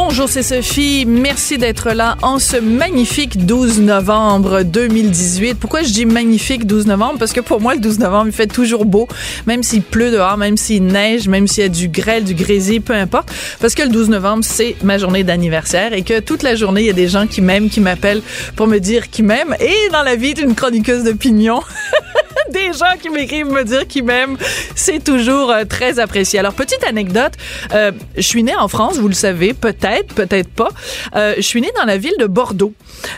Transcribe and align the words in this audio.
Bonjour, 0.00 0.28
c'est 0.28 0.44
Sophie. 0.44 1.06
Merci 1.08 1.58
d'être 1.58 1.90
là 1.90 2.16
en 2.22 2.38
ce 2.38 2.56
magnifique 2.56 3.46
12 3.46 3.80
novembre 3.80 4.62
2018. 4.62 5.54
Pourquoi 5.54 5.82
je 5.82 5.88
dis 5.88 6.06
magnifique 6.06 6.66
12 6.66 6.86
novembre? 6.86 7.18
Parce 7.18 7.32
que 7.32 7.40
pour 7.40 7.60
moi, 7.60 7.74
le 7.74 7.80
12 7.80 7.98
novembre, 7.98 8.28
il 8.28 8.32
fait 8.32 8.46
toujours 8.46 8.84
beau, 8.84 9.08
même 9.48 9.64
s'il 9.64 9.82
pleut 9.82 10.12
dehors, 10.12 10.36
même 10.36 10.56
s'il 10.56 10.84
neige, 10.84 11.26
même 11.26 11.48
s'il 11.48 11.64
y 11.64 11.66
a 11.66 11.68
du 11.68 11.88
grêle, 11.88 12.22
du 12.22 12.34
grésil, 12.34 12.80
peu 12.80 12.94
importe. 12.94 13.32
Parce 13.60 13.74
que 13.74 13.82
le 13.82 13.88
12 13.88 14.10
novembre, 14.10 14.44
c'est 14.44 14.76
ma 14.84 14.98
journée 14.98 15.24
d'anniversaire 15.24 15.92
et 15.92 16.02
que 16.02 16.20
toute 16.20 16.44
la 16.44 16.54
journée, 16.54 16.82
il 16.82 16.86
y 16.86 16.90
a 16.90 16.92
des 16.92 17.08
gens 17.08 17.26
qui 17.26 17.40
m'aiment, 17.40 17.68
qui 17.68 17.80
m'appellent 17.80 18.22
pour 18.54 18.68
me 18.68 18.78
dire 18.78 19.10
qu'ils 19.10 19.24
m'aiment. 19.24 19.56
Et 19.58 19.90
dans 19.90 20.04
la 20.04 20.14
vie 20.14 20.32
d'une 20.32 20.54
chroniqueuse 20.54 21.02
d'opinion, 21.02 21.60
des 22.52 22.72
gens 22.72 22.96
qui 23.02 23.10
m'écrivent 23.10 23.50
me 23.50 23.64
dire 23.64 23.86
qu'ils 23.88 24.04
m'aiment, 24.04 24.36
c'est 24.76 25.02
toujours 25.02 25.50
euh, 25.50 25.64
très 25.64 25.98
apprécié. 25.98 26.38
Alors, 26.38 26.54
petite 26.54 26.84
anecdote, 26.84 27.32
euh, 27.74 27.90
je 28.16 28.22
suis 28.22 28.44
née 28.44 28.54
en 28.54 28.68
France, 28.68 28.96
vous 28.98 29.08
le 29.08 29.14
savez, 29.14 29.54
peut-être, 29.54 29.87
peut-être 30.14 30.48
pas. 30.48 30.68
Euh, 31.16 31.34
je 31.36 31.42
suis 31.42 31.60
née 31.60 31.70
dans 31.76 31.84
la 31.84 31.96
ville 31.96 32.14
de 32.18 32.26
Bordeaux 32.26 32.72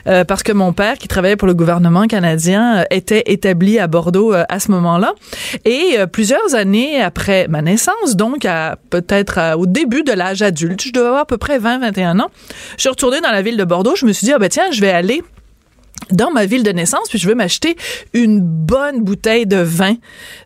euh, 0.07 0.25
parce 0.25 0.43
que 0.43 0.53
mon 0.53 0.73
père, 0.73 0.99
qui 0.99 1.09
travaillait 1.09 1.37
pour 1.37 1.49
le 1.49 1.55
gouvernement 1.55 2.07
canadien, 2.07 2.79
euh, 2.79 2.85
était 2.91 3.25
établi 3.27 3.79
à 3.79 3.87
Bordeaux 3.87 4.33
à 4.33 4.61
ce 4.61 4.71
moment-là. 4.71 5.15
Et 5.65 5.97
plusieurs 6.13 6.55
années 6.55 7.01
après 7.01 7.47
ma 7.49 7.63
naissance, 7.63 8.17
donc 8.17 8.45
à 8.45 8.77
peut-être 8.91 9.57
au 9.57 9.67
début 9.67 10.03
de 10.03 10.13
l'âge 10.13 10.43
adulte, 10.43 10.83
je 10.83 10.93
devais 10.93 11.07
avoir 11.07 11.23
à 11.23 11.27
peu 11.27 11.39
près 11.39 11.59
20-21 11.59 12.21
ans, 12.21 12.31
je 12.77 12.81
suis 12.81 12.89
retournée 12.89 13.21
dans 13.21 13.31
la 13.31 13.43
ville 13.43 13.57
de 13.57 13.65
Bordeaux. 13.65 13.97
Je 13.97 14.07
me 14.07 14.13
suis 14.13 14.27
dit, 14.27 14.33
ah 14.33 14.39
ben 14.39 14.49
tiens, 14.49 14.71
je 14.71 14.81
vais 14.81 14.91
aller 14.91 15.23
dans 16.13 16.31
ma 16.31 16.47
ville 16.47 16.63
de 16.63 16.71
naissance, 16.71 17.09
puis 17.09 17.19
je 17.19 17.29
veux 17.29 17.35
m'acheter 17.35 17.77
une 18.13 18.41
bonne 18.41 19.03
bouteille 19.03 19.47
de 19.47 19.57
vin 19.57 19.97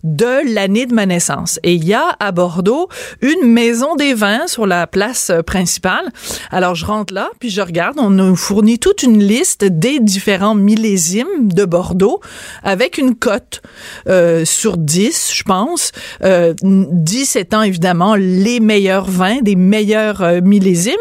de 0.03 0.55
l'année 0.55 0.87
de 0.87 0.95
ma 0.95 1.07
naissance. 1.07 1.59
Et 1.63 1.75
il 1.75 1.85
y 1.85 1.95
a 1.95 2.17
à 2.21 2.33
Bordeaux 2.33 2.89
une 3.21 3.53
maison 3.53 3.97
des 3.97 4.15
vins 4.15 4.47
sur 4.47 4.67
la 4.67 4.87
place 4.87 5.33
principale. 5.47 6.11
Alors 6.51 6.75
je 6.75 6.87
rentre 6.87 7.15
là, 7.15 7.31
puis 7.39 7.51
je 7.51 7.61
regarde, 7.61 7.99
on 7.99 8.11
nous 8.11 8.37
fournit 8.37 8.79
toute 8.79 9.03
une 9.03 9.23
liste 9.23 9.65
des 9.65 10.01
différents 10.01 10.55
millésimes 10.55 11.53
de 11.53 11.65
Bordeaux 11.65 12.21
avec 12.63 12.99
une 12.99 13.15
cote 13.15 13.63
euh, 14.09 14.45
sur 14.45 14.77
10, 14.77 15.33
je 15.35 15.43
pense. 15.43 15.93
Euh, 16.23 16.55
10 16.63 17.37
étant 17.37 17.63
évidemment 17.63 18.15
les 18.15 18.61
meilleurs 18.61 19.09
vins, 19.09 19.41
des 19.43 19.57
meilleurs 19.57 20.23
euh, 20.23 20.41
millésimes. 20.41 20.95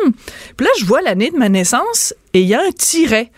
Puis 0.57 0.65
là, 0.65 0.71
je 0.79 0.85
vois 0.85 1.01
l'année 1.01 1.31
de 1.31 1.37
ma 1.37 1.49
naissance 1.49 2.13
et 2.33 2.41
il 2.41 2.47
y 2.47 2.53
a 2.53 2.59
un 2.59 2.71
tiret 2.71 3.31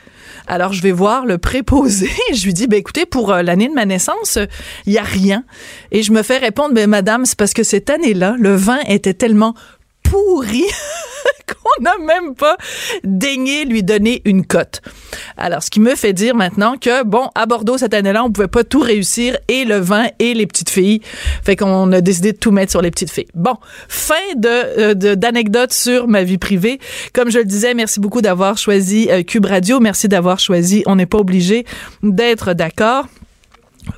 alors, 0.47 0.73
je 0.73 0.81
vais 0.81 0.91
voir 0.91 1.25
le 1.25 1.37
préposé. 1.37 2.09
je 2.33 2.45
lui 2.45 2.53
dis, 2.53 2.67
ben 2.67 2.77
écoutez, 2.77 3.05
pour 3.05 3.31
euh, 3.31 3.41
l'année 3.41 3.67
de 3.67 3.73
ma 3.73 3.85
naissance, 3.85 4.37
il 4.85 4.93
y 4.93 4.97
a 4.97 5.03
rien. 5.03 5.43
Et 5.91 6.03
je 6.03 6.11
me 6.11 6.23
fais 6.23 6.37
répondre, 6.37 6.73
ben 6.73 6.89
madame, 6.89 7.25
c'est 7.25 7.37
parce 7.37 7.53
que 7.53 7.63
cette 7.63 7.89
année-là, 7.89 8.35
le 8.37 8.55
vin 8.55 8.79
était 8.87 9.13
tellement 9.13 9.55
pourri 10.09 10.63
qu'on 11.47 11.83
n'a 11.83 11.97
même 11.97 12.35
pas 12.35 12.57
daigné 13.03 13.65
lui 13.65 13.83
donner 13.83 14.21
une 14.25 14.45
cote. 14.45 14.81
Alors, 15.37 15.63
ce 15.63 15.69
qui 15.69 15.79
me 15.79 15.95
fait 15.95 16.13
dire 16.13 16.35
maintenant 16.35 16.77
que, 16.77 17.03
bon, 17.03 17.29
à 17.35 17.45
Bordeaux, 17.45 17.77
cette 17.77 17.93
année-là, 17.93 18.23
on 18.23 18.31
pouvait 18.31 18.47
pas 18.47 18.63
tout 18.63 18.79
réussir, 18.79 19.37
et 19.47 19.65
le 19.65 19.77
vin 19.77 20.07
et 20.19 20.33
les 20.33 20.47
petites 20.47 20.69
filles. 20.69 21.01
Fait 21.43 21.55
qu'on 21.55 21.91
a 21.91 22.01
décidé 22.01 22.31
de 22.31 22.37
tout 22.37 22.51
mettre 22.51 22.71
sur 22.71 22.81
les 22.81 22.91
petites 22.91 23.11
filles. 23.11 23.27
Bon, 23.33 23.55
fin 23.87 24.15
de, 24.35 24.47
euh, 24.49 25.67
sur 25.69 26.07
ma 26.07 26.23
vie 26.23 26.37
privée. 26.37 26.79
Comme 27.13 27.29
je 27.29 27.39
le 27.39 27.45
disais, 27.45 27.73
merci 27.73 27.99
beaucoup 27.99 28.21
d'avoir 28.21 28.57
choisi 28.57 29.07
euh, 29.09 29.23
Cube 29.23 29.45
Radio. 29.45 29.79
Merci 29.79 30.07
d'avoir 30.07 30.39
choisi 30.39 30.83
On 30.85 30.95
n'est 30.95 31.05
pas 31.05 31.17
obligé 31.17 31.65
d'être 32.03 32.53
d'accord 32.53 33.07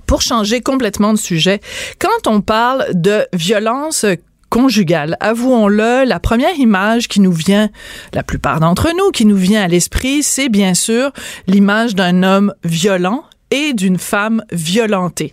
pour 0.06 0.22
changer 0.22 0.62
complètement 0.62 1.14
de 1.14 1.18
sujet, 1.18 1.62
quand 2.00 2.28
on 2.28 2.42
parle 2.42 2.86
de 2.94 3.26
violence 3.34 4.06
conjugale. 4.50 5.18
Avouons-le, 5.20 6.04
la 6.06 6.20
première 6.20 6.56
image 6.56 7.08
qui 7.08 7.20
nous 7.20 7.32
vient, 7.32 7.70
la 8.14 8.24
plupart 8.24 8.60
d'entre 8.60 8.90
nous, 8.98 9.12
qui 9.12 9.26
nous 9.26 9.36
vient 9.36 9.64
à 9.64 9.68
l'esprit, 9.68 10.24
c'est 10.24 10.50
bien 10.50 10.74
sûr 10.74 11.12
l'image 11.48 11.96
d'un 11.96 12.24
homme 12.24 12.54
violent 12.64 13.24
et 13.52 13.74
d'une 13.74 13.98
femme 13.98 14.44
violentée. 14.52 15.32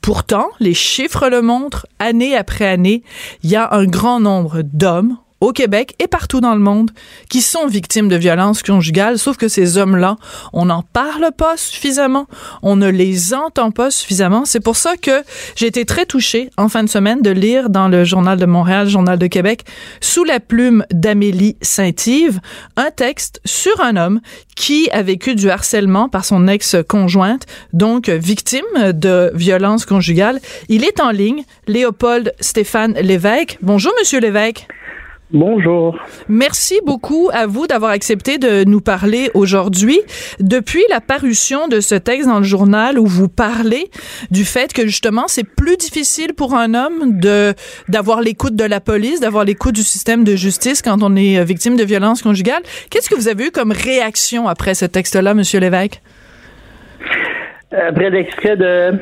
Pourtant, 0.00 0.48
les 0.60 0.74
chiffres 0.74 1.28
le 1.28 1.42
montrent, 1.42 1.86
année 1.98 2.36
après 2.36 2.66
année, 2.66 3.02
il 3.42 3.50
y 3.50 3.56
a 3.56 3.72
un 3.72 3.84
grand 3.84 4.20
nombre 4.20 4.62
d'hommes, 4.62 5.16
au 5.40 5.52
Québec 5.52 5.94
et 5.98 6.06
partout 6.06 6.40
dans 6.40 6.54
le 6.54 6.60
monde 6.60 6.90
qui 7.28 7.42
sont 7.42 7.66
victimes 7.66 8.08
de 8.08 8.16
violences 8.16 8.62
conjugales, 8.62 9.18
sauf 9.18 9.36
que 9.36 9.48
ces 9.48 9.78
hommes-là, 9.78 10.16
on 10.52 10.66
n'en 10.66 10.82
parle 10.82 11.30
pas 11.36 11.56
suffisamment, 11.56 12.26
on 12.62 12.76
ne 12.76 12.88
les 12.88 13.34
entend 13.34 13.70
pas 13.70 13.90
suffisamment. 13.90 14.44
C'est 14.44 14.60
pour 14.60 14.76
ça 14.76 14.96
que 14.96 15.22
j'ai 15.54 15.66
été 15.66 15.84
très 15.84 16.06
touchée 16.06 16.50
en 16.56 16.68
fin 16.68 16.82
de 16.82 16.88
semaine 16.88 17.22
de 17.22 17.30
lire 17.30 17.70
dans 17.70 17.88
le 17.88 18.04
Journal 18.04 18.38
de 18.38 18.46
Montréal, 18.46 18.88
Journal 18.88 19.18
de 19.18 19.26
Québec, 19.26 19.64
sous 20.00 20.24
la 20.24 20.40
plume 20.40 20.84
d'Amélie 20.92 21.56
Saint-Yves, 21.60 22.40
un 22.76 22.90
texte 22.90 23.40
sur 23.44 23.80
un 23.80 23.96
homme 23.96 24.20
qui 24.54 24.88
a 24.90 25.02
vécu 25.02 25.34
du 25.34 25.50
harcèlement 25.50 26.08
par 26.08 26.24
son 26.24 26.48
ex-conjointe, 26.48 27.46
donc 27.72 28.08
victime 28.08 28.64
de 28.92 29.30
violences 29.34 29.84
conjugales. 29.84 30.40
Il 30.68 30.84
est 30.84 31.00
en 31.00 31.10
ligne, 31.10 31.44
Léopold 31.66 32.32
Stéphane 32.40 32.94
Lévesque. 32.94 33.58
Bonjour, 33.60 33.92
Monsieur 34.00 34.20
Lévesque. 34.20 34.66
Bonjour. 35.32 35.98
Merci 36.28 36.78
beaucoup 36.86 37.30
à 37.32 37.46
vous 37.46 37.66
d'avoir 37.66 37.90
accepté 37.90 38.38
de 38.38 38.62
nous 38.62 38.80
parler 38.80 39.28
aujourd'hui. 39.34 40.00
Depuis 40.38 40.84
la 40.88 41.00
parution 41.00 41.66
de 41.66 41.80
ce 41.80 41.96
texte 41.96 42.28
dans 42.28 42.38
le 42.38 42.44
journal 42.44 42.96
où 42.96 43.06
vous 43.06 43.28
parlez 43.28 43.90
du 44.30 44.44
fait 44.44 44.72
que 44.72 44.86
justement 44.86 45.24
c'est 45.26 45.42
plus 45.42 45.76
difficile 45.76 46.32
pour 46.32 46.54
un 46.54 46.74
homme 46.74 47.18
de 47.18 47.54
d'avoir 47.88 48.20
l'écoute 48.20 48.54
de 48.54 48.64
la 48.64 48.80
police, 48.80 49.18
d'avoir 49.18 49.44
l'écoute 49.44 49.74
du 49.74 49.82
système 49.82 50.22
de 50.22 50.36
justice 50.36 50.80
quand 50.80 51.02
on 51.02 51.16
est 51.16 51.42
victime 51.42 51.76
de 51.76 51.84
violences 51.84 52.22
conjugales. 52.22 52.62
Qu'est-ce 52.90 53.10
que 53.10 53.16
vous 53.16 53.26
avez 53.26 53.46
eu 53.46 53.50
comme 53.50 53.72
réaction 53.72 54.46
après 54.46 54.74
ce 54.74 54.84
texte-là, 54.84 55.34
Monsieur 55.34 55.58
Lévesque? 55.58 56.00
Après 57.72 58.10
l'extrait 58.10 58.56
de 58.56 58.92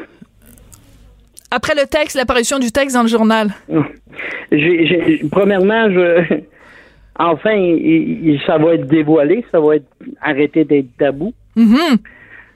après 1.54 1.74
le 1.74 1.86
texte, 1.86 2.16
l'apparition 2.16 2.58
du 2.58 2.72
texte 2.72 2.96
dans 2.96 3.02
le 3.02 3.08
journal? 3.08 3.48
J'ai, 4.52 5.22
premièrement, 5.30 5.90
je, 5.90 6.40
enfin, 7.18 7.56
ça 8.46 8.58
va 8.58 8.74
être 8.74 8.86
dévoilé, 8.86 9.44
ça 9.50 9.60
va 9.60 9.76
être 9.76 9.88
arrêté 10.20 10.64
d'être 10.64 10.96
tabou. 10.98 11.32
Mm-hmm. 11.56 11.98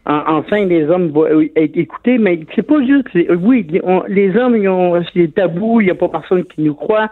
enfin, 0.06 0.64
les 0.64 0.84
hommes 0.88 1.08
vont 1.08 1.26
être 1.56 1.76
écoutés, 1.76 2.18
mais 2.18 2.40
c'est 2.54 2.62
pas 2.62 2.84
juste. 2.84 3.08
Oui, 3.40 3.66
les 4.08 4.36
hommes, 4.36 4.56
ils 4.56 4.68
ont, 4.68 5.02
c'est 5.14 5.34
tabou, 5.34 5.80
il 5.80 5.84
n'y 5.84 5.90
a 5.90 5.94
pas 5.94 6.08
personne 6.08 6.44
qui 6.44 6.62
nous 6.62 6.74
croit. 6.74 7.08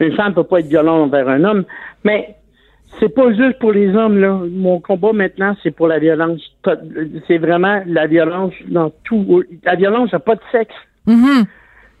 Une 0.00 0.14
femme 0.14 0.30
ne 0.30 0.34
peut 0.34 0.44
pas 0.44 0.60
être 0.60 0.68
violente 0.68 1.08
envers 1.08 1.28
un 1.28 1.44
homme, 1.44 1.64
mais 2.04 2.36
c'est 2.98 3.14
pas 3.14 3.32
juste 3.32 3.58
pour 3.58 3.72
les 3.72 3.94
hommes, 3.94 4.18
là. 4.18 4.40
Mon 4.50 4.80
combat 4.80 5.12
maintenant, 5.12 5.54
c'est 5.62 5.70
pour 5.70 5.88
la 5.88 5.98
violence. 5.98 6.40
C'est 7.26 7.38
vraiment 7.38 7.82
la 7.86 8.06
violence 8.06 8.54
dans 8.68 8.90
tout. 9.04 9.44
La 9.64 9.76
violence 9.76 10.12
n'a 10.12 10.18
pas 10.18 10.34
de 10.34 10.40
sexe. 10.50 10.74
Mm-hmm. 11.08 11.44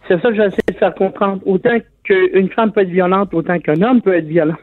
C'est 0.06 0.22
ça 0.22 0.28
que 0.28 0.36
j'essaie 0.36 0.56
de 0.68 0.78
faire 0.78 0.94
comprendre. 0.94 1.42
Autant 1.46 1.78
qu'une 2.04 2.48
femme 2.50 2.72
peut 2.72 2.82
être 2.82 2.90
violente, 2.90 3.34
autant 3.34 3.58
qu'un 3.58 3.82
homme 3.82 4.00
peut 4.00 4.14
être 4.14 4.26
violent. 4.26 4.56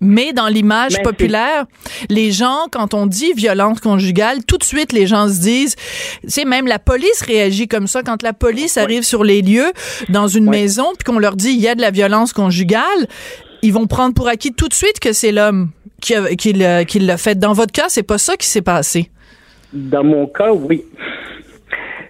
Mais 0.00 0.32
dans 0.32 0.46
l'image 0.46 1.02
populaire, 1.02 1.66
les 2.08 2.30
gens, 2.30 2.66
quand 2.70 2.94
on 2.94 3.06
dit 3.06 3.32
violence 3.32 3.80
conjugale, 3.80 4.44
tout 4.44 4.56
de 4.56 4.62
suite, 4.62 4.92
les 4.92 5.06
gens 5.06 5.28
se 5.28 5.40
disent, 5.40 5.74
c'est 6.24 6.44
même 6.44 6.66
la 6.68 6.78
police 6.78 7.20
réagit 7.22 7.66
comme 7.66 7.88
ça. 7.88 8.02
Quand 8.04 8.22
la 8.22 8.32
police 8.32 8.76
arrive 8.76 9.02
sur 9.02 9.24
les 9.24 9.42
lieux, 9.42 9.72
dans 10.08 10.28
une 10.28 10.48
maison, 10.48 10.84
puis 10.96 11.04
qu'on 11.04 11.18
leur 11.18 11.34
dit, 11.34 11.50
il 11.50 11.60
y 11.60 11.68
a 11.68 11.74
de 11.74 11.80
la 11.80 11.90
violence 11.90 12.32
conjugale, 12.32 13.08
ils 13.62 13.72
vont 13.72 13.86
prendre 13.86 14.14
pour 14.14 14.28
acquis 14.28 14.52
tout 14.52 14.68
de 14.68 14.74
suite 14.74 15.00
que 15.00 15.12
c'est 15.12 15.32
l'homme 15.32 15.70
qui, 16.00 16.14
qui 16.36 16.52
l'a 16.52 17.16
fait. 17.16 17.36
Dans 17.36 17.52
votre 17.52 17.72
cas, 17.72 17.86
c'est 17.88 18.04
pas 18.04 18.18
ça 18.18 18.36
qui 18.36 18.46
s'est 18.46 18.62
passé. 18.62 19.10
Dans 19.72 20.04
mon 20.04 20.26
cas, 20.26 20.52
oui. 20.52 20.84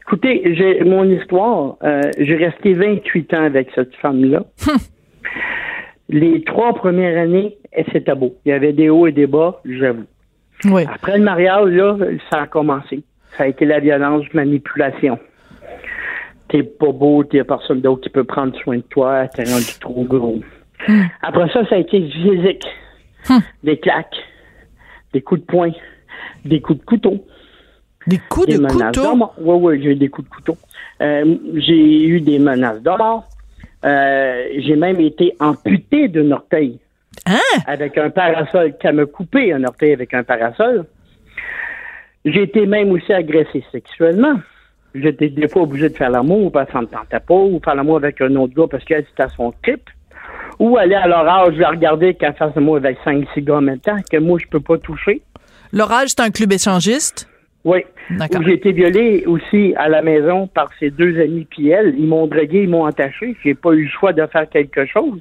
Écoutez, 0.08 0.54
j'ai 0.54 0.82
mon 0.84 1.04
histoire, 1.04 1.76
euh, 1.82 2.00
j'ai 2.18 2.36
resté 2.36 2.72
28 2.72 3.34
ans 3.34 3.42
avec 3.42 3.68
cette 3.74 3.94
femme-là. 3.96 4.42
Hum. 4.66 4.76
Les 6.08 6.42
trois 6.44 6.72
premières 6.72 7.22
années, 7.22 7.58
c'était 7.92 8.14
beau. 8.14 8.34
Il 8.46 8.48
y 8.48 8.52
avait 8.52 8.72
des 8.72 8.88
hauts 8.88 9.06
et 9.06 9.12
des 9.12 9.26
bas, 9.26 9.60
j'avoue. 9.66 10.06
Oui. 10.64 10.86
Après 10.90 11.18
le 11.18 11.24
mariage, 11.24 11.68
là, 11.68 11.98
ça 12.30 12.44
a 12.44 12.46
commencé. 12.46 13.02
Ça 13.36 13.44
a 13.44 13.48
été 13.48 13.66
la 13.66 13.80
violence, 13.80 14.24
manipulation. 14.32 15.18
T'es 16.48 16.62
pas 16.62 16.92
beau, 16.92 17.22
t'es 17.24 17.44
personne 17.44 17.82
d'autre 17.82 18.00
qui 18.00 18.08
peut 18.08 18.24
prendre 18.24 18.58
soin 18.60 18.78
de 18.78 18.82
toi, 18.88 19.28
t'es 19.28 19.44
rendu 19.44 19.78
trop 19.78 20.04
gros. 20.04 20.40
Hum. 20.88 21.04
Après 21.20 21.50
ça, 21.50 21.66
ça 21.66 21.74
a 21.74 21.78
été 21.78 22.00
physique. 22.00 22.64
Hum. 23.28 23.42
Des 23.62 23.76
claques, 23.78 24.16
des 25.12 25.20
coups 25.20 25.42
de 25.42 25.46
poing, 25.46 25.72
des 26.46 26.62
coups 26.62 26.80
de 26.80 26.84
couteau. 26.86 27.26
Des 28.08 28.18
coups 28.30 28.48
de 28.48 28.66
couteau? 28.66 29.32
Oui, 29.38 29.56
oui, 29.60 29.82
j'ai 29.82 29.90
eu 29.90 29.94
des 29.94 30.08
coups 30.08 30.28
de 30.28 30.34
couteau. 30.34 30.56
Euh, 31.02 31.36
j'ai 31.54 32.04
eu 32.04 32.20
des 32.22 32.38
menaces 32.38 32.82
de 32.82 32.90
euh, 33.84 34.44
j'ai 34.58 34.76
même 34.76 34.98
été 34.98 35.36
amputé 35.38 36.08
d'un 36.08 36.32
orteil. 36.32 36.80
Hein? 37.26 37.60
Avec 37.66 37.98
un 37.98 38.10
parasol, 38.10 38.74
qu'elle 38.80 38.96
me 38.96 39.06
coupé 39.06 39.52
un 39.52 39.62
orteil 39.62 39.92
avec 39.92 40.14
un 40.14 40.24
parasol. 40.24 40.86
J'ai 42.24 42.42
été 42.44 42.66
même 42.66 42.90
aussi 42.90 43.12
agressé 43.12 43.62
sexuellement. 43.70 44.40
J'étais 44.94 45.28
des 45.28 45.46
fois 45.46 45.62
obligé 45.62 45.90
de 45.90 45.96
faire 45.96 46.10
l'amour 46.10 46.50
parce 46.50 46.66
que 46.66 46.72
ça 46.72 46.80
me 46.80 46.86
tentait 46.86 47.20
pas, 47.20 47.34
ou 47.34 47.60
faire 47.62 47.74
l'amour 47.74 47.98
avec 47.98 48.20
un 48.22 48.34
autre 48.36 48.54
gars 48.54 48.66
parce 48.70 48.84
qu'elle 48.84 49.00
était 49.00 49.22
à 49.22 49.28
son 49.28 49.52
trip. 49.62 49.82
Ou 50.58 50.76
aller 50.76 50.94
à 50.94 51.06
l'orage, 51.06 51.52
je 51.52 51.58
vais 51.58 51.66
regarder 51.66 52.14
qu'elle 52.14 52.34
fasse 52.34 52.54
l'amour 52.56 52.76
avec 52.76 52.98
5-6 53.04 53.44
gars 53.44 53.56
en 53.56 53.60
même 53.60 53.78
temps, 53.78 53.96
que 54.10 54.16
moi, 54.16 54.38
je 54.42 54.48
peux 54.48 54.60
pas 54.60 54.78
toucher. 54.78 55.20
L'orage, 55.72 56.08
c'est 56.08 56.20
un 56.20 56.30
club 56.30 56.52
échangiste? 56.52 57.28
Oui. 57.64 57.80
J'ai 58.44 58.54
été 58.54 58.72
violé 58.72 59.24
aussi 59.26 59.74
à 59.76 59.88
la 59.88 60.00
maison 60.00 60.46
par 60.46 60.70
ses 60.78 60.90
deux 60.90 61.20
amis 61.20 61.46
puis. 61.50 61.70
Ils 61.70 62.06
m'ont 62.06 62.26
dragué, 62.26 62.62
ils 62.62 62.68
m'ont 62.68 62.84
attaché. 62.84 63.36
J'ai 63.44 63.54
pas 63.54 63.72
eu 63.72 63.84
le 63.84 63.90
choix 63.90 64.12
de 64.12 64.24
faire 64.26 64.48
quelque 64.48 64.86
chose. 64.86 65.20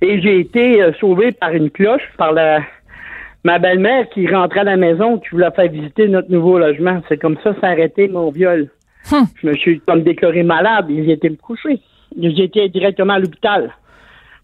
Et 0.00 0.20
j'ai 0.20 0.40
été 0.40 0.82
euh, 0.82 0.92
sauvé 1.00 1.32
par 1.32 1.52
une 1.52 1.70
cloche, 1.70 2.02
par 2.16 2.32
la 2.32 2.60
ma 3.44 3.58
belle-mère 3.58 4.08
qui 4.10 4.26
rentrait 4.26 4.60
à 4.60 4.64
la 4.64 4.76
maison, 4.76 5.18
qui 5.18 5.28
voulait 5.30 5.50
faire 5.52 5.70
visiter 5.70 6.08
notre 6.08 6.30
nouveau 6.30 6.58
logement. 6.58 7.00
C'est 7.08 7.18
comme 7.18 7.36
ça, 7.42 7.54
ça 7.60 7.68
a 7.68 7.70
arrêté 7.70 8.08
mon 8.08 8.30
viol. 8.30 8.68
Hum. 9.12 9.26
Je 9.40 9.46
me 9.46 9.54
suis 9.54 9.80
comme 9.80 10.02
déclaré 10.02 10.42
malade. 10.42 10.86
Ils 10.88 11.10
étaient 11.10 11.30
me 11.30 11.36
coucher. 11.36 11.80
J'ai 12.20 12.44
été 12.44 12.68
directement 12.68 13.14
à 13.14 13.18
l'hôpital 13.18 13.72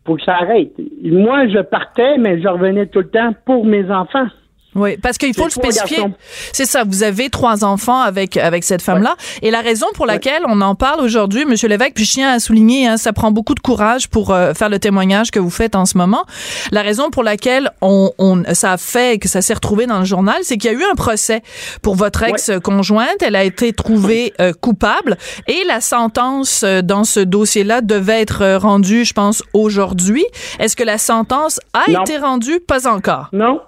pour 0.04 0.18
que 0.18 0.22
ça 0.22 0.36
arrête. 0.36 0.72
Moi, 1.02 1.48
je 1.48 1.60
partais, 1.60 2.18
mais 2.18 2.40
je 2.40 2.48
revenais 2.48 2.86
tout 2.86 3.00
le 3.00 3.08
temps 3.08 3.34
pour 3.44 3.64
mes 3.64 3.90
enfants. 3.90 4.26
Oui, 4.74 4.96
parce 4.96 5.18
qu'il 5.18 5.34
faut 5.34 5.44
le 5.44 5.50
spécifier. 5.50 6.04
C'est 6.52 6.66
ça, 6.66 6.84
vous 6.84 7.02
avez 7.02 7.30
trois 7.30 7.64
enfants 7.64 8.00
avec 8.00 8.36
avec 8.36 8.64
cette 8.64 8.82
femme-là. 8.82 9.16
Et 9.42 9.50
la 9.50 9.60
raison 9.60 9.86
pour 9.94 10.06
laquelle 10.06 10.42
on 10.48 10.60
en 10.60 10.74
parle 10.74 11.00
aujourd'hui, 11.00 11.44
Monsieur 11.44 11.68
l'évêque, 11.68 11.94
puis 11.94 12.04
je 12.04 12.12
tiens 12.12 12.32
à 12.32 12.38
souligner, 12.40 12.86
hein, 12.86 12.96
ça 12.96 13.12
prend 13.12 13.30
beaucoup 13.30 13.54
de 13.54 13.60
courage 13.60 14.08
pour 14.08 14.30
euh, 14.30 14.54
faire 14.54 14.68
le 14.68 14.78
témoignage 14.78 15.30
que 15.30 15.38
vous 15.38 15.50
faites 15.50 15.76
en 15.76 15.84
ce 15.84 15.96
moment. 15.96 16.24
La 16.72 16.82
raison 16.82 17.10
pour 17.10 17.22
laquelle 17.22 17.70
on, 17.80 18.12
on 18.18 18.42
ça 18.54 18.72
a 18.72 18.76
fait 18.76 19.18
que 19.18 19.28
ça 19.28 19.42
s'est 19.42 19.54
retrouvé 19.54 19.86
dans 19.86 19.98
le 20.00 20.04
journal, 20.04 20.36
c'est 20.42 20.56
qu'il 20.56 20.70
y 20.70 20.74
a 20.74 20.78
eu 20.78 20.84
un 20.84 20.94
procès 20.94 21.42
pour 21.82 21.94
votre 21.94 22.22
ex-conjointe. 22.22 23.22
Elle 23.22 23.36
a 23.36 23.44
été 23.44 23.72
trouvée 23.72 24.32
euh, 24.40 24.52
coupable 24.52 25.16
et 25.46 25.62
la 25.66 25.80
sentence 25.80 26.62
euh, 26.64 26.82
dans 26.82 27.04
ce 27.04 27.20
dossier-là 27.20 27.80
devait 27.80 28.20
être 28.20 28.56
rendue, 28.56 29.04
je 29.04 29.12
pense, 29.12 29.42
aujourd'hui. 29.52 30.24
Est-ce 30.58 30.76
que 30.76 30.84
la 30.84 30.98
sentence 30.98 31.60
a 31.72 31.90
été 31.90 32.18
rendue? 32.18 32.60
Pas 32.60 32.88
encore. 32.88 33.28
Non, 33.32 33.60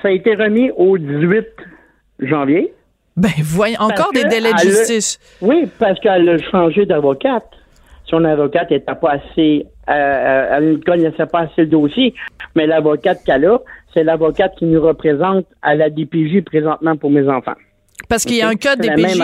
ça 0.00 0.08
a 0.08 0.10
été 0.10 0.34
remis 0.34 0.70
au 0.76 0.98
18 0.98 1.46
janvier. 2.20 2.72
Ben, 3.16 3.30
voyons, 3.42 3.80
encore 3.80 4.12
des 4.12 4.24
délais 4.24 4.52
de 4.52 4.58
justice. 4.58 5.18
oui, 5.42 5.68
parce 5.78 6.00
qu'elle 6.00 6.28
a 6.28 6.38
changé 6.50 6.86
d'avocate. 6.86 7.46
Son 8.06 8.24
avocate 8.24 8.70
n'était 8.70 8.94
pas 8.94 9.12
assez, 9.12 9.66
euh, 9.88 9.92
euh, 9.92 10.56
elle 10.56 10.72
ne 10.72 10.76
connaissait 10.76 11.26
pas 11.26 11.40
assez 11.40 11.62
le 11.62 11.66
dossier, 11.66 12.14
mais 12.54 12.66
l'avocate 12.66 13.22
qu'elle 13.24 13.44
a, 13.46 13.58
c'est 13.94 14.04
l'avocate 14.04 14.54
qui 14.56 14.64
nous 14.64 14.82
représente 14.82 15.46
à 15.62 15.74
la 15.74 15.90
DPJ 15.90 16.42
présentement 16.44 16.96
pour 16.96 17.10
mes 17.10 17.28
enfants. 17.28 17.54
Parce 18.08 18.24
qu'il 18.24 18.36
y 18.36 18.42
a 18.42 18.48
un 18.48 18.54
cas 18.54 18.76
DPJ. 18.76 19.20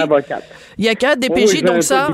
Il 0.79 0.85
y 0.85 0.89
a 0.89 0.93
un 0.93 0.95
cas 0.95 1.17
DPJ, 1.17 1.63
donc 1.63 1.83
ça, 1.83 2.11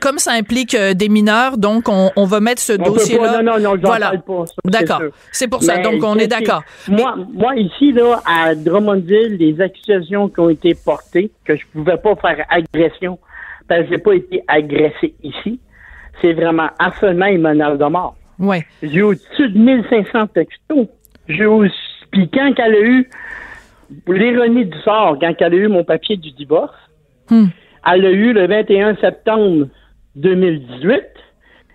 comme 0.00 0.18
ça 0.18 0.32
implique 0.32 0.74
euh, 0.74 0.94
des 0.94 1.08
mineurs, 1.08 1.58
donc 1.58 1.88
on, 1.88 2.24
va 2.24 2.40
mettre 2.40 2.62
ce 2.62 2.72
dossier-là. 2.74 3.42
Non, 3.42 3.58
non, 3.58 3.58
non, 3.58 3.76
voilà. 3.82 4.12
pas. 4.24 4.44
D'accord. 4.64 5.02
C'est 5.32 5.48
pour 5.48 5.62
ça. 5.62 5.78
donc 5.78 6.02
on 6.04 6.16
est 6.16 6.28
d'accord. 6.28 6.62
Moi, 6.86 7.16
moi 7.32 7.56
ici 7.56 7.92
là 7.92 8.20
à 8.24 8.54
Drummondville, 8.54 9.36
les 9.36 9.60
accusations 9.60 10.28
qui 10.28 10.40
ont 10.40 10.50
été 10.50 10.74
portées, 10.74 11.30
que 11.44 11.56
je 11.56 11.62
pouvais 11.72 11.96
pas 11.96 12.14
faire 12.16 12.46
agression 12.50 13.18
parce 13.68 13.82
que 13.82 13.88
j'ai 13.90 13.98
pas 13.98 14.14
été 14.14 14.42
agressé 14.48 15.14
ici, 15.22 15.60
c'est 16.20 16.32
vraiment 16.32 16.68
harcèlement 16.78 17.26
et 17.26 17.38
menace 17.38 17.78
de 17.78 17.84
mort. 17.84 18.16
Ouais. 18.38 18.64
J'ai 18.82 19.02
au-dessus 19.02 19.48
de 19.48 19.58
1500 19.58 20.28
textos. 20.28 20.86
J'ai 21.28 21.44
eu, 21.44 21.70
puis 22.10 22.30
quand 22.32 22.52
elle 22.56 22.74
a 22.74 22.80
eu 22.80 23.10
l'ironie 24.06 24.66
du 24.66 24.78
sort, 24.80 25.18
quand 25.20 25.34
elle 25.38 25.54
a 25.54 25.56
eu 25.56 25.68
mon 25.68 25.84
papier 25.84 26.16
du 26.16 26.30
divorce, 26.32 26.74
hmm. 27.30 27.46
elle 27.90 28.02
l'a 28.02 28.10
eu 28.10 28.32
le 28.32 28.46
21 28.46 28.96
septembre 28.96 29.68
2018 30.16 31.02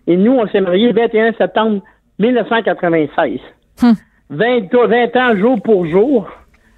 et 0.07 0.17
nous, 0.17 0.33
on 0.33 0.47
s'est 0.47 0.61
mariés 0.61 0.91
le 0.91 1.01
21 1.01 1.33
septembre 1.33 1.81
1996. 2.19 3.39
20, 4.29 4.73
20 4.73 5.15
ans 5.15 5.35
jour 5.37 5.61
pour 5.61 5.85
jour, 5.85 6.29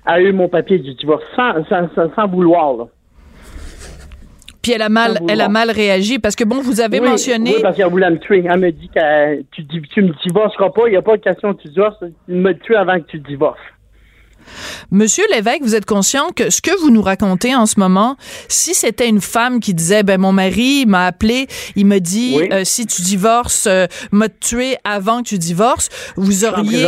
elle 0.05 0.13
a 0.13 0.21
eu 0.21 0.31
mon 0.31 0.47
papier 0.47 0.77
du 0.77 0.93
divorce 0.93 1.23
sans, 1.35 1.53
sans, 1.67 2.27
vouloir. 2.27 2.87
Puis 4.61 4.71
elle 4.73 4.81
a 4.81 4.89
mal, 4.89 5.19
elle 5.29 5.41
a 5.41 5.49
mal 5.49 5.69
réagi 5.69 6.19
parce 6.19 6.35
que 6.35 6.43
bon, 6.43 6.61
vous 6.61 6.81
avez 6.81 6.99
mentionné. 6.99 7.55
Oui, 7.55 7.61
parce 7.61 7.77
qu'elle 7.77 7.89
voulait 7.89 8.09
me 8.09 8.19
tuer. 8.19 8.43
Elle 8.47 8.59
me 8.59 8.71
dit 8.71 8.89
que 8.89 9.41
tu, 9.51 9.65
tu 9.65 10.01
me 10.01 10.11
divorceras 10.25 10.69
pas, 10.69 10.87
il 10.87 10.91
n'y 10.91 10.97
a 10.97 11.01
pas 11.01 11.17
de 11.17 11.21
question 11.21 11.53
que 11.53 11.61
tu 11.61 11.69
divorces, 11.69 12.03
me 12.27 12.53
tuer 12.53 12.75
avant 12.75 12.99
que 12.99 13.05
tu 13.05 13.19
divorces. 13.19 13.59
Monsieur 14.91 15.23
l'évêque, 15.31 15.61
vous 15.63 15.75
êtes 15.75 15.85
conscient 15.85 16.29
que 16.35 16.49
ce 16.49 16.61
que 16.61 16.77
vous 16.79 16.89
nous 16.89 17.01
racontez 17.01 17.55
en 17.55 17.65
ce 17.65 17.79
moment, 17.79 18.17
si 18.47 18.73
c'était 18.73 19.07
une 19.07 19.21
femme 19.21 19.59
qui 19.59 19.73
disait, 19.73 20.03
ben 20.03 20.19
mon 20.19 20.31
mari 20.31 20.85
m'a 20.85 21.05
appelé, 21.07 21.47
il 21.75 21.85
me 21.85 21.99
dit, 21.99 22.37
euh, 22.51 22.63
si 22.63 22.85
tu 22.85 23.01
divorces, 23.01 23.67
euh, 23.67 23.87
m'a 24.11 24.29
tué 24.29 24.77
avant 24.83 25.21
que 25.23 25.29
tu 25.29 25.37
divorces, 25.37 25.89
vous 26.15 26.45
auriez 26.45 26.87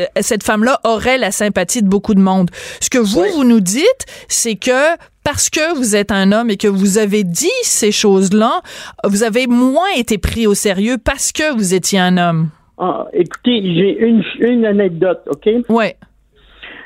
euh, 0.00 0.04
cette 0.20 0.42
femme-là 0.42 0.80
aurait 0.84 1.18
la 1.18 1.30
sympathie 1.30 1.82
de 1.82 1.88
beaucoup 1.88 2.14
de 2.14 2.20
monde. 2.20 2.50
Ce 2.80 2.88
que 2.88 2.98
vous, 2.98 3.24
vous 3.34 3.44
nous 3.44 3.60
dites, 3.60 4.06
c'est 4.28 4.56
que 4.56 4.96
parce 5.24 5.50
que 5.50 5.76
vous 5.76 5.96
êtes 5.96 6.12
un 6.12 6.32
homme 6.32 6.50
et 6.50 6.56
que 6.56 6.68
vous 6.68 6.98
avez 6.98 7.24
dit 7.24 7.50
ces 7.62 7.92
choses-là, 7.92 8.62
vous 9.04 9.22
avez 9.22 9.46
moins 9.46 9.90
été 9.96 10.18
pris 10.18 10.46
au 10.46 10.54
sérieux 10.54 10.96
parce 11.02 11.32
que 11.32 11.54
vous 11.54 11.74
étiez 11.74 11.98
un 11.98 12.16
homme. 12.16 12.48
Ah, 12.78 13.06
écoutez, 13.12 13.60
j'ai 13.62 13.98
une, 14.00 14.24
une 14.38 14.64
anecdote, 14.64 15.20
OK? 15.28 15.48
Ouais. 15.68 15.96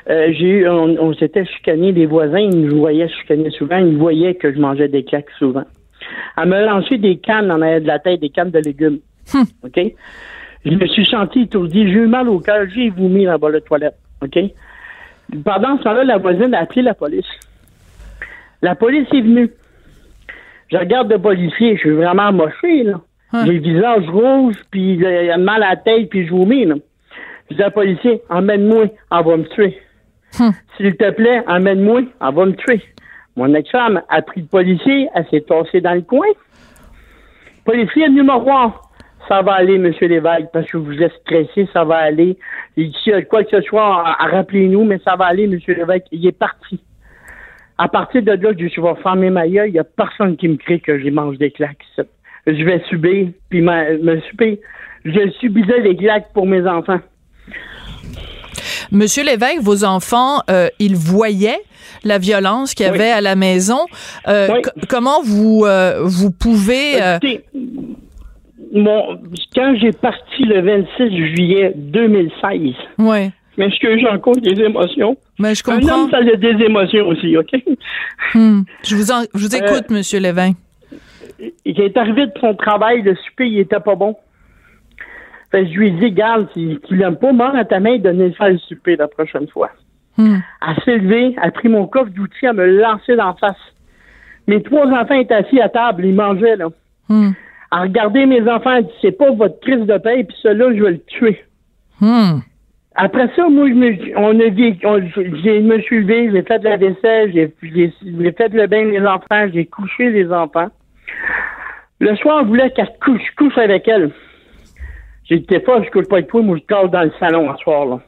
Euh, 0.07 0.31
j'ai 0.33 0.59
eu, 0.59 0.69
on, 0.69 1.13
s'était 1.15 1.45
chicané, 1.45 1.91
les 1.91 2.05
voisins, 2.05 2.37
ils 2.37 2.55
me 2.55 2.75
voyaient 2.75 3.09
chicaner 3.09 3.49
souvent, 3.49 3.77
ils 3.77 3.97
voyaient 3.97 4.35
que 4.35 4.53
je 4.53 4.59
mangeais 4.59 4.87
des 4.87 5.03
claques 5.03 5.31
souvent. 5.39 5.63
Elle 6.37 6.49
me 6.49 6.63
lançait 6.63 6.99
des 6.99 7.17
cannes 7.17 7.51
en 7.51 7.61
arrière 7.61 7.81
de 7.81 7.87
la 7.87 7.97
tête, 7.97 8.19
des 8.19 8.29
cannes 8.29 8.51
de 8.51 8.59
légumes. 8.59 8.99
Hum. 9.33 9.45
OK? 9.63 9.79
Je 10.63 10.71
me 10.71 10.87
suis 10.87 11.05
senti 11.05 11.41
étourdi, 11.41 11.87
j'ai 11.87 11.99
eu 11.99 12.07
mal 12.07 12.29
au 12.29 12.39
cœur, 12.39 12.67
j'ai 12.73 12.89
vomi 12.89 13.25
dans 13.25 13.37
la 13.47 13.61
toilette. 13.61 13.95
OK? 14.23 14.37
Pendant 15.43 15.77
ce 15.77 15.83
temps-là, 15.83 16.03
la 16.03 16.17
voisine 16.17 16.53
a 16.53 16.59
appelé 16.59 16.83
la 16.83 16.93
police. 16.93 17.25
La 18.61 18.75
police 18.75 19.07
est 19.11 19.21
venue. 19.21 19.49
Je 20.71 20.77
regarde 20.77 21.11
le 21.11 21.19
policier, 21.19 21.75
je 21.75 21.81
suis 21.81 21.91
vraiment 21.91 22.31
moché, 22.31 22.83
là. 22.83 23.01
Hum. 23.33 23.45
J'ai 23.45 23.53
le 23.53 23.59
visage 23.59 24.07
rouge, 24.09 24.55
puis 24.69 24.93
il 24.93 25.05
a 25.05 25.37
mal 25.37 25.63
à 25.63 25.71
la 25.71 25.75
tête, 25.77 26.09
puis 26.09 26.27
je 26.27 26.31
vomis, 26.31 26.65
là. 26.65 26.75
Je 27.49 27.55
dis 27.55 27.63
à 27.63 27.71
policier, 27.71 28.21
emmène-moi, 28.29 28.85
on 29.11 29.21
va 29.21 29.37
me 29.37 29.45
tuer. 29.45 29.79
Hum. 30.39 30.51
S'il 30.77 30.95
te 30.97 31.09
plaît, 31.11 31.43
emmène-moi, 31.47 32.01
elle 32.01 32.33
va 32.33 32.45
me 32.45 32.55
tuer. 32.55 32.81
Mon 33.35 33.53
ex-femme 33.53 34.01
a 34.09 34.21
pris 34.21 34.41
le 34.41 34.47
policier, 34.47 35.09
elle 35.13 35.25
s'est 35.29 35.41
tossée 35.41 35.81
dans 35.81 35.93
le 35.93 36.01
coin. 36.01 36.27
Policier 37.65 38.03
est 38.03 38.07
venu. 38.07 38.21
Ça 39.27 39.41
va 39.41 39.53
aller, 39.53 39.77
Monsieur 39.77 40.07
Lévesque, 40.07 40.49
parce 40.53 40.69
que 40.69 40.77
vous 40.77 41.01
êtes 41.01 41.13
stressé, 41.21 41.67
ça 41.73 41.83
va 41.83 41.97
aller. 41.97 42.37
S'il 42.75 43.17
y 43.17 43.25
quoi 43.25 43.43
que 43.43 43.49
ce 43.49 43.61
soit, 43.61 44.03
rappelez-nous, 44.19 44.83
mais 44.83 44.99
ça 44.99 45.15
va 45.15 45.25
aller, 45.25 45.47
Monsieur 45.47 45.73
Lévesque. 45.73 46.05
Il 46.11 46.25
est 46.27 46.37
parti. 46.37 46.79
À 47.77 47.87
partir 47.87 48.21
de 48.21 48.31
là, 48.31 48.51
je 48.57 48.81
vais 48.81 48.95
fermer 49.01 49.29
ma 49.31 49.47
gueule. 49.47 49.69
Il 49.69 49.73
n'y 49.73 49.79
a 49.79 49.83
personne 49.83 50.37
qui 50.37 50.47
me 50.47 50.55
crie 50.57 50.79
que 50.79 50.99
je 50.99 51.09
mange 51.09 51.37
des 51.37 51.51
claques. 51.51 51.83
Je 52.47 52.63
vais 52.63 52.81
subir, 52.87 53.29
puis 53.49 53.61
me 53.61 54.19
subir. 54.29 54.57
Je 55.03 55.29
subisais 55.39 55.81
des 55.81 55.95
claques 55.95 56.31
pour 56.33 56.45
mes 56.45 56.65
enfants. 56.67 56.99
Monsieur 58.91 59.23
l'évêque, 59.23 59.59
vos 59.61 59.83
enfants, 59.83 60.41
euh, 60.49 60.67
ils 60.79 60.95
voyaient 60.95 61.61
la 62.03 62.17
violence 62.17 62.73
qu'il 62.73 62.85
y 62.85 62.89
avait 62.89 63.11
à 63.11 63.21
la 63.21 63.35
maison. 63.35 63.79
Euh, 64.27 64.47
comment 64.89 65.21
vous 65.23 65.63
euh, 65.65 66.01
vous 66.03 66.31
pouvez 66.31 66.99
quand 69.55 69.75
j'ai 69.79 69.91
parti 69.91 70.43
le 70.43 70.61
26 70.61 71.17
juillet 71.17 71.71
2016. 71.75 72.73
Ouais. 72.99 73.31
Mais 73.57 73.69
ce 73.69 73.79
que 73.79 73.97
j'ai 73.97 74.07
encore 74.07 74.35
des 74.35 74.61
émotions? 74.61 75.15
Mais 75.39 75.55
je 75.55 75.63
comprends. 75.63 75.87
Un 75.87 76.03
homme, 76.03 76.11
ça 76.11 76.17
a 76.17 76.35
des 76.35 76.63
émotions 76.65 77.07
aussi, 77.07 77.37
OK? 77.37 77.51
Hmm. 78.33 78.63
Je 78.83 78.95
vous, 78.95 79.03
je 79.03 79.39
vous 79.39 79.55
écoute, 79.55 79.89
Monsieur 79.89 80.19
Lévin. 80.19 80.51
Il 81.63 81.79
est 81.79 81.95
arrivé 81.95 82.25
de 82.25 82.31
son 82.39 82.53
travail, 82.55 83.01
le 83.01 83.15
souper, 83.15 83.47
il 83.47 83.59
était 83.59 83.79
pas 83.79 83.95
bon. 83.95 84.15
Fait 85.51 85.65
je 85.67 85.77
lui 85.77 85.87
ai 85.87 85.91
dit, 85.91 86.11
garde, 86.11 86.47
si 86.53 86.79
tu 86.87 86.95
l'aimes 86.95 87.17
pas, 87.17 87.31
mort 87.31 87.55
à 87.55 87.65
ta 87.65 87.79
main, 87.79 87.97
donne-le 87.97 88.31
faire 88.31 88.49
le 88.49 88.57
souper 88.57 88.95
la 88.95 89.07
prochaine 89.07 89.47
fois. 89.47 89.69
Hmm. 90.17 90.37
Elle 90.67 90.83
s'est 90.83 90.97
levée, 90.97 91.35
elle 91.37 91.49
a 91.49 91.51
pris 91.51 91.69
mon 91.69 91.87
coffre 91.87 92.11
d'outils, 92.11 92.45
elle 92.45 92.53
me 92.53 92.65
l'a 92.65 92.93
lancé 92.93 93.15
dans 93.15 93.27
la 93.27 93.33
face. 93.33 93.57
Mes 94.47 94.61
trois 94.63 94.87
enfants 94.87 95.15
étaient 95.15 95.33
assis 95.33 95.59
à 95.59 95.69
table, 95.69 96.05
ils 96.05 96.15
mangeaient, 96.15 96.55
là. 96.55 96.67
Hmm. 97.09 97.31
Elle 97.71 98.27
mes 98.27 98.49
enfants, 98.49 98.75
elle 98.77 98.85
dit, 98.85 98.93
c'est 99.01 99.17
pas 99.17 99.31
votre 99.31 99.59
crise 99.59 99.85
de 99.85 99.97
paix, 99.97 100.23
puis 100.23 100.37
celui-là, 100.41 100.73
je 100.75 100.83
vais 100.83 100.91
le 100.91 101.03
tuer. 101.05 101.43
Hmm. 101.99 102.39
Après 102.95 103.29
ça, 103.35 103.49
moi, 103.49 103.67
je 103.67 103.73
me, 103.73 104.17
on 104.17 104.39
a 104.39 104.49
dit, 104.49 104.79
on, 104.85 105.01
je 105.01 105.61
me 105.61 105.81
suis 105.81 106.01
levé, 106.01 106.31
j'ai 106.31 106.43
fait 106.43 106.59
de 106.59 106.63
la 106.63 106.77
vaisselle, 106.77 107.31
j'ai, 107.33 107.53
fait 108.31 108.53
le 108.53 108.67
bain 108.67 108.85
des 108.85 109.05
enfants, 109.05 109.47
j'ai 109.53 109.65
couché 109.65 110.11
les 110.11 110.31
enfants. 110.31 110.69
Le 111.99 112.15
soir, 112.15 112.43
on 112.43 112.45
voulait 112.45 112.71
qu'elle 112.71 112.91
couche, 113.03 113.29
couche 113.37 113.57
avec 113.57 113.87
elle. 113.87 114.11
J'étais 115.29 115.59
pas, 115.59 115.81
je 115.83 115.89
couche 115.89 116.07
pas 116.07 116.17
avec 116.17 116.27
toi, 116.27 116.41
moi, 116.41 116.57
je 116.57 116.63
cale 116.63 116.89
dans 116.89 117.01
le 117.01 117.11
salon 117.19 117.51
ce 117.55 117.63
soir, 117.63 117.85
là. 117.85 118.01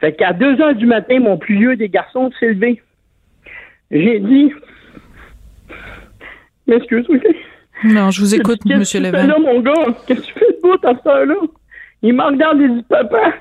Fait 0.00 0.14
qu'à 0.14 0.32
2 0.32 0.60
heures 0.60 0.74
du 0.74 0.86
matin, 0.86 1.20
mon 1.20 1.38
plus 1.38 1.56
vieux 1.56 1.76
des 1.76 1.88
garçons 1.88 2.30
s'est 2.38 2.52
levé. 2.52 2.82
J'ai 3.90 4.18
dit, 4.18 4.52
M'excuse-moi. 6.66 7.18
Non, 7.84 8.10
je 8.10 8.20
vous 8.20 8.34
écoute, 8.34 8.60
M. 8.64 8.78
Lévesque. 8.78 8.92
Qu'est-ce 8.92 8.98
que 8.98 9.04
tu 9.04 9.10
fais 9.10 9.26
là, 9.26 9.38
mon 9.38 9.60
gars? 9.60 9.94
Qu'est-ce 10.06 10.20
que 10.20 10.26
tu 10.26 10.32
fais 10.32 10.52
de 10.52 10.60
beau, 10.62 10.76
ta 10.78 10.98
soeur-là? 11.02 11.34
Il 12.02 12.14
m'a 12.14 12.28
regardé 12.28 12.64
et 12.64 12.68
dit, 12.68 12.82
papa, 12.88 13.34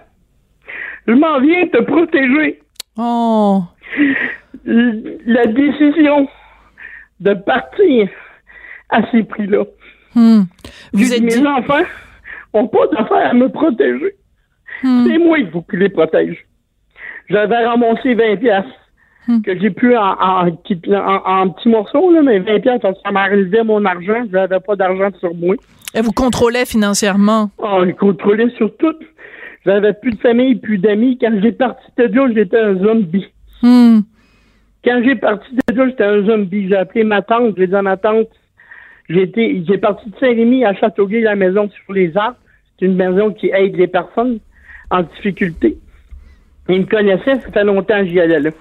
je 1.08 1.14
m'en 1.14 1.40
viens 1.40 1.68
te 1.68 1.82
protéger. 1.82 2.62
Oh. 2.98 3.64
La 4.66 5.46
décision 5.48 6.28
de 7.20 7.34
partir 7.34 8.10
à 8.90 9.10
ces 9.12 9.24
prix-là. 9.24 9.64
Hmm. 10.16 10.44
Vous 10.92 11.14
êtes 11.14 11.22
mes 11.22 11.48
enfants 11.48 11.84
n'ont 12.54 12.68
pas 12.68 12.88
d'affaire 12.88 13.30
à 13.30 13.34
me 13.34 13.50
protéger. 13.50 14.16
Hmm. 14.84 15.06
C'est 15.08 15.18
moi 15.18 15.38
qu'il 15.38 15.50
faut 15.52 15.62
qu'ils 15.62 15.80
les 15.80 15.90
protège. 15.90 16.46
J'avais 17.30 17.66
ramassé 17.66 18.14
20 18.16 18.38
pièces 18.38 18.66
Hmm. 19.28 19.42
que 19.42 19.58
j'ai 19.58 19.70
pu 19.70 19.96
en, 19.96 20.18
en, 20.20 20.50
en, 21.26 21.50
petits 21.50 21.70
morceaux, 21.70 22.12
là, 22.12 22.22
mais 22.22 22.40
20 22.40 22.60
pièces 22.60 22.82
ça 22.82 23.12
m'arrivait 23.12 23.64
mon 23.64 23.86
argent. 23.86 24.26
Je 24.30 24.34
n'avais 24.34 24.60
pas 24.60 24.76
d'argent 24.76 25.12
sur 25.20 25.34
moi. 25.34 25.56
Et 25.96 26.02
vous 26.02 26.12
contrôlez 26.12 26.66
financièrement? 26.66 27.50
Oh, 27.58 27.84
je 27.86 27.92
contrôlais 27.92 28.50
sur 28.58 28.76
tout. 28.76 28.96
J'avais 29.66 29.94
plus 29.94 30.12
de 30.12 30.20
famille, 30.20 30.56
plus 30.56 30.78
d'amis. 30.78 31.18
Quand 31.22 31.32
j'ai 31.42 31.54
parti 31.54 31.86
de 31.98 32.04
là, 32.04 32.28
j'étais 32.36 32.60
un 32.60 32.76
zombie. 32.80 33.26
Hmm. 33.62 34.00
Quand 34.84 35.02
j'ai 35.06 35.16
parti 35.16 35.48
de 35.56 35.74
là, 35.74 35.88
j'étais 35.88 36.04
un 36.04 36.26
zombie. 36.26 36.68
J'ai 36.68 36.76
appelé 36.76 37.06
ma 37.06 37.22
tante, 37.22 37.54
j'ai 37.58 37.68
dit 37.68 37.76
à 37.76 37.82
ma 37.82 37.96
tante, 37.96 38.28
j'ai 39.08 39.32
j'ai 39.66 39.78
parti 39.78 40.10
de 40.10 40.16
Saint-Rémy 40.18 40.66
à 40.66 40.74
Châteauguay, 40.74 41.22
la 41.22 41.38
maison 41.38 41.70
sur 41.70 41.94
les 41.94 42.18
arbres. 42.18 42.36
Une 42.84 42.96
maison 42.96 43.32
qui 43.32 43.50
aide 43.54 43.76
les 43.76 43.88
personnes 43.88 44.40
en 44.92 45.02
difficulté. 45.04 45.78
Ils 46.70 46.82
me 46.82 46.86
connaissaient, 46.86 47.40
ça 47.42 47.52
fait 47.52 47.64
longtemps 47.64 48.00
que 48.00 48.08
j'y 48.08 48.20
allais 48.20 48.40
là 48.40 48.52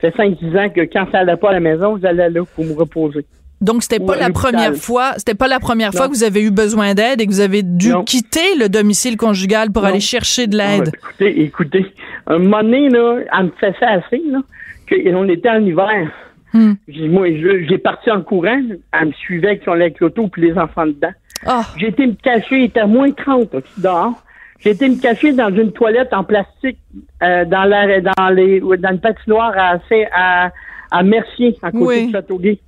fait 0.00 0.16
5-6 0.16 0.58
ans 0.58 0.68
que 0.70 0.80
quand 0.82 1.06
ça 1.10 1.20
allait 1.20 1.36
pas 1.36 1.50
à 1.50 1.54
la 1.54 1.60
maison, 1.60 1.98
j'allais 2.00 2.30
là 2.30 2.40
pour 2.54 2.64
me 2.64 2.74
reposer. 2.74 3.24
Donc 3.60 3.82
c'était 3.82 4.04
pas 4.04 4.16
la 4.16 4.30
première 4.30 4.74
fois, 4.74 5.12
c'était 5.16 5.34
pas 5.34 5.48
la 5.48 5.60
première 5.60 5.92
fois 5.92 6.08
que 6.08 6.12
vous 6.12 6.24
avez 6.24 6.42
eu 6.42 6.50
besoin 6.50 6.92
d'aide 6.92 7.20
et 7.20 7.26
que 7.26 7.30
vous 7.30 7.40
avez 7.40 7.62
dû 7.62 7.92
quitter 8.04 8.56
le 8.58 8.68
domicile 8.68 9.16
conjugal 9.16 9.70
pour 9.70 9.84
aller 9.84 10.00
chercher 10.00 10.46
de 10.46 10.56
l'aide? 10.56 10.90
écoutez, 10.94 11.42
écoutez, 11.42 11.86
un 12.26 12.38
moment 12.38 12.62
donné 12.62 12.90
là, 12.90 13.20
elle 13.38 13.44
me 13.46 13.52
ça 13.60 13.86
assez 13.88 14.22
là, 14.28 14.40
qu'on 14.88 15.28
était 15.28 15.48
en 15.48 15.64
hiver. 15.64 16.10
Hmm. 16.54 16.74
Moi, 16.86 17.26
j'ai 17.68 17.78
parti 17.78 18.10
en 18.12 18.22
courant, 18.22 18.60
elle 18.92 19.06
me 19.08 19.12
suivait 19.12 19.48
avec 19.48 19.62
son 19.64 19.72
avec 19.72 19.98
l'auto 19.98 20.28
puis 20.28 20.42
les 20.42 20.56
enfants 20.56 20.86
dedans. 20.86 21.12
Oh. 21.46 21.60
J'ai 21.76 21.88
été 21.88 22.06
me 22.06 22.14
cacher, 22.14 22.58
il 22.58 22.64
était 22.64 22.80
à 22.80 22.86
moins 22.86 23.10
30 23.10 23.56
dehors. 23.78 24.22
J'ai 24.60 24.70
été 24.70 24.88
me 24.88 25.00
cacher 25.00 25.32
dans 25.32 25.54
une 25.54 25.72
toilette 25.72 26.14
en 26.14 26.22
plastique 26.22 26.78
euh, 27.22 27.44
dans, 27.44 27.64
la, 27.64 28.00
dans, 28.00 28.28
les, 28.30 28.60
dans 28.60 28.90
une 28.92 29.00
patinoire 29.00 29.52
à, 29.56 29.78
à, 30.12 30.50
à 30.92 31.02
Mercier, 31.02 31.58
à 31.60 31.72
côté 31.72 32.06
de 32.06 32.12
Châteauguay. 32.12 32.60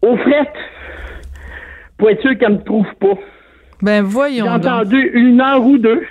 Au 0.00 0.16
fret, 0.16 0.52
pour 1.98 2.10
être 2.10 2.22
sûr 2.22 2.36
qu'elle 2.38 2.54
me 2.54 2.64
trouve 2.64 2.86
pas. 2.98 3.18
Ben 3.82 4.02
voyons. 4.02 4.46
J'ai 4.46 4.50
entendu 4.50 5.10
une 5.12 5.40
heure 5.40 5.64
ou 5.64 5.76
deux. 5.76 6.02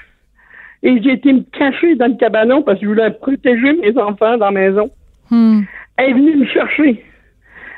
Et 0.83 1.01
j'ai 1.01 1.13
été 1.13 1.33
me 1.33 1.41
cacher 1.51 1.95
dans 1.95 2.07
le 2.07 2.15
cabanon 2.15 2.61
parce 2.61 2.79
que 2.79 2.85
je 2.85 2.89
voulais 2.89 3.11
protéger 3.11 3.73
mes 3.73 3.97
enfants 3.97 4.37
dans 4.37 4.51
la 4.51 4.51
maison. 4.51 4.91
Hmm. 5.29 5.61
Elle 5.97 6.09
est 6.09 6.13
venue 6.13 6.37
me 6.37 6.45
chercher. 6.45 7.03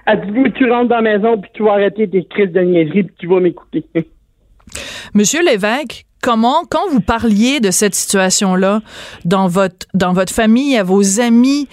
Elle 0.05 0.21
dit, 0.31 0.51
tu 0.53 0.69
rentres 0.69 0.89
dans 0.89 1.01
la 1.01 1.17
maison 1.17 1.39
puis 1.39 1.49
tu 1.53 1.63
vas 1.63 1.73
arrêter 1.73 2.09
tes 2.09 2.25
crises 2.25 2.51
de 2.51 2.59
niaiserie 2.59 3.03
puis 3.03 3.15
tu 3.19 3.27
vas 3.27 3.39
m'écouter. 3.39 3.85
Monsieur 5.13 5.43
Lévesque, 5.43 6.05
comment, 6.21 6.63
quand 6.69 6.89
vous 6.89 7.01
parliez 7.01 7.59
de 7.59 7.71
cette 7.71 7.95
situation-là 7.95 8.81
dans 9.25 9.47
votre, 9.47 9.85
dans 9.93 10.13
votre 10.13 10.33
famille, 10.33 10.77
à 10.77 10.83
vos 10.83 11.19
amis, 11.19 11.67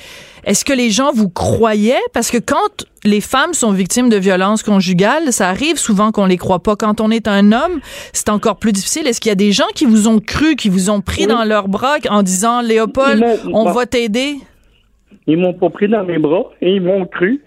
est-ce 0.44 0.64
que 0.64 0.73
les 0.73 0.90
gens 0.90 1.12
vous 1.12 1.28
croyaient? 1.28 2.00
Parce 2.12 2.30
que 2.30 2.38
quand 2.38 2.87
les 3.04 3.20
femmes 3.20 3.54
sont 3.54 3.73
victimes 3.73 4.09
de 4.09 4.16
violences 4.16 4.62
conjugales, 4.62 5.32
ça 5.32 5.49
arrive 5.49 5.76
souvent 5.76 6.12
qu'on 6.12 6.26
les 6.26 6.37
croit 6.37 6.62
pas. 6.62 6.76
Quand 6.76 7.00
on 7.00 7.11
est 7.11 7.28
un 7.28 7.52
homme, 7.52 7.80
c'est 8.12 8.28
encore 8.28 8.56
plus 8.56 8.73
difficile. 8.73 9.06
Est-ce 9.06 9.20
qu'il 9.20 9.30
y 9.30 9.32
a 9.32 9.37
des 9.37 9.52
gens 9.52 9.68
qui 9.75 9.87
vous 9.87 10.09
ont 10.09 10.18
cru, 10.18 10.56
qui 10.56 10.68
vous 10.68 10.90
ont 10.90 11.00
pris 11.00 11.26
dans 11.26 11.44
leurs 11.44 11.68
bras 11.68 11.97
en 12.09 12.23
disant, 12.23 12.61
Léopold, 12.61 13.25
on 13.52 13.70
va 13.70 13.87
t'aider? 13.87 14.37
Ils 15.30 15.38
m'ont 15.38 15.52
pas 15.52 15.70
pris 15.70 15.88
dans 15.88 16.02
mes 16.04 16.18
bras 16.18 16.50
et 16.60 16.75
ils 16.75 16.82
m'ont 16.82 17.06
cru. 17.06 17.40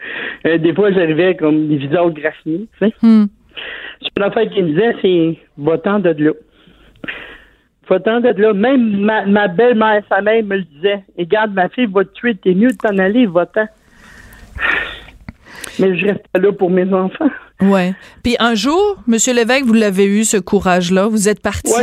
Euh, 0.46 0.58
des 0.58 0.74
fois, 0.74 0.92
j'arrivais 0.92 1.36
comme 1.36 1.68
des 1.68 1.76
visages 1.76 2.14
graffinés, 2.14 2.68
tu 2.80 2.90
sais. 2.90 3.28
La 4.18 4.32
fait 4.32 4.48
qu'ils 4.50 4.66
me 4.66 4.70
disaient, 4.70 4.96
c'est 5.02 5.38
va-t'en 5.58 6.00
de 6.00 6.10
là. 6.10 6.32
Va-t'en 7.90 8.22
de 8.22 8.30
là. 8.30 8.54
Même 8.54 9.02
ma, 9.02 9.48
belle-mère, 9.48 10.02
sa 10.08 10.22
mère 10.22 10.44
me 10.44 10.58
le 10.58 10.64
disait. 10.64 11.04
Et 11.18 11.26
garde, 11.26 11.54
ma 11.54 11.68
fille 11.70 11.88
va 11.88 12.06
te 12.06 12.14
tuer, 12.14 12.36
t'es 12.36 12.54
mieux 12.54 12.70
de 12.70 12.78
t'en 12.78 12.98
aller, 12.98 13.26
va-t'en. 13.26 13.66
Mais 15.80 15.98
je 15.98 16.08
reste 16.08 16.26
là 16.34 16.52
pour 16.54 16.70
mes 16.70 16.92
enfants. 16.94 17.30
Ouais. 17.70 17.94
Puis 18.24 18.36
un 18.40 18.56
jour, 18.56 18.98
Monsieur 19.08 19.34
l'évêque, 19.34 19.66
vous 19.66 19.74
l'avez 19.74 20.06
eu 20.06 20.24
ce 20.24 20.38
courage-là. 20.38 21.08
Vous 21.08 21.28
êtes 21.28 21.42
parti 21.42 21.74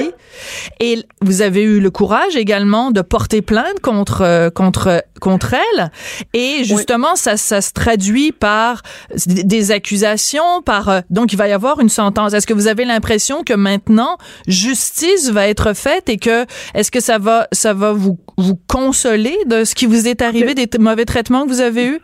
et 0.81 0.99
vous 1.21 1.43
avez 1.43 1.63
eu 1.63 1.81
le 1.81 1.91
courage 1.91 2.37
également 2.37 2.91
de 2.91 3.03
porter 3.03 3.43
plainte 3.43 3.81
contre 3.83 4.23
euh, 4.23 4.51
contre 4.51 5.05
contre 5.21 5.55
elle. 5.55 5.91
Et 6.33 6.65
justement, 6.65 7.15
ça 7.15 7.37
ça 7.37 7.61
se 7.61 7.73
traduit 7.73 8.33
par 8.33 8.83
des 9.27 9.71
accusations, 9.71 10.63
par 10.65 10.89
euh, 10.89 11.01
donc 11.11 11.33
il 11.33 11.37
va 11.37 11.49
y 11.49 11.53
avoir 11.53 11.81
une 11.81 11.89
sentence. 11.89 12.33
Est-ce 12.33 12.47
que 12.47 12.55
vous 12.55 12.69
avez 12.69 12.85
l'impression 12.85 13.43
que 13.45 13.55
maintenant 13.55 14.17
justice 14.47 15.31
va 15.31 15.49
être 15.49 15.75
faite 15.75 16.09
et 16.09 16.17
que 16.17 16.47
est-ce 16.75 16.91
que 16.91 17.01
ça 17.01 17.19
va 17.19 17.49
ça 17.53 17.75
va 17.75 17.93
vous 17.93 18.19
vous 18.39 18.59
consoler 18.67 19.37
de 19.47 19.65
ce 19.65 19.75
qui 19.75 19.87
vous 19.87 20.09
est 20.09 20.23
arrivé, 20.23 20.55
des 20.55 20.69
mauvais 20.79 21.05
traitements 21.05 21.45
que 21.45 21.49
vous 21.49 21.61
avez 21.61 21.87
eus? 21.87 22.01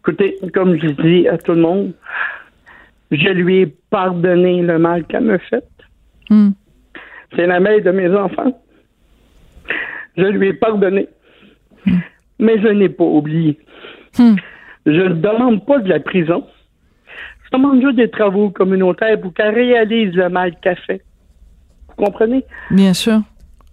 Écoutez, 0.00 0.36
comme 0.52 0.76
je 0.78 0.88
dis 1.02 1.28
à 1.28 1.38
tout 1.38 1.52
le 1.52 1.62
monde, 1.62 1.94
je 3.16 3.28
lui 3.28 3.60
ai 3.60 3.66
pardonné 3.90 4.62
le 4.62 4.78
mal 4.78 5.04
qu'elle 5.04 5.24
m'a 5.24 5.38
fait. 5.38 5.64
Hmm. 6.30 6.50
C'est 7.34 7.46
la 7.46 7.60
mère 7.60 7.82
de 7.82 7.90
mes 7.90 8.10
enfants. 8.14 8.60
Je 10.16 10.24
lui 10.24 10.48
ai 10.48 10.52
pardonné. 10.52 11.08
Hmm. 11.86 11.98
Mais 12.38 12.60
je 12.60 12.68
n'ai 12.68 12.88
pas 12.88 13.04
oublié. 13.04 13.58
Hmm. 14.18 14.36
Je 14.86 14.90
ne 14.90 15.14
demande 15.14 15.64
pas 15.66 15.78
de 15.78 15.88
la 15.88 16.00
prison. 16.00 16.46
Je 17.44 17.56
demande 17.56 17.80
juste 17.80 17.96
des 17.96 18.10
travaux 18.10 18.50
communautaires 18.50 19.20
pour 19.20 19.32
qu'elle 19.34 19.54
réalise 19.54 20.14
le 20.14 20.28
mal 20.28 20.54
qu'elle 20.60 20.78
fait. 20.86 21.02
Vous 21.88 22.04
comprenez? 22.04 22.44
Bien 22.70 22.94
sûr. 22.94 23.20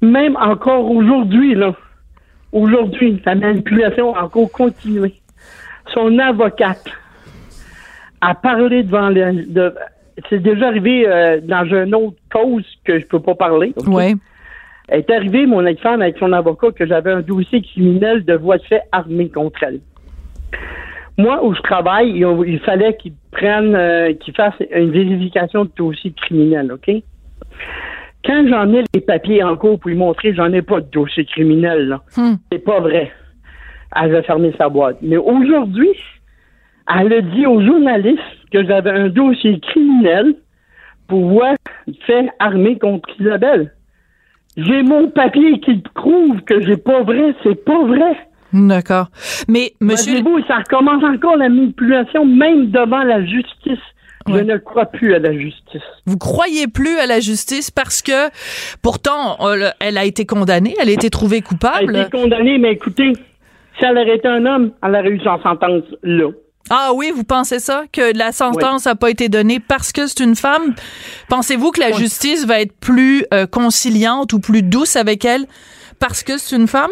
Même 0.01 0.35
encore 0.35 0.89
aujourd'hui, 0.89 1.55
là, 1.55 1.75
aujourd'hui, 2.51 3.21
la 3.25 3.35
manipulation 3.35 4.15
a 4.15 4.23
encore 4.23 4.51
continué. 4.51 5.13
Son 5.93 6.17
avocate 6.19 6.85
a 8.21 8.35
parlé 8.35 8.83
devant 8.83 9.09
les. 9.09 9.45
De, 9.47 9.73
c'est 10.29 10.41
déjà 10.41 10.67
arrivé 10.67 11.07
euh, 11.07 11.39
dans 11.41 11.65
une 11.65 11.95
autre 11.95 12.17
cause 12.31 12.65
que 12.85 12.99
je 12.99 13.05
peux 13.05 13.19
pas 13.19 13.35
parler. 13.35 13.73
Oui. 13.87 14.15
Est 14.89 15.09
arrivée, 15.09 15.45
mon 15.45 15.65
ex-femme, 15.65 16.01
avec 16.01 16.17
son 16.17 16.33
avocat, 16.33 16.71
que 16.71 16.85
j'avais 16.85 17.11
un 17.11 17.21
dossier 17.21 17.61
criminel 17.61 18.25
de 18.25 18.33
voie 18.33 18.57
de 18.57 18.63
fait 18.63 18.81
armée 18.91 19.29
contre 19.29 19.63
elle. 19.63 19.79
Moi, 21.17 21.43
où 21.45 21.53
je 21.53 21.61
travaille, 21.61 22.09
il, 22.45 22.59
fallait 22.59 22.97
qu'ils 22.97 23.13
prennent, 23.31 23.75
euh, 23.75 24.13
qu'ils 24.13 24.33
fassent 24.33 24.61
une 24.73 24.91
vérification 24.91 25.65
de 25.65 25.71
dossier 25.75 26.11
criminel, 26.11 26.71
OK? 26.73 26.91
Quand 28.25 28.45
j'en 28.49 28.71
ai 28.73 28.83
les 28.93 29.01
papiers 29.01 29.43
en 29.43 29.55
cours 29.55 29.79
pour 29.79 29.89
lui 29.89 29.97
montrer, 29.97 30.33
j'en 30.33 30.51
ai 30.51 30.61
pas 30.61 30.81
de 30.81 30.87
dossier 30.91 31.25
criminel, 31.25 31.87
là. 31.87 32.01
Hmm. 32.17 32.35
C'est 32.51 32.59
pas 32.59 32.79
vrai. 32.79 33.11
Elle 33.95 34.15
a 34.15 34.23
fermé 34.23 34.53
sa 34.57 34.69
boîte. 34.69 34.97
Mais 35.01 35.17
aujourd'hui, 35.17 35.95
elle 36.99 37.13
a 37.13 37.21
dit 37.21 37.45
aux 37.45 37.61
journalistes 37.61 38.19
que 38.51 38.65
j'avais 38.65 38.91
un 38.91 39.09
dossier 39.09 39.59
criminel 39.59 40.35
pour 41.07 41.29
voir 41.29 41.55
fait 42.05 42.29
armé 42.39 42.77
contre 42.77 43.09
Isabelle. 43.19 43.73
J'ai 44.57 44.83
mon 44.83 45.09
papier 45.09 45.59
qui 45.59 45.81
prouve 45.95 46.41
que 46.41 46.61
j'ai 46.61 46.77
pas 46.77 47.03
vrai, 47.03 47.33
c'est 47.43 47.63
pas 47.63 47.83
vrai. 47.85 48.17
D'accord. 48.53 49.07
Mais 49.47 49.73
monsieur 49.79 50.21
vous 50.21 50.39
ça 50.47 50.57
recommence 50.57 51.03
encore 51.03 51.37
la 51.37 51.47
manipulation 51.47 52.25
même 52.25 52.69
devant 52.71 53.03
la 53.03 53.25
justice. 53.25 53.79
Je 54.27 54.37
ne 54.37 54.57
crois 54.57 54.85
plus 54.85 55.15
à 55.15 55.19
la 55.19 55.33
justice. 55.33 55.81
Vous 56.05 56.17
croyez 56.17 56.67
plus 56.67 56.99
à 56.99 57.07
la 57.07 57.19
justice 57.19 57.71
parce 57.71 58.01
que 58.03 58.29
pourtant 58.83 59.37
elle 59.79 59.97
a 59.97 60.05
été 60.05 60.25
condamnée, 60.25 60.75
elle 60.79 60.89
a 60.89 60.91
été 60.91 61.09
trouvée 61.09 61.41
coupable? 61.41 61.89
Elle 61.89 61.95
a 61.95 62.01
été 62.07 62.17
condamnée, 62.17 62.57
mais 62.59 62.73
écoutez, 62.73 63.13
si 63.79 63.85
elle 63.85 63.97
aurait 63.97 64.17
été 64.17 64.27
un 64.27 64.45
homme, 64.45 64.71
elle 64.83 64.95
aurait 64.95 65.09
eu 65.09 65.19
son 65.21 65.41
sentence 65.41 65.83
là. 66.03 66.29
Ah 66.69 66.91
oui, 66.95 67.11
vous 67.13 67.23
pensez 67.23 67.59
ça? 67.59 67.83
Que 67.91 68.17
la 68.17 68.31
sentence 68.31 68.85
n'a 68.85 68.95
pas 68.95 69.09
été 69.09 69.29
donnée 69.29 69.59
parce 69.59 69.91
que 69.91 70.07
c'est 70.07 70.23
une 70.23 70.35
femme? 70.35 70.75
Pensez-vous 71.29 71.71
que 71.71 71.79
la 71.79 71.91
justice 71.91 72.45
va 72.45 72.61
être 72.61 72.77
plus 72.79 73.25
euh, 73.33 73.45
conciliante 73.45 74.33
ou 74.33 74.39
plus 74.39 74.61
douce 74.61 74.95
avec 74.95 75.25
elle 75.25 75.45
parce 75.99 76.23
que 76.23 76.37
c'est 76.37 76.55
une 76.55 76.67
femme? 76.67 76.91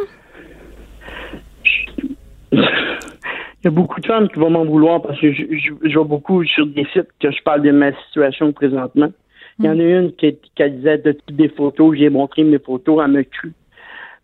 Il 2.52 3.66
y 3.66 3.68
a 3.68 3.72
beaucoup 3.72 4.00
de 4.00 4.06
femmes 4.06 4.30
qui 4.30 4.40
vont 4.40 4.50
m'en 4.50 4.66
vouloir 4.66 5.02
parce 5.02 5.20
que 5.20 5.34
je, 5.34 5.44
je, 5.84 5.94
vois 5.94 6.06
beaucoup 6.06 6.44
sur 6.46 6.66
des 6.66 6.86
sites 6.94 7.10
que 7.20 7.30
je 7.30 7.44
parle 7.44 7.62
de 7.62 7.72
ma 7.72 7.92
situation 8.06 8.52
présentement. 8.54 9.12
Il 9.60 9.66
y 9.66 9.70
en 9.70 9.78
a 9.78 9.84
une 9.84 10.14
qui, 10.14 10.38
qui 10.56 10.70
disait 10.70 11.00
de 11.00 11.18
des 11.30 11.50
photos, 11.50 11.98
j'ai 11.98 12.10
montré 12.10 12.44
mes 12.44 12.60
photos, 12.60 13.02
elle 13.04 13.12
me 13.12 13.24
cru. 13.24 13.52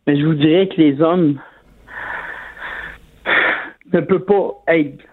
Mais 0.08 0.18
je 0.18 0.26
vous 0.26 0.36
dirais 0.36 0.70
que 0.70 0.80
les 0.80 1.02
hommes 1.02 1.40
ne 3.92 4.00
peuvent 4.00 4.26
pas 4.26 4.64
être 4.70 5.04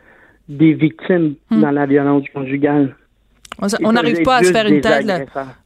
des 0.56 0.74
victimes 0.74 1.34
hmm. 1.50 1.60
dans 1.60 1.70
la 1.70 1.86
violence 1.86 2.24
conjugale. 2.34 2.94
On 3.82 3.92
n'arrive 3.92 4.22
pas 4.22 4.36
à 4.36 4.42
se 4.42 4.50
faire 4.50 4.66
une 4.66 4.80
tête. 4.80 5.04
Là. 5.04 5.20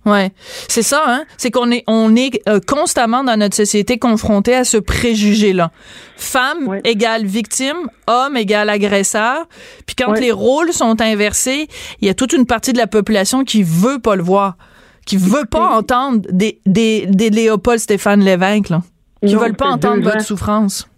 Ouais, 0.04 0.30
c'est 0.36 0.82
ça. 0.82 1.02
Hein? 1.06 1.24
C'est 1.36 1.50
qu'on 1.50 1.70
est 1.70 1.84
on 1.86 2.14
est 2.14 2.40
euh, 2.48 2.58
constamment 2.66 3.24
dans 3.24 3.38
notre 3.38 3.54
société 3.54 3.98
confronté 3.98 4.54
à 4.54 4.64
ce 4.64 4.76
préjugé 4.76 5.52
là. 5.52 5.70
Femme 6.16 6.80
égale 6.84 7.24
victime, 7.24 7.76
homme 8.06 8.36
égale 8.36 8.70
agresseur. 8.70 9.46
Puis 9.86 9.96
quand 9.96 10.12
les 10.18 10.32
rôles 10.32 10.72
sont 10.72 11.00
inversés, 11.00 11.68
il 12.00 12.06
y 12.06 12.10
a 12.10 12.14
toute 12.14 12.32
une 12.32 12.46
partie 12.46 12.72
de 12.72 12.78
la 12.78 12.86
population 12.86 13.44
qui 13.44 13.62
veut 13.62 13.98
pas 13.98 14.16
le 14.16 14.22
voir, 14.22 14.56
qui 15.06 15.16
veut 15.16 15.46
pas 15.50 15.76
entendre 15.76 16.26
des 16.30 16.60
des, 16.66 17.06
des 17.06 17.30
Léopold 17.30 17.78
Stéphane 17.78 18.20
Lévesque 18.20 18.70
là, 18.70 18.82
qui 19.24 19.34
veulent 19.36 19.56
pas 19.56 19.68
entendre 19.68 20.02
votre 20.02 20.22
souffrance. 20.22 20.90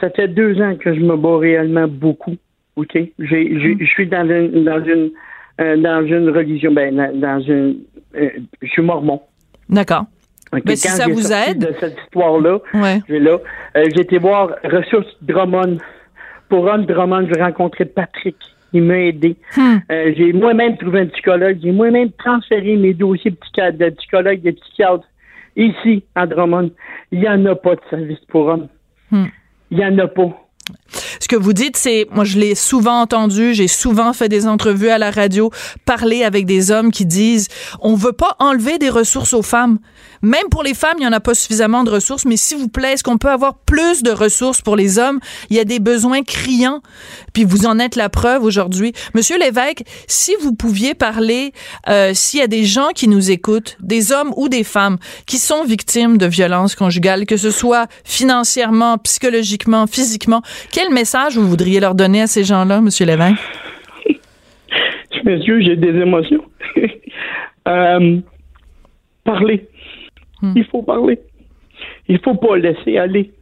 Ça 0.00 0.10
fait 0.10 0.28
deux 0.28 0.60
ans 0.60 0.76
que 0.76 0.94
je 0.94 1.00
me 1.00 1.16
bats 1.16 1.38
réellement 1.38 1.88
beaucoup. 1.88 2.36
OK? 2.78 2.94
Mm. 2.94 3.78
Je 3.78 3.84
suis 3.86 4.06
dans 4.06 4.28
une, 4.28 4.64
dans 4.64 4.82
une, 4.84 5.10
euh, 5.60 5.76
dans 5.76 6.06
une 6.06 6.30
religion, 6.30 6.72
ben, 6.72 6.94
dans 7.14 7.40
une. 7.40 7.78
Euh, 8.16 8.30
je 8.62 8.68
suis 8.68 8.82
mormon. 8.82 9.20
D'accord. 9.68 10.04
Mais 10.52 10.62
ben, 10.64 10.76
si 10.76 10.88
ça 10.88 11.06
vous 11.06 11.32
aide. 11.32 11.58
de 11.58 11.74
cette 11.78 11.98
histoire-là, 12.04 12.58
ouais. 12.74 13.00
là, 13.08 13.38
euh, 13.76 13.84
j'ai 13.94 14.00
été 14.00 14.18
voir 14.18 14.50
Ressources 14.64 15.14
Drummond. 15.22 15.78
Pour 16.48 16.64
Ron 16.64 16.78
Drummond, 16.78 17.28
j'ai 17.30 17.42
rencontré 17.42 17.84
Patrick. 17.84 18.36
Il 18.72 18.82
m'a 18.82 18.98
aidé. 18.98 19.36
Hmm. 19.56 19.78
j'ai 19.88 20.32
moi-même 20.32 20.76
trouvé 20.78 21.00
un 21.00 21.06
psychologue. 21.06 21.58
J'ai 21.62 21.72
moi-même 21.72 22.10
transféré 22.12 22.76
mes 22.76 22.94
dossiers 22.94 23.30
de 23.30 23.90
psychologue, 23.90 24.42
de 24.42 24.50
psychiatre 24.52 25.04
ici, 25.56 26.04
à 26.14 26.26
Drummond. 26.26 26.70
Il 27.12 27.20
n'y 27.20 27.28
en 27.28 27.44
a 27.46 27.54
pas 27.54 27.74
de 27.74 27.80
service 27.90 28.20
pour 28.28 28.46
hommes. 28.46 28.68
Hmm. 29.10 29.26
Il 29.70 29.78
n'y 29.78 29.84
en 29.84 29.98
a 29.98 30.06
pas. 30.06 30.30
Ce 31.20 31.28
que 31.28 31.36
vous 31.36 31.52
dites, 31.52 31.76
c'est, 31.76 32.06
moi 32.10 32.24
je 32.24 32.38
l'ai 32.38 32.54
souvent 32.54 33.00
entendu, 33.00 33.54
j'ai 33.54 33.68
souvent 33.68 34.12
fait 34.12 34.28
des 34.28 34.46
entrevues 34.46 34.90
à 34.90 34.98
la 34.98 35.10
radio, 35.10 35.50
parler 35.84 36.24
avec 36.24 36.46
des 36.46 36.70
hommes 36.70 36.90
qui 36.90 37.06
disent, 37.06 37.48
on 37.80 37.94
veut 37.94 38.12
pas 38.12 38.36
enlever 38.38 38.78
des 38.78 38.90
ressources 38.90 39.34
aux 39.34 39.42
femmes. 39.42 39.78
Même 40.22 40.48
pour 40.50 40.62
les 40.62 40.74
femmes, 40.74 40.96
il 40.98 41.00
n'y 41.00 41.06
en 41.06 41.12
a 41.12 41.20
pas 41.20 41.34
suffisamment 41.34 41.84
de 41.84 41.90
ressources, 41.90 42.24
mais 42.24 42.36
s'il 42.36 42.58
vous 42.58 42.68
plaît, 42.68 42.94
est-ce 42.94 43.04
qu'on 43.04 43.18
peut 43.18 43.30
avoir 43.30 43.58
plus 43.58 44.02
de 44.02 44.10
ressources 44.10 44.60
pour 44.60 44.74
les 44.74 44.98
hommes? 44.98 45.20
Il 45.50 45.56
y 45.56 45.60
a 45.60 45.64
des 45.64 45.78
besoins 45.78 46.22
criants, 46.22 46.82
puis 47.32 47.44
vous 47.44 47.66
en 47.66 47.78
êtes 47.78 47.94
la 47.94 48.08
preuve 48.08 48.42
aujourd'hui. 48.42 48.92
Monsieur 49.14 49.38
l'évêque, 49.38 49.86
si 50.08 50.32
vous 50.40 50.54
pouviez 50.54 50.94
parler, 50.94 51.52
euh, 51.88 52.12
s'il 52.14 52.40
y 52.40 52.42
a 52.42 52.48
des 52.48 52.64
gens 52.64 52.88
qui 52.94 53.06
nous 53.06 53.30
écoutent, 53.30 53.76
des 53.80 54.10
hommes 54.10 54.32
ou 54.36 54.48
des 54.48 54.64
femmes, 54.64 54.98
qui 55.26 55.38
sont 55.38 55.64
victimes 55.64 56.18
de 56.18 56.26
violences 56.26 56.74
conjugales, 56.74 57.26
que 57.26 57.36
ce 57.36 57.50
soit 57.50 57.86
financièrement, 58.04 58.98
psychologiquement, 58.98 59.86
physiquement, 59.86 60.42
quel 60.78 60.94
message 60.94 61.36
vous 61.36 61.48
voudriez 61.48 61.80
leur 61.80 61.96
donner 61.96 62.22
à 62.22 62.28
ces 62.28 62.44
gens-là, 62.44 62.80
Monsieur 62.80 63.04
l'évêque? 63.04 63.34
Monsieur, 65.24 65.60
j'ai 65.60 65.74
des 65.74 65.88
émotions. 65.88 66.44
euh, 67.68 68.18
parler 69.24 69.68
Hmm. 70.40 70.52
Il 70.54 70.64
faut 70.66 70.82
parler. 70.82 71.18
Il 72.06 72.20
faut 72.20 72.36
pas 72.36 72.56
laisser 72.56 72.96
aller. 72.96 73.32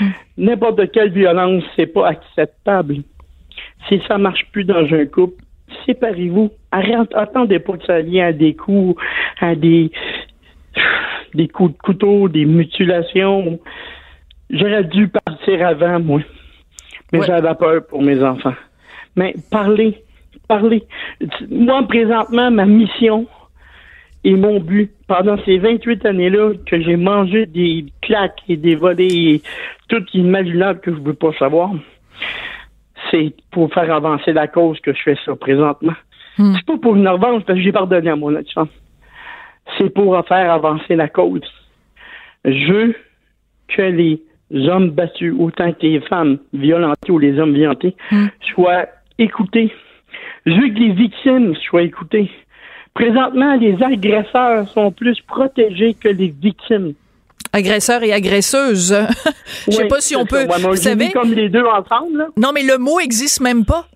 Hmm. 0.00 0.08
N'importe 0.38 0.90
quelle 0.90 1.10
violence, 1.10 1.62
c'est 1.76 1.86
pas 1.86 2.08
acceptable. 2.08 3.02
Si 3.86 4.00
ça 4.08 4.16
marche 4.16 4.46
plus 4.50 4.64
dans 4.64 4.90
un 4.90 5.04
couple, 5.04 5.44
séparez-vous. 5.84 6.50
attendez 6.72 7.58
pas 7.58 7.76
que 7.76 7.84
ça 7.84 8.00
vienne 8.00 8.24
à 8.24 8.32
des 8.32 8.54
coups, 8.54 8.98
à 9.38 9.54
des, 9.54 9.90
des 11.34 11.48
coups 11.48 11.72
de 11.72 11.78
couteau, 11.78 12.30
des 12.30 12.46
mutilations. 12.46 13.60
J'aurais 14.48 14.84
dû 14.84 15.08
partir 15.08 15.66
avant, 15.66 16.00
moi. 16.00 16.20
Mais 17.12 17.22
j'avais 17.22 17.54
peur 17.54 17.86
pour 17.86 18.02
mes 18.02 18.22
enfants. 18.22 18.54
Mais 19.16 19.34
parler, 19.50 20.02
parler. 20.48 20.84
Moi, 21.50 21.82
présentement, 21.88 22.50
ma 22.50 22.66
mission, 22.66 23.26
et 24.22 24.34
mon 24.34 24.60
but, 24.60 24.90
pendant 25.06 25.36
ces 25.44 25.58
28 25.58 26.04
années-là, 26.04 26.52
que 26.66 26.80
j'ai 26.80 26.96
mangé 26.96 27.46
des 27.46 27.86
claques 28.02 28.42
et 28.48 28.56
des 28.56 28.74
volets 28.74 29.06
et 29.06 29.42
tout 29.88 30.04
imaginable 30.12 30.80
que 30.80 30.92
je 30.92 30.98
ne 30.98 31.04
veux 31.04 31.14
pas 31.14 31.32
savoir, 31.38 31.70
c'est 33.10 33.34
pour 33.50 33.72
faire 33.72 33.92
avancer 33.92 34.32
la 34.32 34.46
cause 34.46 34.78
que 34.80 34.92
je 34.92 35.02
fais 35.02 35.16
ça 35.24 35.34
présentement. 35.36 35.94
Hmm. 36.36 36.54
C'est 36.54 36.66
pas 36.66 36.76
pour 36.76 36.96
une 36.96 37.08
revanche 37.08 37.44
parce 37.44 37.58
que 37.58 37.64
j'ai 37.64 37.72
pardonné 37.72 38.10
à 38.10 38.16
mon 38.16 38.30
femme. 38.54 38.68
C'est 39.78 39.90
pour 39.90 40.22
faire 40.26 40.52
avancer 40.52 40.96
la 40.96 41.08
cause. 41.08 41.40
Je 42.44 42.72
veux 42.72 42.94
que 43.68 43.82
les 43.82 44.22
hommes 44.52 44.90
battus, 44.90 45.34
autant 45.38 45.72
que 45.72 45.86
les 45.86 46.00
femmes 46.00 46.38
violentées 46.52 47.12
ou 47.12 47.18
les 47.18 47.38
hommes 47.38 47.54
violentés, 47.54 47.94
hmm. 48.10 48.26
soient 48.54 48.86
écoutés. 49.18 49.72
Je 50.46 50.52
veux 50.52 50.68
que 50.68 50.78
les 50.78 50.92
victimes 50.92 51.54
soient 51.68 51.82
écoutées. 51.82 52.30
Présentement, 52.94 53.54
les 53.56 53.76
agresseurs 53.82 54.68
sont 54.68 54.90
plus 54.90 55.20
protégés 55.22 55.94
que 55.94 56.08
les 56.08 56.34
victimes. 56.42 56.94
Agresseurs 57.52 58.02
et 58.02 58.12
agresseuses. 58.12 58.96
Je 59.66 59.72
sais 59.72 59.88
pas 59.88 60.00
si 60.00 60.16
on 60.16 60.24
peut. 60.24 60.46
vous 60.46 60.76
savez, 60.76 61.10
comme 61.10 61.32
les 61.32 61.48
deux 61.48 61.64
ensemble. 61.64 62.28
Non, 62.36 62.50
mais 62.52 62.62
le 62.62 62.78
mot 62.78 63.00
existe 63.00 63.40
même 63.40 63.64
pas 63.64 63.86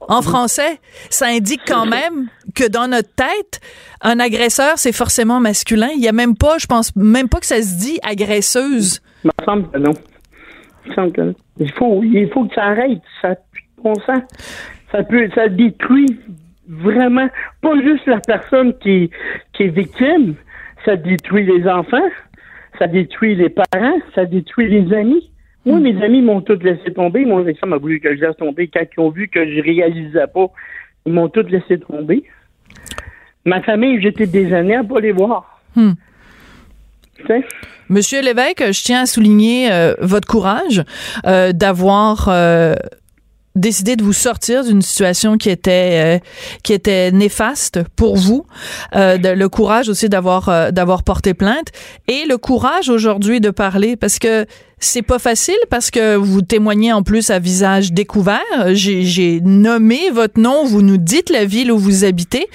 en 0.00 0.22
français. 0.22 0.78
Ça 1.10 1.26
indique 1.26 1.62
quand 1.66 1.86
même 1.86 2.28
que 2.54 2.68
dans 2.68 2.88
notre 2.88 3.14
tête, 3.14 3.60
un 4.00 4.20
agresseur, 4.20 4.76
c'est 4.76 4.92
forcément 4.92 5.40
masculin. 5.40 5.88
Il 5.96 6.02
y 6.02 6.08
a 6.08 6.12
même 6.12 6.36
pas, 6.36 6.58
je 6.58 6.66
pense 6.66 6.94
même 6.96 7.28
pas 7.28 7.40
que 7.40 7.46
ça 7.46 7.60
se 7.62 7.78
dit 7.78 7.98
agresseuse. 8.02 9.00
Il 9.24 9.30
me 9.38 9.44
semble 9.44 9.70
que 9.70 9.78
non. 9.78 11.34
Il 11.58 11.72
faut, 11.72 12.02
il 12.02 12.28
faut 12.32 12.44
que 12.44 12.54
ça 12.54 12.64
arrête. 12.64 13.00
Ça, 13.22 13.34
sent. 14.06 14.22
Ça 14.92 15.02
peut, 15.02 15.28
ça 15.34 15.48
détruit 15.48 16.18
vraiment 16.68 17.28
pas 17.60 17.80
juste 17.82 18.06
la 18.06 18.20
personne 18.20 18.76
qui 18.78 19.10
est 19.58 19.68
victime, 19.68 20.34
ça 20.84 20.96
détruit 20.96 21.46
les 21.46 21.68
enfants, 21.68 22.08
ça 22.78 22.86
détruit 22.86 23.34
les 23.34 23.50
parents, 23.50 23.98
ça 24.14 24.24
détruit 24.24 24.68
les 24.68 24.94
amis. 24.96 25.30
Moi, 25.66 25.80
mes 25.80 26.02
amis 26.02 26.20
m'ont 26.20 26.42
tous 26.42 26.58
laissé 26.62 26.92
tomber. 26.92 27.24
Moi, 27.24 27.44
ça 27.58 27.66
m'a 27.66 27.78
voulu 27.78 28.00
que 28.00 28.14
je 28.14 28.20
laisse 28.20 28.36
tomber. 28.36 28.68
Quand 28.68 28.84
ils 28.96 29.00
ont 29.00 29.10
vu 29.10 29.28
que 29.28 29.44
je 29.46 29.62
réalisais 29.62 30.26
pas, 30.26 30.46
ils 31.06 31.12
m'ont 31.12 31.28
tous 31.28 31.46
laissé 31.48 31.78
tomber. 31.78 32.24
Ma 33.44 33.62
famille, 33.62 34.00
j'étais 34.00 34.26
des 34.26 34.52
années 34.52 34.76
à 34.76 34.84
pas 34.84 35.00
les 35.00 35.12
voir. 35.12 35.60
Hmm. 35.74 35.92
Monsieur 37.88 38.22
l'évêque, 38.22 38.62
je 38.72 38.82
tiens 38.82 39.02
à 39.02 39.06
souligner 39.06 39.72
euh, 39.72 39.94
votre 40.00 40.26
courage 40.26 40.82
euh, 41.26 41.52
d'avoir 41.52 42.28
euh, 42.28 42.74
décidé 43.56 43.94
de 43.96 44.02
vous 44.02 44.12
sortir 44.12 44.64
d'une 44.64 44.82
situation 44.82 45.38
qui 45.38 45.48
était 45.48 46.18
euh, 46.18 46.24
qui 46.62 46.72
était 46.72 47.12
néfaste 47.12 47.80
pour 47.94 48.16
vous, 48.16 48.46
euh, 48.96 49.16
de, 49.16 49.28
le 49.28 49.48
courage 49.48 49.88
aussi 49.88 50.08
d'avoir 50.08 50.48
euh, 50.48 50.70
d'avoir 50.70 51.04
porté 51.04 51.34
plainte 51.34 51.68
et 52.08 52.24
le 52.28 52.36
courage 52.36 52.88
aujourd'hui 52.88 53.40
de 53.40 53.50
parler 53.50 53.96
parce 53.96 54.18
que 54.18 54.46
c'est 54.84 55.02
pas 55.02 55.18
facile 55.18 55.54
parce 55.70 55.90
que 55.90 56.16
vous 56.16 56.42
témoignez 56.42 56.92
en 56.92 57.02
plus 57.02 57.30
à 57.30 57.38
visage 57.38 57.92
découvert. 57.92 58.40
J'ai 58.72 59.40
nommé 59.42 60.10
votre 60.12 60.40
nom, 60.40 60.64
vous 60.64 60.82
nous 60.82 60.96
dites 60.96 61.30
la 61.30 61.44
ville 61.44 61.72
où 61.72 61.78
vous 61.78 62.04
habitez, 62.04 62.46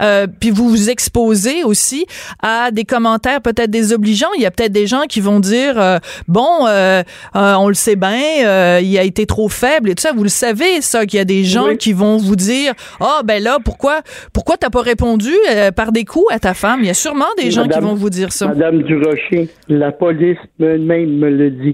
euh, 0.00 0.26
puis 0.26 0.50
vous 0.50 0.68
vous 0.68 0.90
exposez 0.90 1.64
aussi 1.64 2.06
à 2.42 2.70
des 2.70 2.84
commentaires 2.84 3.40
peut-être 3.40 3.70
désobligeants. 3.70 4.32
Il 4.36 4.42
y 4.42 4.46
a 4.46 4.50
peut-être 4.50 4.72
des 4.72 4.86
gens 4.86 5.02
qui 5.08 5.20
vont 5.20 5.40
dire 5.40 5.78
euh, 5.78 5.98
bon, 6.28 6.66
euh, 6.66 7.02
euh 7.36 7.54
on 7.54 7.68
le 7.68 7.74
sait 7.74 7.96
bien, 7.96 8.44
euh, 8.44 8.80
il 8.82 8.96
a 8.98 9.02
été 9.02 9.26
trop 9.26 9.48
faible 9.48 9.90
et 9.90 9.94
tout 9.94 10.02
ça. 10.02 10.12
Vous 10.12 10.22
le 10.22 10.28
savez 10.28 10.80
ça 10.80 11.06
qu'il 11.06 11.18
y 11.18 11.20
a 11.20 11.24
des 11.24 11.44
gens 11.44 11.76
qui 11.76 11.92
vont 11.92 12.16
vous 12.16 12.36
dire 12.36 12.72
ah 13.00 13.18
oh, 13.20 13.24
ben 13.24 13.42
là 13.42 13.58
pourquoi 13.64 14.00
pourquoi 14.32 14.56
t'as 14.56 14.70
pas 14.70 14.82
répondu 14.82 15.30
euh, 15.50 15.70
par 15.70 15.92
des 15.92 16.04
coups 16.04 16.26
à 16.30 16.38
ta 16.38 16.54
femme. 16.54 16.80
Il 16.80 16.86
y 16.86 16.90
a 16.90 16.94
sûrement 16.94 17.24
des 17.36 17.50
gens 17.50 17.68
qui 17.68 17.80
vont 17.80 17.94
vous 17.94 18.10
dire 18.10 18.32
ça. 18.32 18.48
Madame 18.48 18.82
Durocher, 18.82 19.48
la 19.68 19.92
police 19.92 20.38
même 20.58 21.18
me 21.18 21.30
le 21.30 21.50
dit. 21.50 21.73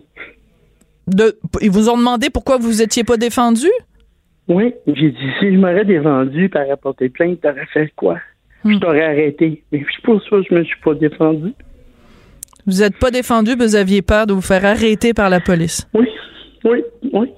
De, 1.07 1.39
ils 1.61 1.71
vous 1.71 1.89
ont 1.89 1.97
demandé 1.97 2.31
pourquoi 2.31 2.59
vous 2.59 2.83
étiez 2.83 3.05
pas 3.05 3.17
défendu? 3.17 3.67
Oui, 4.49 4.75
j'ai 4.87 5.11
dit 5.11 5.31
si 5.39 5.53
je 5.53 5.59
m'aurais 5.59 5.85
défendu 5.85 6.49
par 6.49 6.69
apporter 6.71 7.09
plainte, 7.09 7.41
t'aurais 7.41 7.67
fait 7.73 7.93
quoi? 7.97 8.19
Je 8.65 8.71
hmm. 8.71 8.81
t'aurais 8.81 9.05
arrêté. 9.05 9.63
Mais 9.73 9.85
c'est 9.95 10.03
pour 10.03 10.23
ça 10.23 10.31
que 10.31 10.43
je 10.49 10.55
me 10.55 10.65
suis 10.65 10.81
pas 10.85 10.95
défendu. 10.95 11.53
Vous 12.67 12.81
n'êtes 12.81 12.99
pas 12.99 13.11
défendu, 13.11 13.55
vous 13.59 13.75
aviez 13.75 14.03
peur 14.03 14.27
de 14.27 14.33
vous 14.33 14.41
faire 14.41 14.65
arrêter 14.65 15.15
par 15.15 15.31
la 15.31 15.41
police. 15.41 15.89
Oui, 15.95 16.09
oui, 16.65 16.85
oui. 17.13 17.29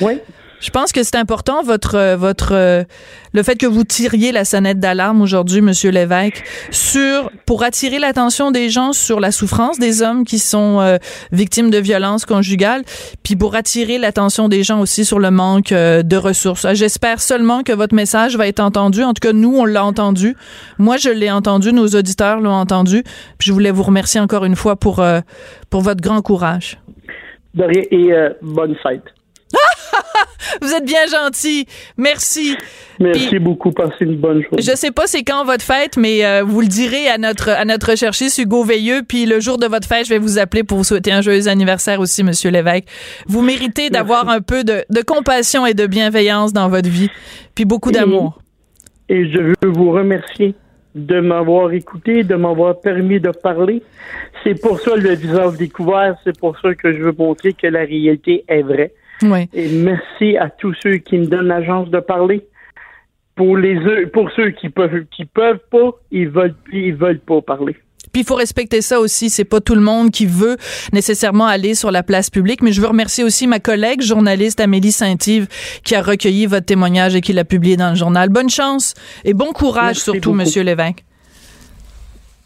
Oui. 0.00 0.14
Je 0.62 0.70
pense 0.70 0.92
que 0.92 1.02
c'est 1.02 1.16
important 1.16 1.64
votre 1.64 1.96
euh, 1.96 2.16
votre 2.16 2.52
euh, 2.52 2.84
le 3.32 3.42
fait 3.42 3.56
que 3.56 3.66
vous 3.66 3.82
tiriez 3.82 4.30
la 4.30 4.44
sonnette 4.44 4.78
d'alarme 4.78 5.20
aujourd'hui, 5.20 5.60
Monsieur 5.60 5.90
Lévesque, 5.90 6.44
sur 6.70 7.32
pour 7.46 7.64
attirer 7.64 7.98
l'attention 7.98 8.52
des 8.52 8.70
gens 8.70 8.92
sur 8.92 9.18
la 9.18 9.32
souffrance 9.32 9.80
des 9.80 10.02
hommes 10.02 10.24
qui 10.24 10.38
sont 10.38 10.78
euh, 10.80 10.98
victimes 11.32 11.68
de 11.70 11.78
violences 11.78 12.26
conjugales, 12.26 12.82
puis 13.24 13.34
pour 13.34 13.56
attirer 13.56 13.98
l'attention 13.98 14.48
des 14.48 14.62
gens 14.62 14.80
aussi 14.80 15.04
sur 15.04 15.18
le 15.18 15.32
manque 15.32 15.70
de 15.70 16.16
ressources. 16.16 16.66
J'espère 16.74 17.20
seulement 17.20 17.64
que 17.64 17.72
votre 17.72 17.96
message 17.96 18.36
va 18.36 18.46
être 18.46 18.60
entendu. 18.60 19.02
En 19.02 19.14
tout 19.14 19.20
cas, 19.20 19.32
nous 19.32 19.56
on 19.56 19.64
l'a 19.64 19.84
entendu. 19.84 20.36
Moi, 20.78 20.96
je 20.96 21.10
l'ai 21.10 21.30
entendu. 21.30 21.72
Nos 21.72 21.88
auditeurs 21.88 22.40
l'ont 22.40 22.52
entendu. 22.52 23.02
Puis 23.38 23.48
je 23.48 23.52
voulais 23.52 23.72
vous 23.72 23.82
remercier 23.82 24.20
encore 24.20 24.44
une 24.44 24.56
fois 24.56 24.76
pour 24.76 25.02
pour 25.70 25.80
votre 25.80 26.00
grand 26.00 26.22
courage. 26.22 26.78
De 27.54 27.64
rien 27.64 27.82
et 27.90 28.12
bonne 28.42 28.76
fête. 28.80 29.02
Vous 30.62 30.72
êtes 30.72 30.84
bien 30.84 31.06
gentil. 31.06 31.66
Merci. 31.96 32.56
Merci 32.98 33.38
beaucoup. 33.38 33.70
Passez 33.72 34.04
une 34.04 34.16
bonne 34.16 34.42
journée. 34.42 34.62
Je 34.62 34.76
sais 34.76 34.90
pas 34.90 35.06
c'est 35.06 35.22
quand 35.22 35.44
votre 35.44 35.64
fête, 35.64 35.96
mais 35.96 36.24
euh, 36.24 36.42
vous 36.42 36.60
le 36.60 36.66
direz 36.66 37.08
à 37.08 37.18
notre 37.18 37.48
à 37.48 37.64
notre 37.64 37.90
recherchiste 37.90 38.38
Hugo 38.38 38.64
Veilleux. 38.64 39.02
Puis 39.06 39.26
le 39.26 39.40
jour 39.40 39.58
de 39.58 39.66
votre 39.66 39.88
fête, 39.88 40.04
je 40.06 40.10
vais 40.10 40.18
vous 40.18 40.38
appeler 40.38 40.62
pour 40.64 40.78
vous 40.78 40.84
souhaiter 40.84 41.12
un 41.12 41.20
joyeux 41.20 41.48
anniversaire 41.48 42.00
aussi, 42.00 42.22
Monsieur 42.22 42.50
Lévesque. 42.50 42.84
Vous 43.26 43.42
méritez 43.42 43.90
d'avoir 43.90 44.28
un 44.28 44.40
peu 44.40 44.64
de, 44.64 44.84
de, 44.90 45.02
compassion 45.02 45.66
et 45.66 45.74
de 45.74 45.86
bienveillance 45.86 46.52
dans 46.52 46.68
votre 46.68 46.88
vie, 46.88 47.10
puis 47.54 47.64
beaucoup 47.64 47.90
d'amour. 47.90 48.38
Et 49.08 49.30
je 49.30 49.38
veux 49.38 49.70
vous 49.70 49.90
remercier 49.90 50.54
de 50.94 51.20
m'avoir 51.20 51.72
écouté, 51.72 52.22
de 52.22 52.34
m'avoir 52.34 52.80
permis 52.80 53.20
de 53.20 53.30
parler. 53.30 53.82
C'est 54.44 54.60
pour 54.60 54.80
ça 54.80 54.96
le 54.96 55.14
visage 55.14 55.56
découvert. 55.56 56.16
C'est 56.24 56.38
pour 56.38 56.58
ça 56.60 56.74
que 56.74 56.92
je 56.92 56.98
veux 56.98 57.14
montrer 57.16 57.52
que 57.52 57.66
la 57.66 57.80
réalité 57.80 58.44
est 58.48 58.62
vraie. 58.62 58.92
Et 59.52 59.68
merci 59.68 60.36
à 60.36 60.50
tous 60.50 60.74
ceux 60.82 60.96
qui 60.96 61.18
me 61.18 61.26
donnent 61.26 61.48
la 61.48 61.64
chance 61.64 61.90
de 61.90 62.00
parler. 62.00 62.46
Pour 63.34 63.56
les 63.56 64.06
pour 64.12 64.30
ceux 64.32 64.50
qui 64.50 64.68
peuvent 64.68 65.04
qui 65.10 65.24
peuvent 65.24 65.60
pas, 65.70 65.90
ils 66.10 66.28
veulent 66.28 66.54
ils 66.72 66.94
veulent 66.94 67.20
pas 67.20 67.40
parler. 67.40 67.76
Puis 68.12 68.22
il 68.22 68.26
faut 68.26 68.34
respecter 68.34 68.82
ça 68.82 69.00
aussi. 69.00 69.30
C'est 69.30 69.44
pas 69.44 69.60
tout 69.60 69.74
le 69.74 69.80
monde 69.80 70.10
qui 70.10 70.26
veut 70.26 70.56
nécessairement 70.92 71.46
aller 71.46 71.74
sur 71.74 71.90
la 71.90 72.02
place 72.02 72.28
publique. 72.28 72.62
Mais 72.62 72.72
je 72.72 72.80
veux 72.80 72.88
remercier 72.88 73.24
aussi 73.24 73.46
ma 73.46 73.58
collègue 73.58 74.02
journaliste 74.02 74.60
Amélie 74.60 74.92
Saint-Yves 74.92 75.48
qui 75.82 75.94
a 75.94 76.02
recueilli 76.02 76.44
votre 76.46 76.66
témoignage 76.66 77.14
et 77.14 77.22
qui 77.22 77.32
l'a 77.32 77.44
publié 77.44 77.76
dans 77.76 77.90
le 77.90 77.96
journal. 77.96 78.28
Bonne 78.28 78.50
chance 78.50 78.94
et 79.24 79.32
bon 79.32 79.52
courage 79.52 79.96
surtout, 79.96 80.34
Monsieur 80.34 80.62
Lévesque. 80.62 81.04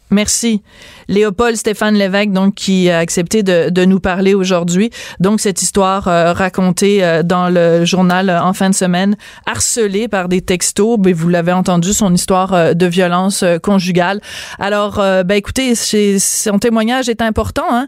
Merci. 0.09 0.61
Léopold 1.07 1.55
Stéphane 1.55 1.95
Lévesque, 1.95 2.31
donc, 2.31 2.55
qui 2.55 2.89
a 2.89 2.99
accepté 2.99 3.43
de, 3.43 3.69
de 3.69 3.85
nous 3.85 3.99
parler 3.99 4.33
aujourd'hui. 4.33 4.89
Donc, 5.19 5.39
cette 5.39 5.61
histoire 5.61 6.07
euh, 6.07 6.33
racontée 6.33 7.03
euh, 7.03 7.23
dans 7.23 7.49
le 7.49 7.85
journal 7.85 8.29
euh, 8.29 8.41
en 8.41 8.53
fin 8.53 8.69
de 8.69 8.75
semaine, 8.75 9.15
harcelé 9.45 10.07
par 10.07 10.29
des 10.29 10.41
textos. 10.41 10.97
Ben, 10.99 11.13
vous 11.13 11.29
l'avez 11.29 11.51
entendu, 11.51 11.93
son 11.93 12.13
histoire 12.13 12.75
de 12.75 12.85
violence 12.85 13.43
conjugale. 13.63 14.21
Alors, 14.59 14.95
ben, 14.97 15.31
écoutez, 15.31 15.73
son 15.75 16.59
témoignage 16.59 17.09
est 17.09 17.21
important, 17.21 17.65
hein, 17.69 17.87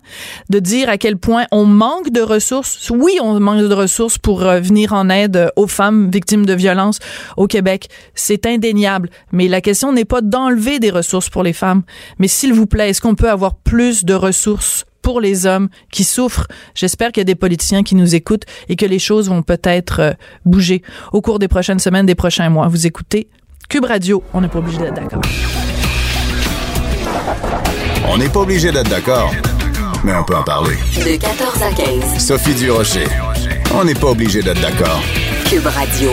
de 0.50 0.60
dire 0.60 0.90
à 0.90 0.98
quel 0.98 1.18
point 1.18 1.46
on 1.52 1.66
manque 1.66 2.10
de 2.12 2.22
ressources. 2.22 2.90
Oui, 2.90 3.18
on 3.22 3.40
manque 3.40 3.68
de 3.68 3.74
ressources 3.74 4.18
pour 4.18 4.40
venir 4.42 4.94
en 4.94 5.10
aide 5.10 5.52
aux 5.56 5.68
femmes 5.68 6.10
victimes 6.12 6.46
de 6.46 6.54
violences 6.54 7.00
au 7.38 7.48
Québec. 7.48 7.90
C'est 8.16 8.46
indéniable. 8.46 9.10
Mais 9.32 9.48
la 9.48 9.62
question 9.62 9.92
n'est 9.92 10.06
pas 10.06 10.22
d'enlever 10.22 10.80
des 10.80 10.92
ressources 10.92 11.30
pour 11.30 11.44
les 11.44 11.54
femmes 11.54 11.70
mais 12.18 12.28
s'il 12.28 12.54
vous 12.54 12.66
plaît, 12.66 12.90
est-ce 12.90 13.02
qu'on 13.02 13.09
peut 13.16 13.30
avoir 13.30 13.56
plus 13.56 14.06
de 14.06 14.14
ressources 14.14 14.86
pour 15.02 15.22
les 15.22 15.46
hommes 15.46 15.70
qui 15.92 16.04
souffrent. 16.04 16.48
J'espère 16.76 17.12
qu'il 17.12 17.22
y 17.22 17.22
a 17.22 17.26
des 17.26 17.36
politiciens 17.36 17.84
qui 17.84 17.96
nous 17.96 18.16
écoutent 18.16 18.46
et 18.68 18.76
que 18.76 18.86
les 18.86 19.00
choses 19.00 19.30
vont 19.30 19.42
peut-être 19.42 20.00
euh, 20.02 20.12
bouger 20.46 20.82
au 21.14 21.22
cours 21.22 21.40
des 21.40 21.48
prochaines 21.48 21.80
semaines, 21.80 22.06
des 22.06 22.16
prochains 22.16 22.50
mois. 22.50 22.68
Vous 22.68 22.86
écoutez 22.86 23.28
Cube 23.70 23.86
Radio. 23.86 24.24
On 24.34 24.42
n'est 24.42 24.48
pas 24.48 24.60
obligé 24.60 24.80
d'être 24.80 24.96
d'accord. 24.96 25.22
On 28.08 28.18
n'est 28.18 28.30
pas 28.30 28.40
obligé 28.40 28.72
d'être 28.72 28.90
d'accord, 28.90 29.32
mais 30.04 30.14
on 30.16 30.24
peut 30.24 30.36
en 30.36 30.44
parler. 30.44 30.76
De 30.96 31.16
14 31.18 31.62
à 31.62 31.72
15. 31.72 32.18
Sophie 32.18 32.56
Durocher. 32.56 33.06
On 33.76 33.84
n'est 33.84 33.94
pas 33.94 34.08
obligé 34.08 34.42
d'être 34.42 34.62
d'accord. 34.62 35.02
Cube 35.46 35.66
Radio. 35.68 36.12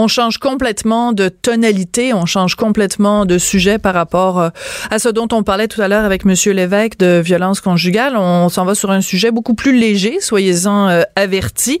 On 0.00 0.06
change 0.06 0.38
complètement 0.38 1.12
de 1.12 1.28
tonalité, 1.28 2.14
on 2.14 2.24
change 2.24 2.54
complètement 2.54 3.26
de 3.26 3.36
sujet 3.36 3.78
par 3.78 3.94
rapport 3.94 4.38
euh, 4.38 4.50
à 4.92 5.00
ce 5.00 5.08
dont 5.08 5.26
on 5.32 5.42
parlait 5.42 5.66
tout 5.66 5.82
à 5.82 5.88
l'heure 5.88 6.04
avec 6.04 6.24
Monsieur 6.24 6.52
Lévesque 6.52 6.98
de 7.00 7.18
violence 7.18 7.60
conjugale. 7.60 8.16
On 8.16 8.48
s'en 8.48 8.64
va 8.64 8.76
sur 8.76 8.92
un 8.92 9.00
sujet 9.00 9.32
beaucoup 9.32 9.54
plus 9.54 9.76
léger, 9.76 10.20
soyez-en 10.20 10.88
euh, 10.88 11.02
avertis. 11.16 11.80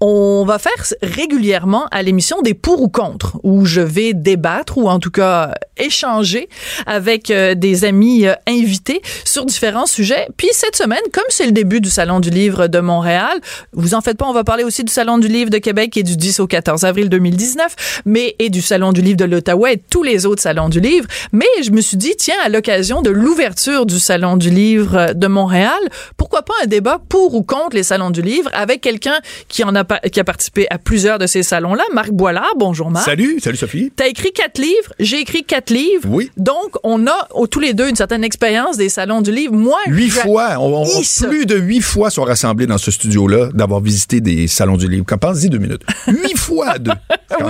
On 0.00 0.44
va 0.44 0.58
faire 0.58 0.72
régulièrement 1.02 1.86
à 1.92 2.02
l'émission 2.02 2.42
des 2.42 2.54
pour 2.54 2.82
ou 2.82 2.88
contre, 2.88 3.38
où 3.44 3.64
je 3.64 3.80
vais 3.80 4.12
débattre 4.12 4.76
ou 4.76 4.88
en 4.88 4.98
tout 4.98 5.12
cas 5.12 5.54
échanger 5.76 6.48
avec 6.86 7.30
euh, 7.30 7.54
des 7.54 7.84
amis 7.84 8.26
invités 8.48 9.02
sur 9.24 9.46
différents 9.46 9.86
sujets. 9.86 10.26
Puis 10.36 10.48
cette 10.50 10.74
semaine, 10.74 10.98
comme 11.12 11.22
c'est 11.28 11.46
le 11.46 11.52
début 11.52 11.80
du 11.80 11.90
Salon 11.90 12.18
du 12.18 12.30
livre 12.30 12.66
de 12.66 12.80
Montréal, 12.80 13.38
vous 13.72 13.94
en 13.94 14.00
faites 14.00 14.18
pas, 14.18 14.26
on 14.26 14.32
va 14.32 14.42
parler 14.42 14.64
aussi 14.64 14.82
du 14.82 14.92
Salon 14.92 15.18
du 15.18 15.28
livre 15.28 15.50
de 15.50 15.58
Québec 15.58 15.92
qui 15.92 16.00
est 16.00 16.02
du 16.02 16.16
10 16.16 16.40
au 16.40 16.48
14 16.48 16.82
avril 16.82 17.08
2010 17.56 18.02
mais 18.04 18.34
et 18.38 18.50
du 18.50 18.62
Salon 18.62 18.92
du 18.92 19.02
livre 19.02 19.16
de 19.16 19.24
l'Ottawa 19.24 19.72
et 19.72 19.76
tous 19.78 20.02
les 20.02 20.26
autres 20.26 20.42
salons 20.42 20.68
du 20.68 20.80
livre. 20.80 21.06
Mais 21.32 21.46
je 21.62 21.70
me 21.70 21.80
suis 21.80 21.96
dit, 21.96 22.14
tiens, 22.16 22.34
à 22.44 22.48
l'occasion 22.48 23.02
de 23.02 23.10
l'ouverture 23.10 23.86
du 23.86 23.98
Salon 23.98 24.36
du 24.36 24.50
livre 24.50 25.12
de 25.14 25.26
Montréal, 25.26 25.78
pourquoi 26.16 26.42
pas 26.42 26.54
un 26.62 26.66
débat 26.66 27.00
pour 27.08 27.34
ou 27.34 27.42
contre 27.42 27.76
les 27.76 27.82
salons 27.82 28.10
du 28.10 28.22
livre 28.22 28.50
avec 28.52 28.80
quelqu'un 28.80 29.20
qui 29.48 29.64
en 29.64 29.74
a 29.74 29.84
qui 29.84 30.20
a 30.20 30.24
participé 30.24 30.66
à 30.70 30.78
plusieurs 30.78 31.18
de 31.18 31.26
ces 31.26 31.42
salons-là, 31.42 31.82
Marc 31.92 32.10
Boilard. 32.10 32.52
Bonjour 32.56 32.90
Marc. 32.90 33.04
Salut, 33.04 33.40
salut 33.40 33.56
Sophie. 33.56 33.92
T'as 33.94 34.08
écrit 34.08 34.32
quatre 34.32 34.58
livres, 34.58 34.92
j'ai 34.98 35.20
écrit 35.20 35.44
quatre 35.44 35.70
livres. 35.70 36.08
Oui. 36.08 36.30
Donc 36.36 36.76
on 36.84 37.06
a 37.06 37.28
tous 37.50 37.60
les 37.60 37.74
deux 37.74 37.88
une 37.88 37.96
certaine 37.96 38.24
expérience 38.24 38.76
des 38.76 38.88
salons 38.88 39.20
du 39.20 39.32
livre. 39.32 39.52
Moi, 39.52 39.78
huit 39.88 40.10
fois, 40.10 40.56
on, 40.58 40.84
plus 41.28 41.46
de 41.46 41.56
huit 41.56 41.80
fois 41.80 42.10
sont 42.10 42.24
rassemblés 42.24 42.66
dans 42.66 42.78
ce 42.78 42.90
studio-là 42.90 43.50
d'avoir 43.52 43.80
visité 43.80 44.20
des 44.20 44.46
salons 44.46 44.76
du 44.76 44.88
livre. 44.88 45.04
Quand 45.06 45.18
pense-y 45.18 45.50
deux 45.50 45.58
minutes? 45.58 45.82
Huit 46.06 46.36
fois 46.36 46.78
deux. 46.78 46.92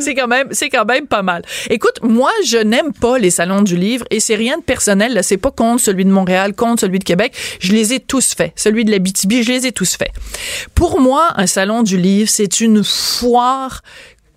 C'est 0.00 0.14
quand 0.14 0.28
même 0.28 0.48
C'est 0.50 0.68
quand 0.68 0.84
même 0.84 1.06
pas 1.06 1.22
mal. 1.22 1.42
Écoute, 1.68 2.00
moi, 2.02 2.30
je 2.44 2.58
n'aime 2.58 2.92
pas 2.92 3.18
les 3.18 3.30
salons 3.30 3.62
du 3.62 3.76
livre 3.76 4.04
et 4.10 4.20
c'est 4.20 4.36
rien 4.36 4.58
de 4.58 4.62
personnel. 4.62 5.14
Là, 5.14 5.22
c'est 5.22 5.36
pas 5.36 5.50
contre 5.50 5.82
celui 5.82 6.04
de 6.04 6.10
Montréal, 6.10 6.54
contre 6.54 6.80
celui 6.80 6.98
de 6.98 7.04
Québec. 7.04 7.34
Je 7.60 7.72
les 7.72 7.94
ai 7.94 8.00
tous 8.00 8.34
faits. 8.34 8.52
Celui 8.56 8.84
de 8.84 8.90
la 8.90 8.98
BTB, 8.98 9.42
je 9.42 9.52
les 9.52 9.66
ai 9.66 9.72
tous 9.72 9.96
faits. 9.96 10.12
Pour 10.74 11.00
moi, 11.00 11.32
un 11.36 11.46
salon 11.46 11.82
du 11.82 11.96
livre, 11.96 12.30
c'est 12.30 12.60
une 12.60 12.82
foire 12.84 13.82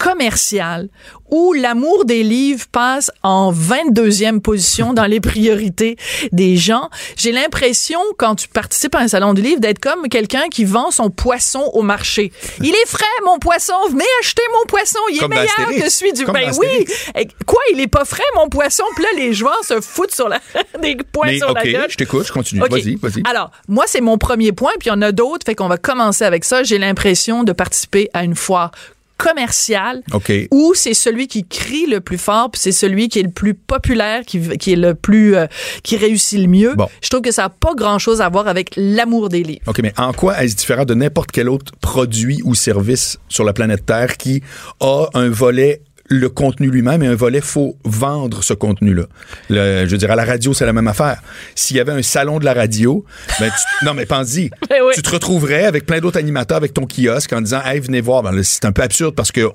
commerciale 0.04 0.90
où 1.32 1.54
l'amour 1.54 2.04
des 2.04 2.24
livres 2.24 2.66
passe 2.72 3.10
en 3.24 3.54
22e 3.54 4.42
position 4.42 4.94
dans 4.94 5.06
les 5.06 5.22
priorités 5.22 5.96
des 6.34 6.58
gens. 6.58 6.90
J'ai 7.16 7.32
l'impression, 7.32 8.00
quand 8.18 8.36
tu 8.36 8.50
participes 8.50 8.94
à 8.96 9.00
un 9.00 9.08
salon 9.08 9.34
du 9.34 9.42
livre, 9.42 9.62
d'être 9.62 9.80
comme 9.80 10.10
quelqu'un 10.10 10.50
qui 10.52 10.66
vend 10.66 10.92
son 10.92 11.10
poisson 11.10 11.72
au 11.74 11.82
marché. 11.82 12.34
Il 12.60 12.70
est 12.70 12.88
frais, 12.88 13.06
mon 13.26 13.40
poisson. 13.40 13.74
Venez 13.90 14.04
acheter 14.20 14.44
mon 14.52 14.66
poisson. 14.68 15.00
Il 15.10 15.24
est 15.24 15.28
meilleur 15.28 15.70
que 15.70 15.90
celui 15.90 16.12
du... 16.12 16.26
ben 16.26 16.52
oui. 16.60 16.86
Quoi, 17.48 17.62
il 17.72 17.80
est 17.80 17.88
pas 17.88 18.04
frais, 18.04 18.22
mon 18.36 18.50
poisson? 18.50 18.84
Puis 18.96 19.06
là, 19.06 19.10
les 19.16 19.34
joueurs 19.34 19.64
se 19.64 19.80
foutent 19.80 20.14
sur 20.14 20.28
la... 20.28 20.40
des 20.82 20.98
points 20.98 21.38
sur 21.38 21.54
la 21.54 21.64
gueule. 21.64 21.90
je 21.90 21.96
t'écoute, 21.96 22.28
je 22.28 22.34
continue. 22.34 22.62
Vas-y, 22.62 22.96
vas-y. 22.96 23.24
Alors, 23.26 23.52
moi, 23.70 23.86
c'est 23.88 24.02
mon 24.02 24.18
premier 24.18 24.52
point, 24.52 24.74
puis 24.80 24.90
il 24.90 24.92
y 24.92 24.94
en 24.94 25.02
a 25.02 25.14
d'autres, 25.14 25.46
fait 25.46 25.56
qu'on 25.56 25.70
va 25.70 25.78
commencer 25.78 26.26
avec 26.26 26.44
ça. 26.44 26.62
J'ai 26.62 26.78
l'impression 26.78 27.44
de 27.44 27.54
participer 27.54 28.10
à 28.14 28.26
une 28.26 28.36
foire 28.36 28.72
commercial 29.18 30.02
ou 30.52 30.74
c'est 30.76 30.94
celui 30.94 31.28
qui 31.28 31.46
crie 31.46 31.86
le 31.86 32.02
plus 32.02 32.18
fort 32.18 32.52
puis 32.52 32.60
c'est 32.62 32.72
celui 32.72 33.10
qui 33.10 33.20
est 33.20 33.24
le 33.24 33.32
plus 33.32 33.54
populaire 33.54 34.22
qui, 34.26 34.58
qui 34.58 34.74
est 34.74 34.78
le 34.78 34.96
plus 34.96 35.36
euh, 35.36 35.48
qui 35.84 35.98
réussit 35.98 36.40
le 36.40 36.48
mieux. 36.48 36.76
Je 37.02 37.10
trouve 37.10 37.22
que 37.22 37.32
ça 37.32 37.44
n'a 37.44 37.50
pas 37.50 37.74
grand 37.76 38.00
chose 38.00 38.22
à 38.22 38.30
voir 38.30 38.48
avec 38.48 38.72
l'amour 38.76 39.30
des 39.30 39.44
livres. 39.44 39.62
OK 39.68 39.80
mais 39.82 39.94
en 39.98 40.14
quoi 40.14 40.42
est-ce 40.44 40.56
différent 40.56 40.86
de 40.86 40.94
n'importe 40.94 41.32
quel 41.32 41.50
autre 41.50 41.72
produit 41.82 42.42
ou 42.44 42.56
service 42.56 43.18
sur 43.30 43.44
la 43.44 43.54
planète 43.54 43.86
Terre 43.86 44.18
qui 44.18 44.42
a 44.80 45.08
un 45.14 45.30
volet 45.30 45.82
le 46.10 46.30
contenu 46.30 46.70
lui-même 46.70 47.02
et 47.04 47.08
un 47.08 47.16
volet, 47.16 47.42
faut 47.42 47.78
vendre 47.86 48.44
ce 48.44 48.54
contenu-là. 48.54 49.04
je 49.50 49.86
veux 49.86 49.98
dire, 49.98 50.12
à 50.12 50.16
la 50.16 50.26
radio, 50.26 50.54
c'est 50.54 50.66
la 50.66 50.74
même 50.74 50.88
affaire. 50.88 51.22
S'il 51.56 51.78
y 51.78 51.80
avait 51.80 51.92
un 51.92 52.02
salon 52.02 52.40
de 52.40 52.46
la 52.46 52.54
radio, 52.54 53.06
ben 53.40 53.52
non, 53.84 53.94
mais 53.94 54.06
pense-y. 54.06 54.50
Ben 54.70 54.80
tu 54.94 55.02
te 55.02 55.10
retrouverais 55.10 55.66
avec 55.66 55.86
plein 55.86 56.00
d'autres 56.00 56.20
animateurs 56.20 56.58
avec 56.58 56.74
ton 56.74 56.86
kiosque 56.86 57.34
en 57.34 57.42
disant, 57.42 57.62
hey, 57.64 57.80
venez 57.80 58.02
voir. 58.02 58.24
Ben, 58.24 58.44
c'est 58.44 58.66
un 58.66 58.72
peu 58.72 58.82
absurde 58.82 59.16
parce 59.16 59.32
que 59.32 59.50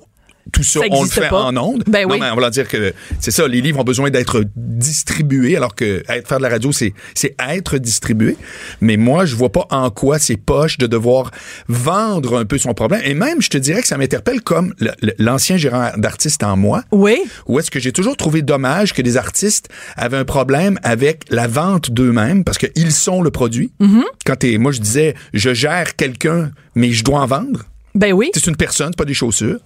tout 0.52 0.62
ça, 0.62 0.80
on 0.90 1.02
le 1.02 1.08
fait 1.08 1.30
en 1.30 1.56
ondes. 1.56 1.84
Ben 1.86 2.06
non, 2.06 2.18
mais 2.18 2.30
on 2.30 2.36
va 2.36 2.50
dire 2.50 2.68
que 2.68 2.92
c'est 3.20 3.30
ça, 3.30 3.46
les 3.46 3.60
livres 3.60 3.80
ont 3.80 3.84
besoin 3.84 4.10
d'être 4.10 4.44
distribués, 4.56 5.56
alors 5.56 5.74
que 5.74 6.02
faire 6.26 6.38
de 6.38 6.42
la 6.42 6.48
radio, 6.48 6.72
c'est, 6.72 6.94
c'est 7.14 7.34
être 7.48 7.78
distribué. 7.78 8.36
Mais 8.80 8.96
moi, 8.96 9.24
je 9.24 9.34
vois 9.34 9.52
pas 9.52 9.66
en 9.70 9.90
quoi 9.90 10.18
c'est 10.18 10.36
poche 10.36 10.78
de 10.78 10.86
devoir 10.86 11.30
vendre 11.68 12.38
un 12.38 12.44
peu 12.44 12.58
son 12.58 12.74
problème. 12.74 13.00
Et 13.04 13.14
même, 13.14 13.40
je 13.40 13.50
te 13.50 13.58
dirais 13.58 13.82
que 13.82 13.88
ça 13.88 13.98
m'interpelle 13.98 14.42
comme 14.42 14.74
l'ancien 15.18 15.56
gérant 15.56 15.90
d'artiste 15.96 16.42
en 16.42 16.56
moi. 16.56 16.82
Oui. 16.92 17.20
Où 17.46 17.58
est-ce 17.58 17.70
que 17.70 17.80
j'ai 17.80 17.92
toujours 17.92 18.16
trouvé 18.16 18.42
dommage 18.42 18.92
que 18.92 19.02
des 19.02 19.16
artistes 19.16 19.68
avaient 19.96 20.16
un 20.16 20.24
problème 20.24 20.78
avec 20.82 21.24
la 21.30 21.46
vente 21.46 21.90
d'eux-mêmes 21.90 22.44
parce 22.44 22.58
qu'ils 22.58 22.92
sont 22.92 23.22
le 23.22 23.30
produit. 23.30 23.72
Mm-hmm. 23.80 24.02
Quand 24.24 24.36
t'es, 24.36 24.58
moi, 24.58 24.72
je 24.72 24.80
disais, 24.80 25.14
je 25.32 25.54
gère 25.54 25.96
quelqu'un, 25.96 26.50
mais 26.74 26.92
je 26.92 27.04
dois 27.04 27.20
en 27.20 27.26
vendre. 27.26 27.64
Ben 27.98 28.12
oui. 28.12 28.30
C'est 28.34 28.46
une 28.46 28.56
personne, 28.56 28.88
c'est 28.92 28.98
pas 28.98 29.04
des 29.04 29.14
chaussures. 29.14 29.58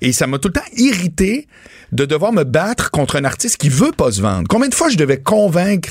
Et 0.00 0.12
ça 0.12 0.26
m'a 0.26 0.38
tout 0.38 0.48
le 0.48 0.54
temps 0.54 0.66
irrité 0.76 1.48
de 1.92 2.04
devoir 2.04 2.32
me 2.32 2.44
battre 2.44 2.90
contre 2.90 3.16
un 3.16 3.24
artiste 3.24 3.56
qui 3.56 3.68
veut 3.68 3.92
pas 3.92 4.12
se 4.12 4.20
vendre. 4.20 4.46
Combien 4.48 4.68
de 4.68 4.74
fois 4.74 4.88
je 4.88 4.96
devais 4.96 5.18
convaincre 5.18 5.90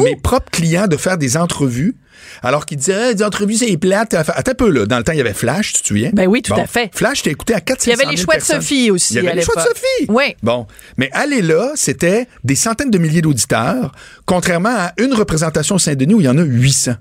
mes 0.00 0.16
propres 0.16 0.50
clients 0.50 0.86
de 0.86 0.96
faire 0.96 1.18
des 1.18 1.36
entrevues 1.36 1.96
alors 2.42 2.66
qu'ils 2.66 2.78
disaient, 2.78 3.10
hey, 3.10 3.14
des 3.14 3.22
entrevues, 3.22 3.54
c'est 3.54 3.76
plate. 3.76 4.14
Attends 4.14 4.50
un 4.50 4.54
peu, 4.54 4.70
là. 4.70 4.86
Dans 4.86 4.98
le 4.98 5.04
temps, 5.04 5.12
il 5.12 5.18
y 5.18 5.20
avait 5.20 5.34
Flash, 5.34 5.72
tu 5.72 5.82
te 5.82 5.86
souviens? 5.88 6.10
Ben 6.12 6.26
oui, 6.26 6.42
tout 6.42 6.54
à 6.54 6.66
fait. 6.66 6.90
Flash, 6.94 7.22
t'as 7.22 7.30
écouté 7.30 7.54
à 7.54 7.60
400 7.60 7.84
Il 7.86 7.90
y 7.90 8.02
avait 8.02 8.10
les 8.10 8.16
choix 8.16 8.36
de 8.36 8.42
Sophie 8.42 8.90
aussi 8.90 9.14
Il 9.14 9.22
y 9.22 9.26
avait 9.26 9.36
les 9.36 9.42
choix 9.42 9.62
de. 9.62 9.68
Sophie. 9.68 10.06
Oui. 10.08 10.36
Bon. 10.42 10.66
Mais 10.96 11.10
aller 11.12 11.42
là, 11.42 11.72
c'était 11.74 12.26
des 12.44 12.54
centaines 12.54 12.90
de 12.90 12.98
milliers 12.98 13.22
d'auditeurs, 13.22 13.92
contrairement 14.26 14.74
à 14.74 14.92
une 14.98 15.14
représentation 15.14 15.78
Saint-Denis 15.78 16.14
où 16.14 16.20
il 16.20 16.24
y 16.24 16.28
en 16.28 16.38
a 16.38 16.42
800. 16.42 16.94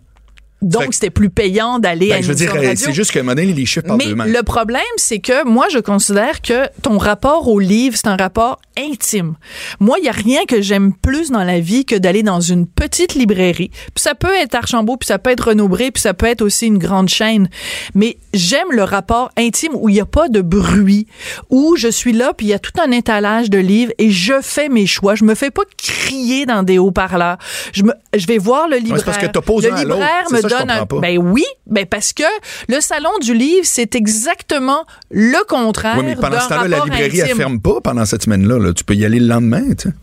Donc, 0.61 0.87
que- 0.87 0.93
c'était 0.95 1.09
plus 1.11 1.29
payant 1.29 1.77
d'aller 1.79 2.11
à 2.11 2.15
Ben, 2.15 2.17
une 2.17 2.23
je 2.23 2.27
veux 2.29 2.35
dire, 2.35 2.51
radio. 2.51 2.75
c'est 2.75 2.93
juste 2.93 3.15
moment 3.15 3.35
donné, 3.35 3.53
les 3.53 3.65
chiffres 3.65 3.85
parlent 3.85 3.99
Mais 3.99 4.05
d'eux-mêmes. 4.07 4.31
le 4.33 4.43
problème, 4.43 4.81
c'est 4.97 5.19
que 5.19 5.45
moi, 5.47 5.67
je 5.71 5.77
considère 5.79 6.41
que 6.41 6.67
ton 6.81 6.97
rapport 6.97 7.47
au 7.47 7.59
livre, 7.59 7.95
c'est 7.95 8.07
un 8.07 8.15
rapport 8.17 8.59
intime. 8.77 9.35
Moi, 9.79 9.97
il 9.99 10.05
y 10.05 10.09
a 10.09 10.13
rien 10.13 10.45
que 10.47 10.61
j'aime 10.61 10.93
plus 10.93 11.29
dans 11.31 11.43
la 11.43 11.59
vie 11.59 11.85
que 11.85 11.95
d'aller 11.95 12.23
dans 12.23 12.41
une 12.41 12.65
petite 12.67 13.13
librairie. 13.15 13.69
Puis 13.69 14.01
ça 14.03 14.15
peut 14.15 14.33
être 14.35 14.55
Archambault, 14.55 14.97
puis 14.97 15.07
ça 15.07 15.19
peut 15.19 15.29
être 15.31 15.49
Renaud-Bré, 15.49 15.91
puis 15.91 16.01
ça 16.01 16.13
peut 16.13 16.25
être 16.25 16.41
aussi 16.41 16.65
une 16.67 16.77
grande 16.79 17.09
chaîne. 17.09 17.49
Mais 17.93 18.17
j'aime 18.33 18.67
le 18.71 18.83
rapport 18.83 19.29
intime 19.37 19.71
où 19.75 19.89
il 19.89 19.93
n'y 19.93 19.99
a 20.01 20.05
pas 20.05 20.27
de 20.29 20.41
bruit, 20.41 21.05
où 21.49 21.75
je 21.75 21.87
suis 21.87 22.13
là, 22.13 22.33
puis 22.35 22.47
il 22.47 22.49
y 22.49 22.53
a 22.53 22.59
tout 22.59 22.71
un 22.83 22.91
étalage 22.91 23.49
de 23.49 23.57
livres 23.59 23.91
et 23.99 24.09
je 24.09 24.33
fais 24.41 24.69
mes 24.69 24.85
choix. 24.87 25.15
Je 25.15 25.23
me 25.23 25.35
fais 25.35 25.51
pas 25.51 25.63
crier 25.77 26.45
dans 26.45 26.63
des 26.63 26.77
haut-parleurs. 26.79 27.37
Je 27.73 27.83
me, 27.83 27.93
je 28.15 28.25
vais 28.27 28.37
voir 28.39 28.67
le 28.67 28.77
libraire. 28.77 28.99
c'est 28.99 29.05
parce 29.05 29.17
que 29.17 29.25
le 29.25 29.31
à 29.73 29.83
libraire 29.83 30.25
me 30.31 30.37
je 30.37 30.47
donne 30.59 30.71
un, 30.71 30.85
ben 30.99 31.17
oui, 31.17 31.45
ben 31.65 31.85
parce 31.85 32.13
que 32.13 32.23
le 32.67 32.81
salon 32.81 33.11
du 33.21 33.33
livre, 33.33 33.65
c'est 33.65 33.95
exactement 33.95 34.85
le 35.11 35.43
contraire 35.47 35.95
Oui, 35.97 36.05
mais 36.05 36.15
pendant 36.15 36.39
ce 36.39 36.49
temps-là, 36.49 36.67
la 36.67 36.83
librairie, 36.83 37.19
elle 37.19 37.25
intime. 37.25 37.37
ferme 37.37 37.59
pas 37.61 37.81
pendant 37.81 38.05
cette 38.05 38.23
semaine-là. 38.23 38.59
là. 38.59 38.73
Tu 38.73 38.83
peux 38.83 38.95
y 38.95 39.05
aller 39.05 39.19
le 39.19 39.27
lendemain, 39.27 39.63
tu 39.77 39.89
sais. 39.89 39.95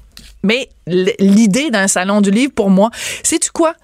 Mais 0.45 0.69
l'idée 0.87 1.71
d'un 1.71 1.89
salon 1.89 2.21
du 2.21 2.31
livre, 2.31 2.53
pour 2.55 2.71
moi, 2.71 2.91
sais-tu 3.23 3.51
quoi? 3.51 3.75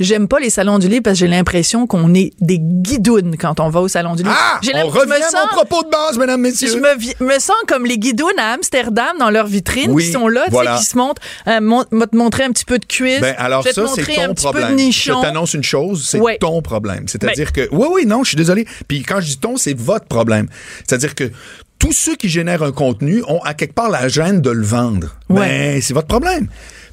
J'aime 0.00 0.28
pas 0.28 0.40
les 0.40 0.50
salons 0.50 0.78
du 0.78 0.88
livre 0.88 1.02
parce 1.02 1.14
que 1.18 1.26
j'ai 1.26 1.30
l'impression 1.30 1.86
qu'on 1.86 2.12
est 2.14 2.32
des 2.40 2.58
guidounes 2.58 3.36
quand 3.38 3.60
on 3.60 3.68
va 3.68 3.80
au 3.80 3.88
salon 3.88 4.14
du 4.16 4.22
livre. 4.22 4.34
Ah! 4.36 4.58
J'ai 4.62 4.72
On 4.74 4.78
l'impression- 4.78 5.00
revient 5.14 5.24
à 5.36 5.40
mon 5.42 5.48
propos 5.62 5.84
de 5.84 5.90
base, 5.90 6.18
mesdames, 6.18 6.40
messieurs. 6.40 6.68
Je 6.68 7.24
me, 7.24 7.38
sens 7.38 7.56
comme 7.68 7.86
les 7.86 7.98
guidounes 7.98 8.38
à 8.38 8.52
Amsterdam 8.54 9.16
dans 9.18 9.30
leur 9.30 9.46
vitrine 9.46 9.92
Oui, 9.92 10.04
qui 10.06 10.12
sont 10.12 10.26
là, 10.26 10.46
voilà. 10.50 10.76
qui 10.78 10.84
se 10.84 10.96
montrent, 10.96 11.22
euh, 11.46 11.60
mon- 11.60 11.84
te 11.84 12.16
montrer 12.16 12.44
un 12.44 12.50
petit 12.50 12.64
peu 12.64 12.78
de 12.78 12.84
cuisse. 12.86 13.20
Ben, 13.20 13.34
alors 13.38 13.62
je 13.62 13.68
vais 13.68 13.74
te 13.74 13.86
ça, 13.86 13.92
c'est 13.94 14.14
ton 14.26 14.34
problème. 14.34 14.76
Je 14.90 15.12
t'annonce 15.22 15.54
une 15.54 15.62
chose, 15.62 16.08
c'est 16.10 16.38
ton 16.40 16.60
problème. 16.62 17.04
C'est-à-dire 17.06 17.52
que, 17.52 17.68
oui, 17.70 17.86
oui, 17.92 18.06
non, 18.06 18.24
je 18.24 18.28
suis 18.30 18.36
désolé. 18.36 18.66
Puis 18.88 19.02
quand 19.02 19.20
je 19.20 19.26
dis 19.26 19.38
ton, 19.38 19.56
c'est 19.56 19.78
votre 19.78 20.06
problème. 20.06 20.48
C'est-à-dire 20.86 21.14
que 21.14 21.30
tous 21.88 21.94
ceux 21.94 22.16
qui 22.16 22.28
génèrent 22.28 22.62
un 22.62 22.70
contenu 22.70 23.22
ont 23.28 23.40
à 23.44 23.54
quelque 23.54 23.72
part 23.72 23.88
la 23.88 24.08
gêne 24.08 24.42
de 24.42 24.50
le 24.50 24.62
vendre. 24.62 25.16
Ouais. 25.30 25.40
Ben, 25.48 25.80
c'est 25.80 25.94
votre 25.94 26.06
problème. 26.06 26.46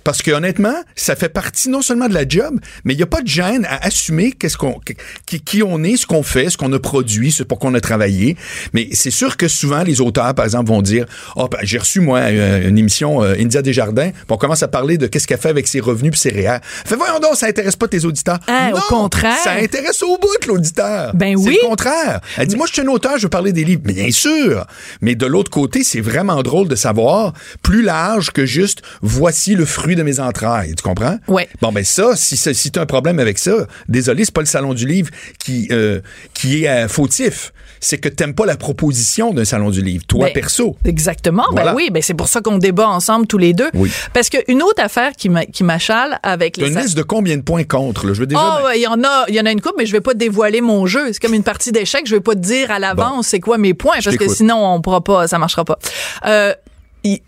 Parce 0.06 0.22
que 0.22 0.30
honnêtement, 0.30 0.76
ça 0.96 1.16
fait 1.16 1.30
partie 1.30 1.68
non 1.68 1.82
seulement 1.82 2.08
de 2.08 2.14
la 2.14 2.28
job, 2.28 2.60
mais 2.84 2.94
il 2.94 2.98
n'y 2.98 3.04
a 3.04 3.08
pas 3.08 3.22
de 3.22 3.28
gêne 3.28 3.66
à 3.68 3.84
assumer 3.88 4.32
qu'est-ce 4.32 4.56
qu'on, 4.56 4.80
qui, 5.26 5.42
qui 5.42 5.64
on 5.64 5.84
est, 5.84 5.98
ce 5.98 6.06
qu'on 6.06 6.22
fait, 6.22 6.52
ce 6.52 6.58
qu'on 6.58 6.72
a 6.74 6.80
produit, 6.80 7.32
ce 7.32 7.42
pour 7.42 7.58
qu'on 7.58 7.74
a 7.74 7.82
travaillé. 7.82 8.38
Mais 8.74 8.88
c'est 8.92 9.10
sûr 9.10 9.36
que 9.36 9.48
souvent 9.48 9.82
les 9.82 10.02
auteurs, 10.02 10.36
par 10.36 10.46
exemple, 10.46 10.70
vont 10.70 10.84
dire, 10.84 11.08
oh, 11.36 11.48
ben, 11.50 11.58
j'ai 11.64 11.80
reçu 11.80 12.02
moi 12.02 12.20
euh, 12.20 12.70
une 12.70 12.78
émission 12.78 13.24
euh, 13.24 13.34
India 13.40 13.64
Desjardins, 13.64 14.12
puis 14.12 14.26
on 14.30 14.38
commence 14.38 14.62
à 14.62 14.68
parler 14.68 15.00
de 15.00 15.08
qu'est-ce 15.08 15.26
qu'elle 15.26 15.40
fait 15.40 15.50
avec 15.50 15.68
ses 15.68 15.80
revenus 15.80 16.12
puis 16.12 16.20
ses 16.20 16.30
réels. 16.30 16.62
Fait 16.64 16.96
voyons 16.96 17.18
donc, 17.20 17.36
ça 17.36 17.48
intéresse 17.48 17.76
pas 17.76 17.88
tes 17.88 18.06
auditeurs. 18.06 18.40
Au 18.48 18.76
non, 18.76 18.82
contraire. 18.88 19.40
ça 19.44 19.54
intéresse 19.54 20.04
au 20.04 20.20
bout 20.20 20.38
de 20.44 20.48
l'auditeur. 20.48 21.16
Ben 21.16 21.36
C'est 21.36 21.48
oui. 21.48 21.58
le 21.64 21.68
contraire. 21.68 22.22
Elle 22.38 22.46
dit, 22.46 22.56
moi, 22.56 22.68
je 22.68 22.74
suis 22.74 22.82
un 22.84 22.88
auteur, 22.90 23.18
je 23.18 23.24
veux 23.24 23.30
parler 23.30 23.54
des 23.54 23.64
livres. 23.64 23.82
Bien 23.84 24.12
sûr. 24.12 24.68
Mais 25.02 25.16
de 25.16 25.26
l'autre 25.26 25.50
côté, 25.50 25.84
c'est 25.84 26.02
vraiment 26.02 26.44
drôle 26.44 26.68
de 26.68 26.76
savoir 26.76 27.34
plus 27.64 27.82
large 27.82 28.30
que 28.30 28.46
juste 28.46 28.84
voici 29.02 29.56
le 29.56 29.66
fruit 29.66 29.95
de 29.96 30.04
mes 30.04 30.20
entrailles. 30.20 30.74
Tu 30.76 30.84
comprends? 30.84 31.18
Ouais. 31.28 31.48
Bon, 31.62 31.72
ben 31.72 31.84
ça, 31.84 32.16
si, 32.16 32.38
tu 32.72 32.80
as 32.80 32.82
un 32.82 32.86
problème 32.86 33.20
avec 33.20 33.38
ça, 33.40 33.68
désolé, 33.88 34.26
c'est 34.26 34.34
pas 34.34 34.42
le 34.42 34.48
salon 34.48 34.74
du 34.74 34.86
livre 34.88 35.10
qui, 35.40 35.68
euh, 35.72 36.02
qui 36.34 36.64
est 36.64 36.68
euh, 36.70 36.88
fautif. 36.88 37.52
C'est 37.80 37.98
que 37.98 38.10
t'aimes 38.10 38.34
pas 38.34 38.46
la 38.46 38.58
proposition 38.58 39.34
d'un 39.34 39.46
salon 39.46 39.70
du 39.70 39.82
livre, 39.82 40.04
toi 40.08 40.26
Ben, 40.28 40.34
perso. 40.34 40.76
Exactement. 40.86 41.44
Voilà. 41.52 41.72
Ben 41.72 41.76
oui, 41.78 41.90
ben 41.92 42.02
c'est 42.02 42.14
pour 42.14 42.28
ça 42.28 42.42
qu'on 42.42 42.58
débat 42.58 42.88
ensemble 42.88 43.28
tous 43.28 43.38
les 43.38 43.54
deux. 43.54 43.70
Oui. 43.74 43.92
Parce 44.14 44.30
qu'une 44.30 44.64
autre 44.64 44.82
affaire 44.82 45.12
qui 45.14 45.30
m'a- 45.30 45.46
qui 45.46 45.64
m'achale 45.64 46.20
avec 46.24 46.58
les 46.58 46.70
une 46.70 46.80
liste 46.80 46.98
de 46.98 47.04
combien 47.04 47.38
de 47.38 47.42
points 47.44 47.64
contre, 47.64 48.08
là? 48.08 48.14
Je 48.14 48.22
veux 48.22 48.26
déjà. 48.28 48.42
Ah, 48.42 48.64
ouais, 48.66 48.80
il 48.80 48.82
y 48.84 48.88
en 48.88 49.04
a, 49.04 49.26
il 49.28 49.36
y 49.36 49.40
en 49.40 49.46
a 49.46 49.52
une 49.52 49.62
coupe, 49.62 49.76
mais 49.78 49.86
je 49.86 49.92
vais 49.92 50.02
pas 50.02 50.14
dévoiler 50.14 50.62
mon 50.62 50.86
jeu. 50.88 51.12
C'est 51.14 51.20
comme 51.22 51.34
une 51.36 51.44
partie 51.44 51.72
d'échecs. 51.72 52.08
Je 52.08 52.16
vais 52.16 52.22
pas 52.22 52.34
te 52.34 52.40
dire 52.40 52.72
à 52.72 52.80
l'avance 52.80 53.16
Bon. 53.18 53.22
c'est 53.24 53.40
quoi 53.40 53.58
mes 53.58 53.74
points, 53.74 53.98
parce 54.04 54.18
que 54.18 54.28
sinon 54.34 54.66
on 54.66 54.82
pourra 54.82 55.02
pas, 55.04 55.28
ça 55.28 55.38
marchera 55.38 55.64
pas. 55.66 55.78
Euh, 56.26 56.54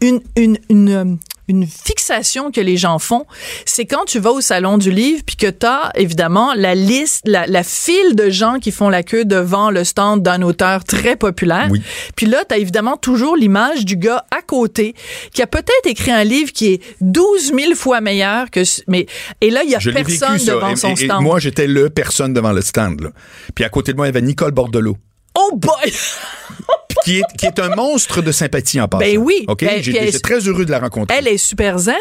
une, 0.02 0.22
une, 0.36 0.58
une, 0.70 1.18
une 1.48 1.66
fixation 1.66 2.52
que 2.52 2.60
les 2.62 2.76
gens 2.78 3.00
font, 3.00 3.26
c'est 3.66 3.86
quand 3.86 4.06
tu 4.06 4.20
vas 4.20 4.32
au 4.32 4.42
salon 4.42 4.78
du 4.78 4.92
livre 4.92 5.22
puis 5.26 5.36
que 5.36 5.48
t'as 5.48 5.92
évidemment 5.96 6.54
la 6.56 6.76
liste, 6.76 7.22
la, 7.26 7.48
la 7.48 7.64
file 7.64 8.16
de 8.16 8.30
gens 8.30 8.60
qui 8.60 8.72
font 8.72 8.90
la 8.90 9.04
queue 9.04 9.24
devant 9.26 9.72
le 9.72 9.84
stand 9.84 10.22
d'un 10.22 10.42
auteur 10.42 10.84
très 10.84 11.16
populaire. 11.16 11.68
Oui. 11.72 11.82
Puis 12.16 12.26
là, 12.26 12.44
t'as 12.48 12.58
évidemment 12.58 12.98
toujours 12.98 13.36
l'image 13.38 13.86
du 13.86 13.96
gars 13.98 14.26
à 14.32 14.42
côté 14.42 14.94
qui 15.34 15.42
a 15.42 15.48
peut-être 15.48 15.86
écrit 15.86 16.12
un 16.12 16.24
livre 16.24 16.52
qui 16.52 16.68
est 16.74 16.82
12 17.02 17.54
000 17.58 17.76
fois 17.76 18.02
meilleur 18.02 18.52
que, 18.52 18.64
ce- 18.64 18.82
mais 18.88 19.06
et 19.42 19.50
là 19.50 19.64
il 19.64 19.70
y 19.72 19.76
a 19.76 19.80
Je 19.80 19.90
l'ai 19.90 20.04
vécu, 20.04 20.18
personne 20.20 20.46
devant 20.46 20.70
Et- 20.72 20.76
son 20.76 20.90
et- 20.90 21.04
et 21.04 21.06
stand. 21.08 21.24
moi, 21.24 21.40
j'étais 21.40 21.68
le 21.68 21.90
personne 21.90 22.34
devant 22.34 22.52
le 22.52 22.62
stand, 22.62 23.02
là. 23.02 23.10
Puis 23.56 23.64
à 23.64 23.70
côté 23.70 23.92
de 23.94 23.98
moi, 23.98 24.06
il 24.08 24.10
y 24.10 24.16
avait 24.18 24.22
Nicole 24.22 24.52
Bordelot. 24.52 24.98
Oh 25.38 25.56
boy! 25.56 25.92
qui 27.06 27.20
est, 27.20 27.24
qui 27.38 27.46
est 27.46 27.60
un 27.60 27.76
monstre 27.76 28.22
de 28.22 28.32
sympathie 28.32 28.82
en 28.82 28.88
passant. 28.88 29.06
Ben 29.06 29.18
oui. 29.18 29.46
OK? 29.48 29.62
Ben, 29.64 29.82
J'étais 29.82 30.12
très 30.20 30.40
heureux 30.48 30.66
de 30.66 30.72
la 30.72 30.80
rencontrer. 30.80 31.16
Elle 31.18 31.28
est 31.28 31.38
super 31.38 31.78
zen. 31.80 31.94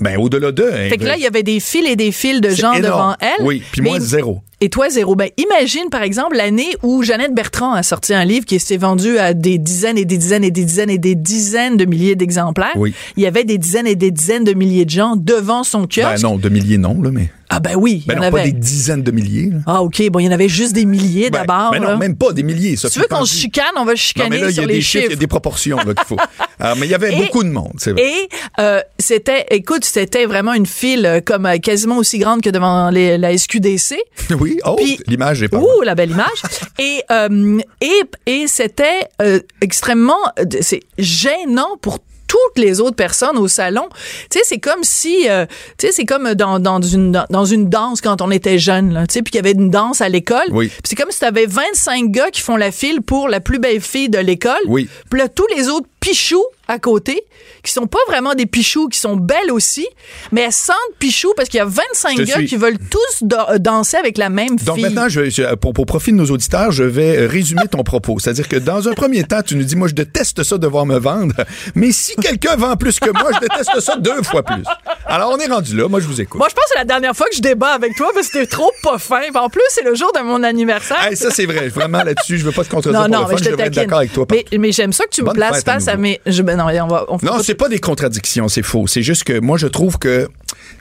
Ben, 0.00 0.16
au-delà 0.18 0.50
d'eux. 0.50 0.70
elle- 0.74 0.88
Fait 0.90 0.96
que 0.96 1.04
là, 1.04 1.16
il 1.16 1.22
y 1.22 1.26
avait 1.26 1.42
des 1.44 1.60
fils 1.60 1.86
et 1.86 1.94
des 1.96 2.10
fils 2.10 2.40
de 2.40 2.50
gens 2.50 2.76
devant 2.80 3.14
elle. 3.20 3.44
Oui, 3.46 3.62
puis 3.70 3.82
moi, 3.82 3.98
Mais- 3.98 4.04
zéro. 4.04 4.40
Et 4.60 4.68
toi, 4.68 4.88
zéro. 4.88 5.14
Ben, 5.16 5.28
imagine, 5.36 5.90
par 5.90 6.02
exemple, 6.02 6.36
l'année 6.36 6.70
où 6.82 7.02
Jeannette 7.02 7.34
Bertrand 7.34 7.72
a 7.74 7.82
sorti 7.82 8.14
un 8.14 8.24
livre 8.24 8.46
qui 8.46 8.58
s'est 8.58 8.76
vendu 8.76 9.18
à 9.18 9.34
des 9.34 9.58
dizaines 9.58 9.98
et 9.98 10.04
des 10.04 10.16
dizaines 10.18 10.44
et 10.44 10.50
des 10.50 10.64
dizaines 10.64 10.90
et 10.90 10.98
des 10.98 11.14
dizaines 11.14 11.76
de 11.76 11.84
milliers 11.84 12.14
d'exemplaires. 12.16 12.72
Oui. 12.76 12.94
Il 13.16 13.22
y 13.22 13.26
avait 13.26 13.44
des 13.44 13.58
dizaines 13.58 13.86
et 13.88 13.96
des 13.96 14.10
dizaines 14.10 14.44
de 14.44 14.54
milliers 14.54 14.84
de 14.84 14.90
gens 14.90 15.14
devant 15.16 15.62
son 15.62 15.80
Ben 15.82 15.88
kiosque. 15.88 16.22
non, 16.22 16.36
de 16.36 16.48
milliers, 16.48 16.78
non, 16.78 17.00
là, 17.02 17.10
mais. 17.12 17.30
Ah 17.54 17.60
ben 17.60 17.74
oui, 17.76 18.02
Ben 18.06 18.14
il 18.14 18.16
y 18.16 18.20
non, 18.22 18.26
en 18.28 18.30
pas 18.30 18.40
avait. 18.40 18.50
des 18.52 18.58
dizaines 18.58 19.02
de 19.02 19.10
milliers. 19.10 19.50
là. 19.50 19.58
Ah 19.66 19.82
OK, 19.82 20.02
bon, 20.10 20.20
il 20.20 20.24
y 20.24 20.28
en 20.28 20.32
avait 20.32 20.48
juste 20.48 20.72
des 20.72 20.86
milliers 20.86 21.28
Ben, 21.30 21.40
d'abord. 21.46 21.70
ben 21.72 21.82
non, 21.82 21.98
même 21.98 22.16
pas 22.16 22.32
des 22.32 22.42
milliers. 22.42 22.76
Ça 22.76 22.88
tu 22.88 22.98
veux 22.98 23.06
qu'on 23.06 23.24
se 23.26 23.36
chicane, 23.36 23.66
on 23.76 23.84
va 23.84 23.92
Non, 23.92 23.96
chicaner 23.96 24.30
mais 24.30 24.38
là, 24.40 24.46
il 24.48 24.50
y 24.50 24.54
sur 24.54 24.62
a 24.62 24.66
les 24.66 24.74
des 24.74 24.80
chiffres, 24.80 25.04
il 25.06 25.10
y 25.10 25.14
a 25.14 25.16
des 25.16 25.26
proportions 25.26 25.76
qu'il 25.78 25.94
faut. 26.06 26.16
Alors, 26.58 26.76
mais 26.76 26.86
il 26.86 26.90
y 26.90 26.94
avait 26.94 27.12
Et- 27.12 27.16
beaucoup 27.16 27.44
de 27.44 27.50
monde, 27.50 27.72
c'est 27.78 27.92
vrai. 27.92 28.02
Et 28.02 28.28
euh, 28.58 28.80
c'était, 28.98 29.44
écoute, 29.50 29.84
c'était 29.84 30.24
vraiment 30.26 30.54
une 30.54 30.66
file 30.66 31.04
euh, 31.04 31.20
comme 31.20 31.44
euh, 31.46 31.58
quasiment 31.58 31.98
aussi 31.98 32.18
grande 32.18 32.40
que 32.40 32.50
devant 32.50 32.88
les- 32.90 33.18
la 33.18 33.36
SQDC. 33.36 33.96
Oui, 34.40 34.58
oh, 34.64 34.78
l'image 35.06 35.42
est 35.42 35.48
pas. 35.48 35.58
Ouh, 35.58 35.82
la 35.84 35.94
belle 35.94 36.10
image. 36.12 36.42
et 36.78 37.02
euh, 37.10 37.58
et, 37.80 38.02
et 38.26 38.46
c'était 38.46 39.08
euh, 39.20 39.40
extrêmement, 39.60 40.16
euh, 40.38 40.44
c'est 40.62 40.80
gênant 40.98 41.76
pour 41.82 41.98
toutes 42.32 42.64
les 42.64 42.80
autres 42.80 42.96
personnes 42.96 43.36
au 43.36 43.46
salon. 43.46 43.88
Tu 44.30 44.38
sais, 44.38 44.44
c'est 44.44 44.58
comme 44.58 44.82
si, 44.84 45.28
euh, 45.28 45.44
tu 45.76 45.86
sais, 45.86 45.92
c'est 45.92 46.06
comme 46.06 46.32
dans, 46.32 46.58
dans, 46.58 46.80
une, 46.80 47.12
dans, 47.28 47.44
une 47.44 47.68
danse 47.68 48.00
quand 48.00 48.22
on 48.22 48.30
était 48.30 48.58
jeune, 48.58 48.94
là, 48.94 49.06
tu 49.06 49.12
sais, 49.12 49.22
puis 49.22 49.32
qu'il 49.32 49.38
y 49.38 49.46
avait 49.46 49.52
une 49.52 49.68
danse 49.68 50.00
à 50.00 50.08
l'école. 50.08 50.48
Oui. 50.50 50.68
Puis 50.68 50.80
c'est 50.84 50.96
comme 50.96 51.10
si 51.10 51.18
tu 51.18 51.26
avais 51.26 51.44
25 51.44 52.10
gars 52.10 52.30
qui 52.30 52.40
font 52.40 52.56
la 52.56 52.72
file 52.72 53.02
pour 53.02 53.28
la 53.28 53.40
plus 53.40 53.58
belle 53.58 53.82
fille 53.82 54.08
de 54.08 54.18
l'école. 54.18 54.62
Oui. 54.66 54.88
Puis 55.10 55.20
là, 55.20 55.28
tous 55.28 55.46
les 55.54 55.68
autres 55.68 55.86
pichous 56.00 56.44
à 56.72 56.78
côté, 56.78 57.22
qui 57.62 57.70
sont 57.72 57.86
pas 57.86 57.98
vraiment 58.08 58.34
des 58.34 58.46
pichous, 58.46 58.88
qui 58.88 58.98
sont 58.98 59.16
belles 59.16 59.50
aussi, 59.52 59.86
mais 60.32 60.42
elles 60.42 60.52
sentent 60.52 60.76
pichous 60.98 61.32
parce 61.36 61.48
qu'il 61.48 61.58
y 61.58 61.60
a 61.60 61.64
25 61.66 62.16
Je 62.18 62.22
gars 62.24 62.34
suis- 62.36 62.46
qui 62.46 62.56
veulent 62.56 62.78
tous 62.90 63.22
da- 63.22 63.58
danser 63.58 63.96
avec 63.96 64.18
la 64.18 64.28
même 64.30 64.56
Donc 64.56 64.76
fille. 64.76 64.84
maintenant, 64.84 65.08
je, 65.08 65.28
je- 65.30 65.54
pour, 65.56 65.72
pour 65.74 65.86
profit 65.86 66.12
de 66.12 66.16
nos 66.16 66.26
auditeurs, 66.26 66.72
je 66.72 66.84
vais 66.84 67.16
euh, 67.18 67.28
résumer 67.28 67.68
ton 67.70 67.82
propos. 67.82 68.18
C'est-à-dire 68.18 68.48
que 68.48 68.56
dans 68.56 68.88
un 68.88 68.92
premier 68.94 69.24
temps, 69.24 69.42
tu 69.42 69.54
nous 69.56 69.64
dis, 69.64 69.76
moi, 69.76 69.88
je 69.88 69.94
déteste 69.94 70.42
ça 70.42 70.58
devoir 70.58 70.86
me 70.86 70.98
vendre, 70.98 71.34
mais 71.74 71.92
si 71.92 72.16
quelqu'un 72.16 72.56
vend 72.56 72.76
plus 72.76 72.98
que 72.98 73.10
moi, 73.10 73.30
je 73.34 73.40
déteste 73.40 73.80
ça 73.80 73.96
deux 73.96 74.22
fois 74.22 74.42
plus. 74.42 74.62
Alors, 75.06 75.30
on 75.34 75.38
est 75.38 75.46
rendu 75.52 75.76
là. 75.76 75.88
Moi, 75.88 76.00
je 76.00 76.06
vous 76.06 76.20
écoute. 76.20 76.38
Moi, 76.38 76.48
je 76.48 76.54
pense 76.54 76.64
que 76.64 76.70
c'est 76.72 76.78
la 76.78 76.84
dernière 76.84 77.14
fois 77.14 77.26
que 77.28 77.36
je 77.36 77.42
débat 77.42 77.72
avec 77.74 77.94
toi 77.96 78.10
parce 78.14 78.28
que 78.28 78.38
t'es 78.38 78.46
trop 78.46 78.70
pas 78.82 78.98
fin. 78.98 79.20
En 79.34 79.48
plus, 79.48 79.62
c'est 79.70 79.84
le 79.84 79.94
jour 79.94 80.10
de 80.14 80.20
mon 80.20 80.42
anniversaire. 80.42 81.02
Hey, 81.04 81.16
ça, 81.16 81.30
c'est 81.30 81.46
vrai. 81.46 81.68
Vraiment, 81.68 82.02
là-dessus, 82.02 82.38
je 82.38 82.44
veux 82.44 82.52
pas 82.52 82.64
te 82.64 82.70
contredire 82.70 83.00
non, 83.00 83.08
non, 83.08 83.26
mais 83.28 83.36
je 83.36 83.44
Je 83.44 83.50
d'accord 83.70 83.98
avec 83.98 84.12
toi. 84.12 84.26
Mais, 84.30 84.44
mais 84.58 84.72
j'aime 84.72 84.92
ça 84.92 85.04
que 85.04 85.10
tu 85.10 85.22
me 85.22 85.32
places 85.32 85.58
à 85.58 85.72
face 85.72 85.88
à, 85.88 85.92
nouveau. 85.92 86.02
mes. 86.02 86.20
Je, 86.26 86.42
ben 86.42 86.56
non, 86.70 86.84
on 86.84 86.88
va. 86.88 87.04
On 87.08 87.16
Non, 87.22 87.42
c'est 87.42 87.54
pas 87.54 87.68
des 87.68 87.78
contradictions, 87.80 88.48
c'est 88.48 88.62
faux. 88.62 88.86
C'est 88.86 89.02
juste 89.02 89.24
que 89.24 89.38
moi, 89.40 89.56
je 89.58 89.66
trouve 89.66 89.98
que 89.98 90.28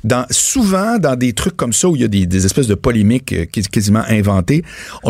dans, 0.04 0.26
souvent, 0.30 0.98
dans 0.98 1.16
des 1.16 1.34
trucs 1.34 1.56
comme 1.56 1.74
ça 1.74 1.88
où 1.88 1.96
il 1.96 2.02
y 2.02 2.06
a 2.06 2.08
des, 2.08 2.26
des 2.26 2.46
espèces 2.46 2.68
de 2.68 2.76
polémiques 2.76 3.34
euh, 3.34 3.46
quas- 3.46 3.68
quasiment 3.70 4.04
inventées, 4.08 4.64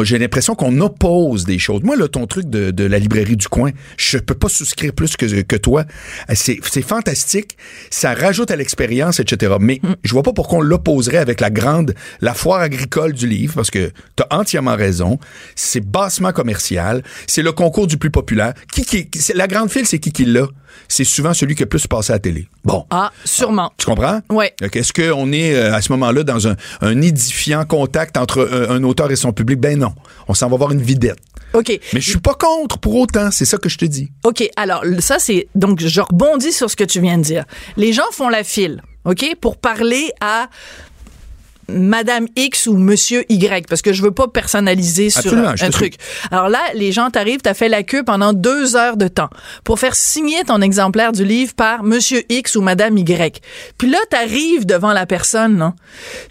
j'ai 0.03 0.17
l'impression 0.19 0.55
qu'on 0.55 0.79
oppose 0.81 1.45
des 1.45 1.59
choses. 1.59 1.81
Moi, 1.83 1.95
là, 1.95 2.07
ton 2.07 2.27
truc 2.27 2.49
de, 2.49 2.71
de 2.71 2.83
la 2.83 2.99
librairie 2.99 3.37
du 3.37 3.47
coin, 3.47 3.71
je 3.97 4.17
peux 4.17 4.33
pas 4.35 4.49
souscrire 4.49 4.93
plus 4.93 5.15
que, 5.17 5.41
que 5.41 5.55
toi. 5.55 5.83
Euh, 6.29 6.33
C'est 6.35 6.81
fantastique. 6.81 7.57
Ça 7.89 8.13
rajoute 8.13 8.51
à 8.51 8.55
l'expérience, 8.55 9.19
etc. 9.19 9.55
Mais 9.59 9.79
je 10.03 10.11
vois 10.13 10.23
pas 10.23 10.33
pourquoi 10.33 10.59
on 10.59 10.61
l'opposerait 10.61 11.17
avec 11.17 11.41
la 11.41 11.49
grande, 11.49 11.93
la 12.21 12.33
foire 12.33 12.61
agricole 12.61 13.13
du 13.13 13.27
livre, 13.27 13.53
parce 13.55 13.71
que 13.71 13.91
t'as 14.15 14.27
entièrement 14.31 14.75
raison. 14.75 15.19
C'est 15.55 15.81
bassement 15.81 16.31
commercial. 16.33 17.03
C'est 17.27 17.41
le 17.41 17.51
concours 17.51 17.87
du 17.87 17.97
plus 17.97 18.11
populaire. 18.11 18.53
Qui, 18.71 18.83
qui, 18.83 19.09
la 19.35 19.47
grande 19.47 19.69
file, 19.69 19.85
c'est 19.85 19.99
qui 19.99 20.11
qui 20.11 20.25
l'a? 20.25 20.47
C'est 20.87 21.03
souvent 21.03 21.33
celui 21.33 21.55
qui 21.55 21.63
a 21.63 21.65
plus 21.65 21.87
passé 21.87 22.11
à 22.11 22.15
la 22.15 22.19
télé. 22.19 22.47
Bon. 22.63 22.85
Ah, 22.89 23.11
sûrement. 23.25 23.71
Tu 23.77 23.85
comprends? 23.85 24.21
Donc, 24.29 24.75
Est-ce 24.75 24.93
qu'on 24.93 25.31
est 25.31 25.55
euh, 25.55 25.73
à 25.73 25.81
ce 25.81 25.91
moment-là 25.93 26.23
dans 26.23 26.47
un, 26.47 26.55
un 26.81 27.01
édifiant 27.01 27.65
contact 27.65 28.17
entre 28.17 28.39
euh, 28.39 28.69
un 28.69 28.83
auteur 28.83 29.11
et 29.11 29.15
son 29.15 29.31
public? 29.33 29.59
Ben 29.59 29.77
non. 29.79 29.93
On 30.27 30.33
s'en 30.33 30.49
va 30.49 30.57
voir 30.57 30.71
une 30.71 30.81
vidette. 30.81 31.17
OK. 31.53 31.67
Mais 31.93 31.99
je 32.01 32.09
suis 32.09 32.19
pas 32.19 32.33
contre 32.33 32.77
pour 32.79 32.95
autant. 32.95 33.31
C'est 33.31 33.45
ça 33.45 33.57
que 33.57 33.69
je 33.69 33.77
te 33.77 33.85
dis. 33.85 34.09
OK, 34.23 34.47
alors 34.55 34.83
ça 34.99 35.19
c'est 35.19 35.47
donc 35.55 35.81
je 35.85 36.01
rebondis 36.01 36.53
sur 36.53 36.69
ce 36.69 36.75
que 36.75 36.83
tu 36.83 37.01
viens 37.01 37.17
de 37.17 37.23
dire. 37.23 37.43
Les 37.77 37.91
gens 37.93 38.09
font 38.13 38.29
la 38.29 38.43
file, 38.43 38.81
OK, 39.05 39.35
pour 39.41 39.57
parler 39.57 40.11
à 40.21 40.47
Madame 41.73 42.27
X 42.35 42.67
ou 42.67 42.77
Monsieur 42.77 43.23
Y, 43.29 43.67
parce 43.67 43.81
que 43.81 43.93
je 43.93 44.01
veux 44.01 44.11
pas 44.11 44.27
personnaliser 44.27 45.09
sur 45.09 45.19
Absolument, 45.19 45.53
un, 45.59 45.69
truc. 45.69 45.95
Alors 46.31 46.49
là, 46.49 46.59
les 46.75 46.91
gens 46.91 47.09
t'arrivent, 47.09 47.41
t'as 47.41 47.53
fait 47.53 47.69
la 47.69 47.83
queue 47.83 48.03
pendant 48.03 48.33
deux 48.33 48.75
heures 48.75 48.97
de 48.97 49.07
temps 49.07 49.29
pour 49.63 49.79
faire 49.79 49.95
signer 49.95 50.43
ton 50.43 50.61
exemplaire 50.61 51.11
du 51.11 51.25
livre 51.25 51.53
par 51.53 51.83
Monsieur 51.83 52.23
X 52.29 52.55
ou 52.55 52.61
Madame 52.61 52.97
Y. 52.97 53.41
Puis 53.77 53.89
là, 53.89 53.97
t'arrives 54.09 54.65
devant 54.65 54.93
la 54.93 55.05
personne, 55.05 55.57
là. 55.57 55.73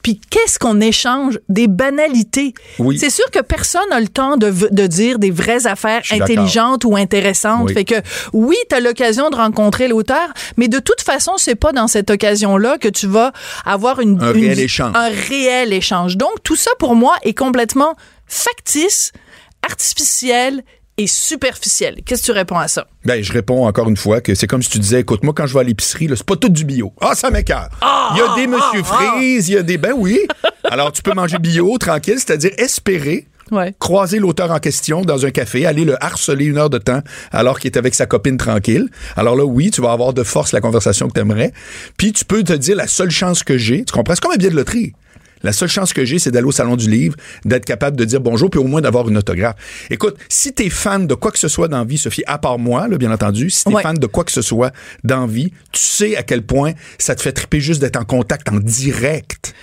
Puis 0.03 0.21
qu'est-ce 0.31 0.59
qu'on 0.59 0.81
échange? 0.81 1.39
Des 1.49 1.69
banalités. 1.69 2.55
Oui. 2.79 2.99
C'est 2.99 3.11
sûr 3.11 3.29
que 3.31 3.41
personne 3.41 3.89
n'a 3.91 4.01
le 4.01 4.09
temps 4.09 4.37
de, 4.37 4.87
dire 4.87 5.19
des 5.19 5.31
vraies 5.31 5.67
affaires 5.67 6.03
intelligentes 6.11 6.85
ou 6.85 6.97
intéressantes. 6.97 7.69
Oui. 7.69 7.75
Fait 7.75 7.85
que 7.85 7.95
oui, 8.33 8.57
tu 8.69 8.77
as 8.77 8.81
l'occasion 8.81 9.31
de 9.31 9.37
rencontrer 9.37 9.89
l'auteur, 9.89 10.29
mais 10.57 10.69
de 10.69 10.79
toute 10.79 11.01
façon, 11.01 11.33
c'est 11.37 11.55
pas 11.55 11.73
dans 11.73 11.89
cette 11.89 12.11
occasion-là 12.11 12.79
que 12.79 12.89
tu 12.89 13.07
vas 13.07 13.33
avoir 13.65 14.01
une 14.01 14.21
Un 14.23 14.35
une- 14.35 14.45
réel 14.45 14.61
échange. 14.61 14.93
Un 14.95 15.09
réel 15.31 15.73
échange. 15.73 16.17
Donc 16.17 16.43
tout 16.43 16.57
ça 16.57 16.71
pour 16.79 16.95
moi 16.95 17.17
est 17.23 17.35
complètement 17.35 17.95
factice, 18.27 19.13
artificiel 19.63 20.63
et 20.97 21.07
superficiel. 21.07 22.01
Qu'est-ce 22.05 22.23
que 22.23 22.27
tu 22.27 22.33
réponds 22.33 22.59
à 22.59 22.69
ça? 22.69 22.87
Ben, 23.07 23.23
je 23.23 23.33
réponds 23.33 23.67
encore 23.67 23.89
une 23.89 23.97
fois 23.97 24.21
que 24.21 24.35
c'est 24.35 24.47
comme 24.47 24.63
si 24.63 24.69
tu 24.69 24.79
disais, 24.79 25.01
écoute, 25.01 25.23
moi, 25.23 25.33
quand 25.35 25.47
je 25.47 25.55
vais 25.55 25.61
à 25.61 25.63
l'épicerie, 25.63 26.09
là, 26.09 26.17
c'est 26.17 26.27
pas 26.27 26.37
tout 26.37 26.51
du 26.51 26.65
bio. 26.67 26.93
Ah, 27.01 27.15
ça 27.15 27.31
m'écœure. 27.31 27.71
Il 28.15 28.19
y 28.19 28.21
a 28.21 28.35
des 28.35 28.47
Monsieur 28.47 28.83
Freeze, 28.83 29.49
il 29.49 29.55
y 29.55 29.57
a 29.57 29.63
des, 29.63 29.79
ben 29.79 29.93
oui. 29.97 30.19
Alors, 30.65 30.93
tu 30.93 31.01
peux 31.01 31.15
manger 31.15 31.39
bio, 31.39 31.79
tranquille, 31.79 32.17
c'est-à-dire 32.19 32.51
espérer 32.59 33.27
Ouais. 33.51 33.75
croiser 33.81 34.21
l'auteur 34.21 34.53
en 34.53 34.61
question 34.61 35.01
dans 35.03 35.27
un 35.27 35.33
café, 35.33 35.67
aller 35.67 35.85
le 35.85 35.97
harceler 36.05 36.45
une 36.45 36.57
heure 36.57 36.71
de 36.71 36.79
temps 36.79 37.01
alors 37.33 37.59
qu'il 37.59 37.69
est 37.69 37.77
avec 37.77 37.97
sa 37.97 38.07
copine 38.07 38.37
tranquille. 38.37 38.89
Alors 39.17 39.35
là, 39.35 39.45
oui, 39.45 39.73
tu 39.73 39.81
vas 39.81 39.91
avoir 39.91 40.13
de 40.13 40.23
force 40.23 40.53
la 40.53 40.61
conversation 40.61 41.09
que 41.09 41.15
tu 41.15 41.21
aimerais. 41.21 41.53
Puis 41.97 42.13
tu 42.13 42.25
peux 42.25 42.45
te 42.45 42.53
dire 42.53 42.77
la 42.77 42.87
seule 42.87 43.11
chance 43.11 43.43
que 43.43 43.59
j'ai, 43.59 43.85
tu 43.85 43.93
comprends? 43.93 44.15
C'est 44.15 44.21
comme 44.21 44.31
un 44.31 44.37
billet 44.37 44.51
de 44.51 44.55
loterie. 44.55 44.93
La 45.43 45.53
seule 45.53 45.69
chance 45.69 45.93
que 45.93 46.05
j'ai, 46.05 46.19
c'est 46.19 46.31
d'aller 46.31 46.47
au 46.47 46.53
salon 46.53 46.77
du 46.77 46.89
livre, 46.91 47.17
d'être 47.45 47.65
capable 47.65 47.97
de 47.97 48.05
dire 48.05 48.21
bonjour, 48.21 48.51
puis 48.51 48.61
au 48.61 48.65
moins 48.65 48.81
d'avoir 48.81 49.09
une 49.09 49.17
autographe. 49.17 49.57
Écoute, 49.91 50.17
si 50.29 50.53
t'es 50.53 50.69
fan 50.71 51.07
de 51.07 51.15
quoi 51.15 51.31
que 51.31 51.39
ce 51.39 51.49
soit 51.49 51.69
dans 51.69 51.79
la 51.79 51.85
vie, 51.85 51.99
Sophie, 51.99 52.23
à 52.27 52.39
part 52.39 52.59
moi, 52.59 52.89
là, 52.89 52.99
bien 52.99 53.11
entendu, 53.13 53.51
si 53.51 53.65
t'es 53.65 53.73
Ouais. 53.75 53.83
fan 53.83 53.97
de 53.97 54.07
quoi 54.07 54.25
que 54.25 54.33
ce 54.33 54.43
soit 54.43 54.73
dans 55.05 55.23
la 55.23 55.27
vie, 55.27 55.53
tu 55.73 55.81
sais 55.81 56.17
à 56.17 56.23
quel 56.23 56.43
point 56.43 56.73
ça 56.99 57.15
te 57.15 57.23
fait 57.23 57.33
triper 57.33 57.61
juste 57.61 57.81
d'être 57.81 57.97
en 57.97 58.05
contact 58.05 58.49
en 58.49 58.59
direct 58.59 59.55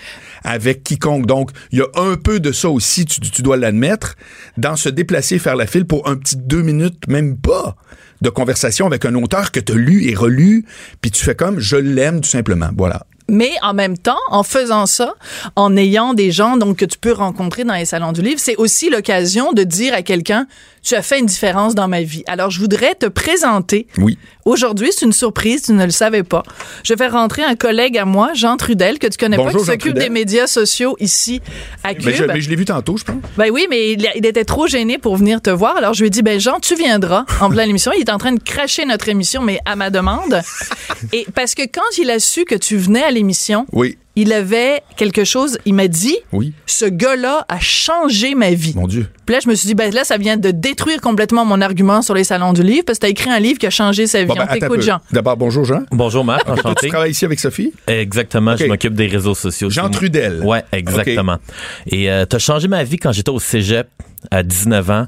avec 0.43 0.83
quiconque. 0.83 1.25
Donc, 1.25 1.51
il 1.71 1.79
y 1.79 1.81
a 1.81 1.87
un 1.95 2.15
peu 2.15 2.39
de 2.39 2.51
ça 2.51 2.69
aussi, 2.69 3.05
tu, 3.05 3.19
tu 3.19 3.41
dois 3.41 3.57
l'admettre, 3.57 4.15
dans 4.57 4.75
se 4.75 4.87
déplacer, 4.89 5.39
faire 5.39 5.55
la 5.55 5.67
file 5.67 5.85
pour 5.85 6.07
un 6.07 6.15
petit 6.15 6.37
deux 6.37 6.61
minutes, 6.61 7.07
même 7.07 7.37
pas, 7.37 7.75
de 8.21 8.29
conversation 8.29 8.85
avec 8.87 9.05
un 9.05 9.13
auteur 9.15 9.51
que 9.51 9.59
tu 9.59 9.73
as 9.73 9.75
lu 9.75 10.09
et 10.09 10.15
relu, 10.15 10.65
puis 11.01 11.11
tu 11.11 11.23
fais 11.23 11.35
comme, 11.35 11.59
je 11.59 11.75
l'aime 11.75 12.21
tout 12.21 12.29
simplement. 12.29 12.69
Voilà. 12.77 13.05
Mais 13.29 13.51
en 13.61 13.73
même 13.73 13.97
temps, 13.97 14.19
en 14.29 14.43
faisant 14.43 14.85
ça, 14.85 15.15
en 15.55 15.75
ayant 15.75 16.13
des 16.13 16.31
gens 16.31 16.55
donc 16.57 16.77
que 16.77 16.85
tu 16.85 16.97
peux 16.97 17.11
rencontrer 17.11 17.63
dans 17.65 17.73
les 17.73 17.85
salons 17.85 18.13
du 18.13 18.21
livre, 18.21 18.39
c'est 18.39 18.55
aussi 18.55 18.89
l'occasion 18.89 19.51
de 19.51 19.63
dire 19.63 19.93
à 19.93 20.01
quelqu'un 20.01 20.47
tu 20.87 20.95
as 20.95 21.01
fait 21.01 21.19
une 21.19 21.25
différence 21.25 21.75
dans 21.75 21.89
ma 21.89 22.01
vie. 22.01 22.23
Alors 22.27 22.49
je 22.49 22.61
voudrais 22.61 22.95
te 22.95 23.07
présenter. 23.07 23.87
Oui. 23.97 24.17
Aujourd'hui, 24.45 24.89
c'est 24.93 25.05
une 25.05 25.11
surprise, 25.11 25.63
tu 25.63 25.73
ne 25.73 25.83
le 25.83 25.91
savais 25.91 26.23
pas. 26.23 26.43
Je 26.85 26.93
vais 26.93 27.07
rentrer 27.07 27.43
un 27.43 27.55
collègue 27.55 27.97
à 27.97 28.05
moi, 28.05 28.29
Jean 28.33 28.55
Trudel, 28.55 28.97
que 28.97 29.07
tu 29.07 29.17
connais 29.17 29.35
Bonjour, 29.35 29.65
pas, 29.65 29.75
qui 29.75 29.83
s'occupe 29.83 29.99
des 29.99 30.09
médias 30.09 30.47
sociaux 30.47 30.95
ici 31.01 31.41
à 31.83 31.93
Cube. 31.93 32.05
Mais 32.05 32.13
je, 32.13 32.23
mais 32.23 32.39
je 32.39 32.49
l'ai 32.49 32.55
vu 32.55 32.63
tantôt, 32.63 32.95
je 32.95 33.03
pense. 33.03 33.17
Ben 33.37 33.49
oui, 33.51 33.67
mais 33.69 33.91
il, 33.91 34.09
il 34.15 34.25
était 34.25 34.45
trop 34.45 34.67
gêné 34.67 34.97
pour 34.97 35.17
venir 35.17 35.41
te 35.41 35.49
voir. 35.49 35.75
Alors 35.75 35.93
je 35.93 35.99
lui 35.99 36.07
ai 36.07 36.09
dit, 36.09 36.21
ben 36.21 36.39
Jean, 36.39 36.61
tu 36.61 36.75
viendras 36.75 37.25
en 37.41 37.49
plein 37.49 37.65
l'émission. 37.65 37.91
Il 37.93 37.99
est 37.99 38.09
en 38.09 38.17
train 38.17 38.31
de 38.31 38.41
cracher 38.41 38.85
notre 38.85 39.09
émission, 39.09 39.41
mais 39.41 39.59
à 39.65 39.75
ma 39.75 39.89
demande. 39.89 40.41
Et 41.11 41.27
parce 41.35 41.53
que 41.53 41.63
quand 41.63 41.97
il 41.97 42.09
a 42.09 42.19
su 42.19 42.45
que 42.45 42.55
tu 42.55 42.77
venais 42.77 43.03
à 43.03 43.11
l'émission, 43.11 43.65
Oui. 43.73 43.97
Il 44.17 44.33
avait 44.33 44.81
quelque 44.97 45.23
chose. 45.23 45.57
Il 45.65 45.75
m'a 45.75 45.87
dit, 45.87 46.17
Oui. 46.33 46.51
ce 46.65 46.85
gars-là 46.85 47.45
a 47.47 47.59
changé 47.59 48.33
ma 48.35 48.49
vie. 48.51 48.73
Mon 48.75 48.87
Dieu. 48.87 49.07
Puis 49.27 49.35
là, 49.35 49.39
je 49.43 49.47
me 49.47 49.53
suis 49.55 49.67
dit, 49.67 49.75
ben 49.75 49.93
là, 49.93 50.03
ça 50.03 50.17
vient 50.17 50.37
de 50.37 50.49
détruire 50.51 50.99
complètement 51.01 51.45
mon 51.45 51.61
argument 51.61 52.01
sur 52.01 52.13
les 52.15 52.23
salons 52.23 52.51
du 52.53 52.63
livre 52.63 52.83
parce 52.85 52.97
que 52.97 53.03
t'as 53.03 53.09
écrit 53.09 53.29
un 53.29 53.39
livre 53.39 53.59
qui 53.59 53.67
a 53.67 53.69
changé 53.69 54.07
sa 54.07 54.21
vie. 54.21 54.25
Bon, 54.27 54.33
ben, 54.35 54.47
On 54.49 54.53
t'écoute. 54.53 54.81
Jean. 54.81 54.99
D'abord, 55.11 55.37
bonjour 55.37 55.65
Jean. 55.65 55.83
Bonjour 55.91 56.25
Marc, 56.25 56.45
Toi, 56.45 56.55
tu 56.55 56.59
enchanté. 56.61 56.87
travailles 56.89 57.11
ici 57.11 57.25
avec 57.25 57.39
Sophie? 57.39 57.73
Exactement, 57.87 58.57
je 58.57 58.65
m'occupe 58.65 58.93
des 58.95 59.07
réseaux 59.07 59.35
sociaux. 59.35 59.69
Jean 59.69 59.89
Trudel. 59.89 60.41
Ouais, 60.43 60.63
exactement. 60.71 61.37
Et 61.85 62.09
euh, 62.09 62.25
t'as 62.25 62.39
changé 62.39 62.67
ma 62.67 62.83
vie 62.83 62.97
quand 62.97 63.11
j'étais 63.11 63.29
au 63.31 63.39
cégep 63.39 63.87
à 64.31 64.41
19 64.43 64.89
ans. 64.89 65.05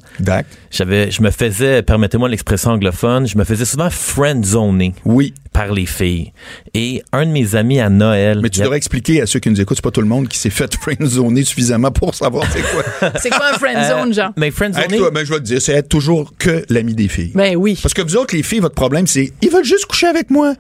J'avais, 0.70 1.10
je 1.10 1.22
me 1.24 1.32
faisais, 1.32 1.82
permettez-moi 1.82 2.30
l'expression 2.30 2.72
anglophone, 2.72 3.28
je 3.28 3.38
me 3.38 3.44
faisais 3.44 3.66
souvent 3.66 3.90
friendzoner 3.90 4.94
Oui. 5.06 5.34
Par 5.60 5.74
les 5.74 5.86
filles. 5.86 6.32
Et 6.74 7.04
un 7.12 7.26
de 7.26 7.32
mes 7.32 7.54
amis 7.56 7.82
à 7.82 7.90
Noël. 7.90 8.40
Mais 8.42 8.50
tu 8.50 8.62
a- 8.62 8.64
devrais 8.64 8.78
expliquer 8.78 9.22
à 9.22 9.26
ceux 9.26 9.40
qui 9.42 9.50
nous 9.50 9.60
écoutent, 9.60 9.76
c'est 9.76 9.84
pas 9.84 9.92
tout 9.92 10.00
le 10.00 10.08
monde 10.08 10.30
qui 10.30 10.38
s'est 10.38 10.50
fait 10.50 10.74
friendzoner 10.82 11.44
suffisamment 11.44 11.92
pour 11.92 12.16
savoir 12.16 12.46
c'est 12.54 12.62
quoi. 12.62 13.12
C'est 13.22 13.30
quoi 13.30 13.50
un 13.54 13.58
friend 13.58 13.78
Euh, 13.78 13.90
zone, 13.90 14.14
Jean? 14.14 14.32
Mais 14.38 14.48
Être 14.48 14.54
friendzoner, 14.56 15.00
ben, 15.14 15.26
je 15.26 15.34
vais 15.34 15.40
te 15.40 15.44
dire, 15.44 15.62
c'est 15.62 15.74
être 15.74 15.90
toujours 15.90 16.32
que 16.40 16.64
l'ami 16.70 16.94
des 16.94 17.10
filles. 17.10 17.32
Ben 17.36 17.58
oui. 17.58 17.78
Parce 17.82 17.94
que 17.94 18.02
vous 18.02 18.16
autres, 18.16 18.34
les 18.34 18.44
filles, 18.44 18.60
votre 18.62 18.76
problème, 18.76 19.06
c'est 19.06 19.34
ils 19.42 19.50
veulent 19.50 19.66
juste 19.66 19.86
coucher 19.86 20.08
avec 20.08 20.30
moi. 20.30 20.54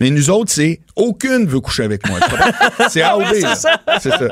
Mais 0.00 0.10
nous 0.10 0.28
autres, 0.28 0.50
c'est 0.52 0.80
aucune 0.96 1.46
veut 1.46 1.60
coucher 1.60 1.84
avec 1.84 2.06
moi. 2.08 2.18
C'est 2.90 3.02
A 3.02 3.16
ou 3.16 3.20
B. 3.22 3.34
là. 3.42 3.54
C'est 4.00 4.10
ça. 4.10 4.28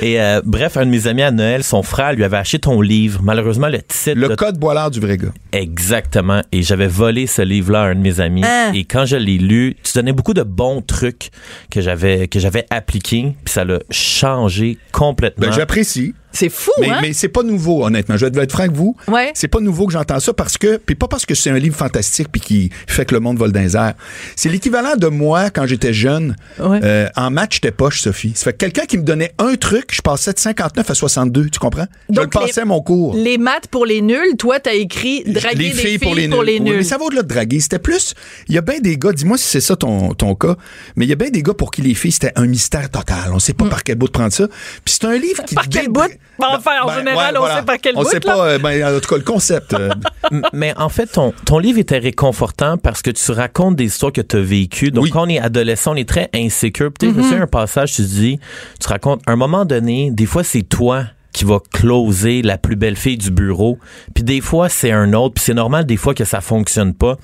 et 0.00 0.20
euh, 0.20 0.40
bref, 0.44 0.76
un 0.76 0.86
de 0.86 0.90
mes 0.90 1.06
amis 1.06 1.22
à 1.22 1.30
Noël, 1.30 1.64
son 1.64 1.82
frère 1.82 2.12
lui 2.12 2.24
avait 2.24 2.36
acheté 2.36 2.58
ton 2.58 2.80
livre. 2.80 3.20
Malheureusement, 3.22 3.68
le 3.68 3.78
titre. 3.82 4.12
Le 4.18 4.28
de- 4.28 4.34
code 4.34 4.58
boilard 4.58 4.90
du 4.90 5.00
vrai 5.00 5.16
gars. 5.16 5.32
Exactement. 5.52 6.42
Et 6.52 6.62
j'avais 6.62 6.86
volé 6.88 7.26
ce 7.26 7.42
livre-là 7.42 7.82
à 7.82 7.86
un 7.86 7.94
de 7.94 8.00
mes 8.00 8.20
amis. 8.20 8.42
Hein? 8.44 8.72
Et 8.74 8.84
quand 8.84 9.04
je 9.06 9.16
l'ai 9.16 9.38
lu, 9.38 9.76
tu 9.82 9.92
donnais 9.94 10.12
beaucoup 10.12 10.34
de 10.34 10.42
bons 10.42 10.82
trucs 10.82 11.30
que 11.70 11.80
j'avais 11.80 12.28
que 12.28 12.38
j'avais 12.40 12.66
appliqués, 12.70 13.34
puis 13.44 13.52
ça 13.52 13.64
l'a 13.64 13.78
changé 13.90 14.78
complètement. 14.92 15.46
Ben, 15.46 15.52
j'apprécie. 15.52 16.14
C'est 16.30 16.50
fou, 16.50 16.70
Mais, 16.78 16.90
hein? 16.90 16.98
mais 17.00 17.14
c'est 17.14 17.28
pas 17.30 17.42
nouveau, 17.42 17.84
honnêtement. 17.86 18.16
Je 18.18 18.26
vais 18.26 18.42
être 18.42 18.52
franc 18.52 18.64
avec 18.64 18.76
vous. 18.76 18.94
Ouais. 19.08 19.30
C'est 19.34 19.48
pas 19.48 19.60
nouveau 19.60 19.86
que 19.86 19.94
j'entends 19.94 20.20
ça 20.20 20.34
parce 20.34 20.58
que, 20.58 20.76
puis 20.76 20.94
pas 20.94 21.08
parce 21.08 21.24
que 21.24 21.34
c'est 21.34 21.48
un 21.50 21.58
livre 21.58 21.74
fantastique 21.74 22.28
puis 22.30 22.40
qui 22.40 22.70
fait 22.86 23.06
que 23.06 23.14
le 23.14 23.20
monde 23.20 23.38
vole 23.38 23.50
dans 23.50 23.60
les 23.60 23.74
airs. 23.76 23.94
C'est 24.36 24.50
l'équivalent 24.50 24.94
de 24.96 25.06
moi 25.06 25.48
quand 25.50 25.66
j'étais 25.66 25.87
jeune. 25.92 26.36
Ouais. 26.58 26.80
Euh, 26.82 27.08
en 27.16 27.30
maths, 27.30 27.54
j'étais 27.54 27.70
poche, 27.70 28.00
Sophie. 28.00 28.32
Ça 28.34 28.44
fait 28.44 28.52
que 28.52 28.58
quelqu'un 28.58 28.84
qui 28.86 28.98
me 28.98 29.02
donnait 29.02 29.32
un 29.38 29.54
truc, 29.56 29.86
je 29.92 30.00
passais 30.02 30.32
de 30.32 30.38
59 30.38 30.90
à 30.90 30.94
62. 30.94 31.48
Tu 31.50 31.58
comprends? 31.58 31.86
je 32.08 32.14
Donc, 32.14 32.34
le 32.34 32.40
passais 32.40 32.60
les- 32.62 32.66
mon 32.66 32.80
cours. 32.80 33.14
Les 33.16 33.38
maths 33.38 33.66
pour 33.68 33.86
les 33.86 34.00
nuls, 34.00 34.36
toi, 34.38 34.60
t'as 34.60 34.74
écrit 34.74 35.24
draguer 35.24 35.56
les 35.56 35.70
des 35.70 35.74
filles, 35.74 35.98
pour 35.98 36.14
les 36.14 36.22
nuls. 36.28 36.30
pour 36.34 36.42
les 36.42 36.54
Oui, 36.54 36.60
nuls. 36.60 36.76
mais 36.78 36.82
ça 36.84 36.98
va 36.98 37.04
au-delà 37.04 37.22
de 37.22 37.28
draguer. 37.28 37.60
C'était 37.60 37.78
plus. 37.78 38.14
Il 38.48 38.54
y 38.54 38.58
a 38.58 38.62
bien 38.62 38.78
des 38.80 38.96
gars, 38.96 39.12
dis-moi 39.12 39.38
si 39.38 39.44
c'est 39.46 39.60
ça 39.60 39.76
ton, 39.76 40.14
ton 40.14 40.34
cas, 40.34 40.56
mais 40.96 41.04
il 41.04 41.08
y 41.08 41.12
a 41.12 41.16
bien 41.16 41.30
des 41.30 41.42
gars 41.42 41.54
pour 41.54 41.70
qui 41.70 41.82
les 41.82 41.94
filles, 41.94 42.12
c'était 42.12 42.32
un 42.36 42.46
mystère 42.46 42.90
total. 42.90 43.30
On 43.32 43.38
sait 43.38 43.52
pas 43.54 43.66
par 43.66 43.82
quel 43.84 43.96
bout 43.96 44.06
de 44.06 44.12
prendre 44.12 44.32
ça. 44.32 44.46
Puis 44.84 44.94
c'est 45.00 45.04
un 45.04 45.16
livre 45.18 45.44
qui. 45.44 45.54
Hmm. 45.54 45.56
Par 45.56 45.68
quel 45.68 45.82
dé- 45.86 45.88
bout? 45.88 46.10
Ben, 46.38 46.46
enfin, 46.56 46.70
en 46.84 46.94
général, 46.94 47.36
on 47.40 47.46
sait 47.46 47.62
par 47.62 47.78
quel 47.82 47.96
on 47.96 48.02
bout, 48.02 48.08
sait 48.08 48.20
là. 48.20 48.20
pas, 48.20 48.46
euh, 48.46 48.58
ben, 48.58 48.96
en 48.96 49.00
tout 49.00 49.08
cas, 49.08 49.16
le 49.16 49.22
concept. 49.24 49.74
euh, 49.74 49.90
Mais 50.52 50.72
en 50.76 50.88
fait, 50.88 51.06
ton, 51.06 51.32
ton 51.44 51.58
livre 51.58 51.78
était 51.78 51.98
réconfortant 51.98 52.78
parce 52.78 53.02
que 53.02 53.10
tu 53.10 53.32
racontes 53.32 53.76
des 53.76 53.84
histoires 53.86 54.12
que 54.12 54.20
tu 54.20 54.36
as 54.36 54.40
vécues. 54.40 54.90
Donc, 54.90 55.04
Oui. 55.04 55.10
quand 55.10 55.24
on 55.26 55.28
est 55.28 55.38
adolescent, 55.40 55.68
on 55.86 55.94
est 55.94 56.08
très 56.08 56.28
insécure. 56.34 56.90
Peut-être 56.92 57.16
un 57.34 57.46
passage, 57.46 57.92
tu 57.92 58.02
te 58.02 58.08
dis, 58.08 58.40
tu 58.80 58.88
racontes, 58.88 59.20
à 59.26 59.32
un 59.32 59.36
moment 59.36 59.64
donné, 59.64 60.10
des 60.10 60.26
fois, 60.26 60.42
c'est 60.44 60.62
toi 60.62 61.04
qui 61.32 61.44
va 61.44 61.58
closer 61.72 62.42
la 62.42 62.58
plus 62.58 62.74
belle 62.74 62.96
fille 62.96 63.18
du 63.18 63.30
bureau. 63.30 63.78
Puis 64.14 64.24
des 64.24 64.40
fois, 64.40 64.68
c'est 64.68 64.90
un 64.90 65.12
autre. 65.12 65.34
Puis 65.34 65.44
c'est 65.44 65.54
normal 65.54 65.84
des 65.86 65.96
fois 65.96 66.12
que 66.14 66.24
ça 66.24 66.40
fonctionne 66.40 66.94
pas. 66.94 67.16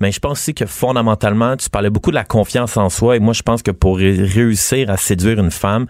Mais 0.00 0.10
je 0.10 0.18
pense 0.18 0.40
aussi 0.40 0.54
que 0.54 0.66
fondamentalement, 0.66 1.56
tu 1.56 1.70
parlais 1.70 1.90
beaucoup 1.90 2.10
de 2.10 2.16
la 2.16 2.24
confiance 2.24 2.76
en 2.76 2.88
soi. 2.88 3.16
Et 3.16 3.20
moi, 3.20 3.32
je 3.32 3.42
pense 3.42 3.62
que 3.62 3.70
pour 3.70 3.98
ré- 3.98 4.24
réussir 4.24 4.90
à 4.90 4.96
séduire 4.96 5.38
une 5.38 5.52
femme, 5.52 5.86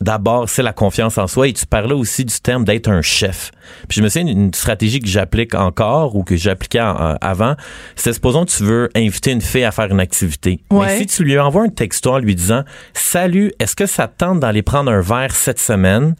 d'abord, 0.00 0.48
c'est 0.48 0.62
la 0.62 0.72
confiance 0.72 1.18
en 1.18 1.26
soi. 1.26 1.48
Et 1.48 1.52
tu 1.52 1.66
parlais 1.66 1.92
aussi 1.94 2.24
du 2.24 2.40
terme 2.40 2.64
d'être 2.64 2.88
un 2.88 3.02
chef. 3.02 3.50
Puis 3.88 3.98
je 3.98 4.02
me 4.02 4.08
souviens 4.08 4.24
d'une 4.32 4.52
stratégie 4.54 5.00
que 5.00 5.08
j'applique 5.08 5.54
encore 5.54 6.16
ou 6.16 6.24
que 6.24 6.36
j'appliquais 6.36 6.80
en- 6.80 7.16
avant, 7.20 7.54
c'est 7.96 8.12
supposons 8.12 8.44
que 8.44 8.50
tu 8.50 8.62
veux 8.64 8.88
inviter 8.94 9.32
une 9.32 9.40
fille 9.40 9.64
à 9.64 9.70
faire 9.72 9.90
une 9.90 10.00
activité. 10.00 10.60
Ouais. 10.70 10.86
Mais 10.86 10.98
si 10.98 11.06
tu 11.06 11.24
lui 11.24 11.38
envoies 11.38 11.62
un 11.64 11.68
texto 11.68 12.12
en 12.12 12.18
lui 12.18 12.34
disant 12.34 12.62
Salut, 12.92 13.52
est-ce 13.60 13.76
que 13.76 13.86
ça 13.86 14.08
te 14.08 14.18
tente 14.18 14.40
d'aller 14.40 14.62
prendre 14.62 14.90
un 14.90 15.00
verre 15.00 15.34
cette 15.34 15.58
semaine? 15.60 16.14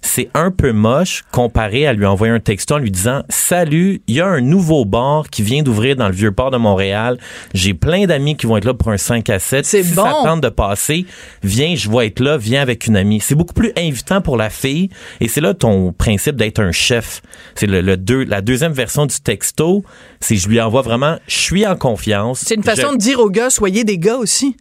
C'est 0.00 0.30
un 0.34 0.52
peu 0.52 0.70
moche 0.72 1.24
comparé 1.32 1.86
à 1.86 1.92
lui 1.92 2.06
envoyer 2.06 2.32
un 2.32 2.38
texto 2.38 2.74
en 2.76 2.78
lui 2.78 2.90
disant 2.92 3.22
Salut, 3.28 4.00
il 4.06 4.14
y 4.14 4.20
a 4.20 4.26
un 4.26 4.40
nouveau 4.40 4.84
bar 4.84 5.28
qui 5.28 5.42
vient 5.42 5.62
d'ouvrir 5.62 5.96
dans 5.96 6.06
le 6.06 6.14
vieux 6.14 6.30
port 6.32 6.50
de 6.52 6.56
Montréal. 6.56 7.18
J'ai 7.52 7.74
plein 7.74 8.06
d'amis 8.06 8.36
qui 8.36 8.46
vont 8.46 8.56
être 8.56 8.64
là 8.64 8.74
pour 8.74 8.90
un 8.92 8.96
5 8.96 9.28
à 9.30 9.38
7. 9.40 9.66
C'est 9.66 9.82
si 9.82 9.94
bon. 9.94 10.04
ça 10.04 10.10
te 10.20 10.24
tente 10.24 10.40
de 10.40 10.48
passer, 10.48 11.04
viens, 11.42 11.74
je 11.74 11.90
vais 11.90 12.06
être 12.06 12.20
là, 12.20 12.36
viens 12.36 12.62
avec 12.62 12.86
une 12.86 12.96
amie. 12.96 13.20
C'est 13.20 13.34
beaucoup 13.34 13.54
plus 13.54 13.72
invitant 13.76 14.20
pour 14.20 14.36
la 14.36 14.50
fille 14.50 14.88
et 15.20 15.26
c'est 15.28 15.40
là 15.40 15.52
ton 15.54 15.92
principe 15.92 16.36
d'être 16.36 16.60
un 16.60 16.70
chef. 16.88 17.22
C'est 17.54 17.66
le, 17.66 17.80
le 17.80 17.96
deux, 17.96 18.24
la 18.24 18.40
deuxième 18.40 18.72
version 18.72 19.06
du 19.06 19.20
texto, 19.20 19.84
c'est 20.20 20.36
je 20.36 20.48
lui 20.48 20.60
envoie 20.60 20.82
vraiment 20.82 21.18
je 21.26 21.36
suis 21.36 21.66
en 21.66 21.76
confiance. 21.76 22.42
C'est 22.46 22.54
une 22.54 22.62
façon 22.64 22.88
Je- 22.90 22.96
de 22.96 22.98
dire 23.00 23.20
aux 23.20 23.30
gars, 23.30 23.50
soyez 23.50 23.84
des 23.84 23.98
gars 23.98 24.16
aussi. 24.16 24.56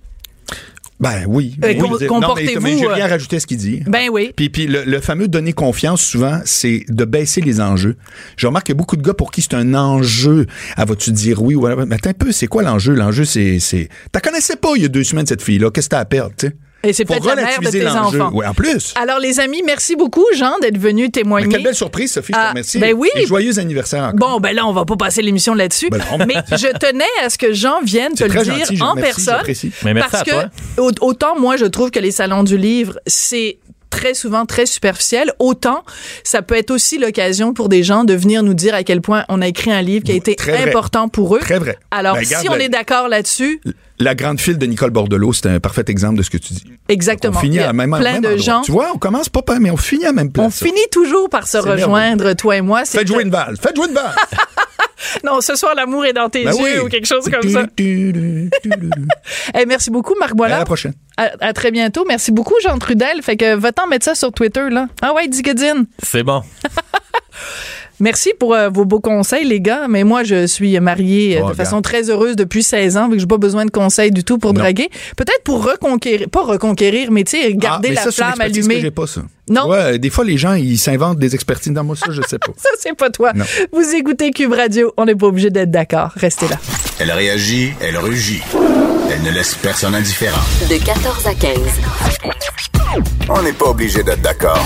Ben 1.00 1.26
oui. 1.28 1.56
Euh, 1.64 1.68
Oui, 1.74 1.78
com- 1.78 1.92
non, 1.92 1.98
mais- 2.00 2.08
comportez-vous, 2.08 2.62
mais 2.62 2.78
J'ai 2.80 2.88
euh, 2.88 2.94
rien 2.94 3.06
à 3.06 3.10
rajouter 3.10 3.36
à 3.36 3.40
ce 3.40 3.46
qu'il 3.46 3.58
dit. 3.58 3.84
Ben 3.86 4.10
oui. 4.12 4.32
Puis, 4.36 4.50
puis 4.50 4.66
le, 4.66 4.84
le 4.84 5.00
fameux 5.00 5.28
donner 5.28 5.54
confiance, 5.54 6.02
souvent, 6.02 6.40
c'est 6.44 6.86
de 6.90 7.06
baisser 7.06 7.40
les 7.40 7.62
enjeux. 7.62 7.98
Je 8.36 8.48
remarque 8.48 8.66
qu'il 8.66 8.74
y 8.74 8.78
a 8.78 8.80
beaucoup 8.80 8.98
de 8.98 9.04
gars 9.04 9.14
pour 9.14 9.30
qui 9.30 9.44
c'est 9.44 9.54
un 9.54 9.76
enjeu. 9.76 10.48
Ah, 10.76 10.86
vas-tu 10.86 11.12
dire 11.12 11.40
oui 11.44 11.54
ou 11.54 11.60
voilà. 11.60 11.86
Mais 11.86 11.96
attends 11.96 12.10
un 12.10 12.14
peu, 12.14 12.32
c'est 12.32 12.48
quoi 12.48 12.64
l'enjeu? 12.64 12.96
L'enjeu, 12.96 13.26
c'est, 13.26 13.60
c'est, 13.60 13.90
t'as 14.12 14.22
connaissais 14.22 14.56
pas 14.56 14.70
il 14.76 14.82
y 14.82 14.86
a 14.86 14.88
deux 14.88 15.04
semaines 15.04 15.28
cette 15.28 15.44
fille-là. 15.44 15.70
Qu'est-ce 15.70 15.88
que 15.88 15.92
t'as 15.92 16.00
à 16.00 16.06
perdre, 16.06 16.34
tu 16.36 16.48
sais? 16.48 16.56
Et 16.88 16.94
c'est 16.94 17.06
peut-être 17.06 17.26
la 17.26 17.36
mère 17.36 17.46
de 17.46 17.50
relativiser 17.68 17.80
tes 17.80 17.86
l'enjeu. 17.86 18.22
enfants. 18.22 18.36
Ouais, 18.36 18.46
en 18.46 18.54
plus. 18.54 18.94
Alors, 18.96 19.20
les 19.20 19.40
amis, 19.40 19.62
merci 19.66 19.96
beaucoup, 19.96 20.26
Jean, 20.36 20.54
d'être 20.62 20.78
venu 20.78 21.04
Mais 21.04 21.10
témoigner. 21.10 21.50
quelle 21.50 21.64
belle 21.64 21.76
surprise, 21.76 22.14
Sophie, 22.14 22.34
je 22.34 22.38
Ah, 22.40 22.44
te 22.46 22.50
remercie. 22.50 22.80
ben 22.80 22.94
oui. 22.98 23.10
Et 23.16 23.26
joyeux 23.28 23.60
anniversaire 23.60 24.04
encore. 24.04 24.30
Bon, 24.36 24.40
ben 24.40 24.56
là, 24.56 24.66
on 24.66 24.74
va 24.74 24.86
pas 24.86 24.96
passer 24.96 25.22
l'émission 25.22 25.54
là-dessus. 25.54 25.90
Ben 25.90 26.02
non. 26.18 26.26
mais 26.26 26.36
je 26.52 26.68
tenais 26.78 27.04
à 27.24 27.30
ce 27.30 27.38
que 27.38 27.54
Jean 27.54 27.82
vienne 27.84 28.14
te 28.14 28.24
le 28.24 28.30
dire 28.30 28.44
gentil, 28.66 28.82
en 28.82 28.96
personne. 28.96 29.36
Mais 29.84 29.94
merci 29.94 30.10
parce 30.12 30.22
à 30.22 30.26
que 30.26 30.32
toi. 30.78 30.92
autant 31.02 31.38
moi, 31.40 31.58
je 31.58 31.66
trouve 31.66 31.92
que 31.92 32.00
les 32.00 32.12
salons 32.12 32.44
du 32.44 32.58
livre, 32.58 33.00
c'est 33.06 33.58
très 33.90 34.14
souvent 34.14 34.46
très 34.46 34.66
superficiel, 34.66 35.32
autant 35.40 35.84
ça 36.24 36.42
peut 36.42 36.56
être 36.56 36.72
aussi 36.72 36.98
l'occasion 36.98 37.54
pour 37.54 37.70
des 37.70 37.84
gens 37.84 38.04
de 38.04 38.14
venir 38.14 38.44
nous 38.44 38.54
dire 38.54 38.76
à 38.76 38.84
quel 38.84 39.02
point 39.02 39.24
on 39.30 39.42
a 39.42 39.48
écrit 39.48 39.72
un 39.72 39.82
livre 39.82 40.04
qui 40.04 40.12
a 40.12 40.16
été 40.16 40.36
Très 40.36 40.52
vrai. 40.54 40.70
important 40.70 41.08
pour 41.10 41.36
eux. 41.36 41.40
Très 41.40 41.60
vrai. 41.60 41.78
Alors, 41.92 42.16
Ben, 42.16 42.24
si 42.26 42.50
on 42.50 42.56
est 42.56 42.70
d'accord 42.70 43.08
là-dessus, 43.08 43.62
La 44.00 44.14
grande 44.14 44.40
file 44.40 44.58
de 44.60 44.66
Nicole 44.68 44.92
Bordelot, 44.92 45.34
c'est 45.34 45.48
un 45.48 45.60
parfait 45.60 45.84
exemple 45.88 46.18
de 46.18 46.24
ce 46.24 46.30
que 46.30 46.38
tu 46.38 46.54
dis. 46.54 46.64
exactement. 46.88 47.38
On 47.38 47.42
finit 47.42 47.60
à 47.60 47.74
même, 47.74 47.90
plein 47.98 48.14
même 48.14 48.22
de 48.22 48.28
endroit. 48.28 48.44
gens. 48.44 48.62
Tu 48.62 48.72
vois, 48.72 48.92
on 48.94 48.98
commence 48.98 49.30
pas 49.30 49.42
mais 49.60 49.72
on 49.72 49.78
finit 49.78 50.06
à 50.06 50.12
même 50.12 50.32
place. 50.32 50.46
On 50.46 50.50
finit 50.52 50.88
toujours 50.92 51.30
par 51.30 51.48
se 51.48 51.58
rejoindre, 51.58 52.34
toi 52.34 52.58
et 52.58 52.62
moi. 52.62 52.86
Faites 52.86 53.08
jouer 53.08 53.24
une 53.24 53.30
balle. 53.30 53.56
Faites 53.62 53.76
jouer 53.76 53.88
une 53.88 53.94
balle. 53.94 54.14
Non, 55.24 55.42
ce 55.42 55.56
soir, 55.56 55.74
l'amour 55.76 56.06
est 56.06 56.14
dans 56.14 56.30
tes 56.30 56.44
Ben 56.44 56.52
yeux 56.56 56.64
oui. 56.64 56.80
ou 56.86 56.88
quelque 56.90 57.06
chose 57.08 57.30
comme 57.30 57.50
ça. 57.50 57.66
Eh, 59.60 59.66
merci 59.66 59.90
beaucoup, 59.92 60.16
Marc 60.20 60.32
À 60.32 60.36
Boilard. 60.36 60.60
la 60.60 60.66
prochaine. 60.66 60.94
À, 61.18 61.32
à 61.40 61.54
très 61.54 61.72
bientôt. 61.72 62.06
Merci 62.08 62.32
beaucoup, 62.32 62.54
Jean 62.64 62.78
Trudel. 62.80 63.22
Fait 63.22 63.38
que 63.38 63.56
va-t'en 63.56 63.88
mettre 63.88 64.06
ça 64.06 64.16
sur 64.16 64.32
Twitter, 64.32 64.70
là. 64.70 64.88
Ah 65.02 65.14
ouais, 65.14 65.28
Digadine. 65.28 65.86
C'est 66.02 66.24
bon. 66.24 66.42
Merci 68.00 68.32
pour 68.40 68.54
euh, 68.54 68.70
vos 68.70 68.86
beaux 68.86 69.00
conseils, 69.00 69.44
les 69.46 69.60
gars. 69.60 69.88
Mais 69.90 70.04
moi, 70.04 70.24
je 70.24 70.46
suis 70.46 70.80
mariée 70.80 71.40
euh, 71.40 71.42
Oh, 71.46 71.50
de 71.50 71.56
façon 71.56 71.82
très 71.82 72.10
heureuse 72.12 72.36
depuis 72.36 72.62
16 72.62 72.96
ans, 72.98 73.08
vu 73.08 73.16
que 73.16 73.20
j'ai 73.22 73.26
pas 73.28 73.38
besoin 73.40 73.66
de 73.66 73.72
conseils 73.72 74.12
du 74.12 74.24
tout 74.24 74.38
pour 74.38 74.54
Non. 74.54 74.60
draguer. 74.62 74.90
Peut-être 75.16 75.42
pour 75.44 75.64
reconquérir, 75.66 76.30
pas 76.30 76.44
reconquérir, 76.44 77.12
mais 77.12 77.24
tu 77.24 77.38
sais, 77.42 77.54
garder 77.56 77.88
Ah, 77.88 77.92
mais 77.92 77.96
la 77.96 78.02
ça, 78.04 78.12
flamme 78.12 78.34
que 78.38 78.44
allumée. 78.44 78.82
j'ai 78.82 78.92
pas, 78.92 79.08
ça. 79.08 79.22
Non. 79.50 79.70
Ouais, 79.70 79.98
des 80.00 80.10
fois, 80.10 80.26
les 80.26 80.38
gens, 80.38 80.54
ils 80.54 80.78
s'inventent 80.78 81.20
des 81.20 81.36
expertises. 81.36 81.72
Dans 81.72 81.84
moi, 81.84 81.96
ça, 81.96 82.08
je 82.12 82.22
sais 82.28 82.40
pas. 82.40 82.52
Ça, 82.58 82.70
c'est 82.80 82.96
pas 82.96 83.10
toi. 83.10 83.34
Non. 83.34 83.46
Vous 83.72 83.96
écoutez 83.96 84.32
Cube 84.32 84.54
Radio. 84.54 84.94
On 84.98 85.06
n'est 85.06 85.16
pas 85.16 85.28
obligé 85.28 85.50
d'être 85.50 85.72
d'accord. 85.72 86.12
Restez 86.16 86.48
là. 86.48 86.58
Elle 87.00 87.12
réagit, 87.12 87.74
elle 87.80 87.98
rugit. 87.98 88.42
Elle 89.12 89.22
ne 89.24 89.32
laisse 89.32 89.56
personne 89.56 89.96
indifférent. 89.96 90.42
De 90.70 90.84
14 90.84 91.28
à 91.28 91.34
15. 91.34 91.58
On 93.30 93.42
n'est 93.42 93.54
pas 93.54 93.68
obligé 93.70 94.04
d'être 94.04 94.22
d'accord. 94.22 94.66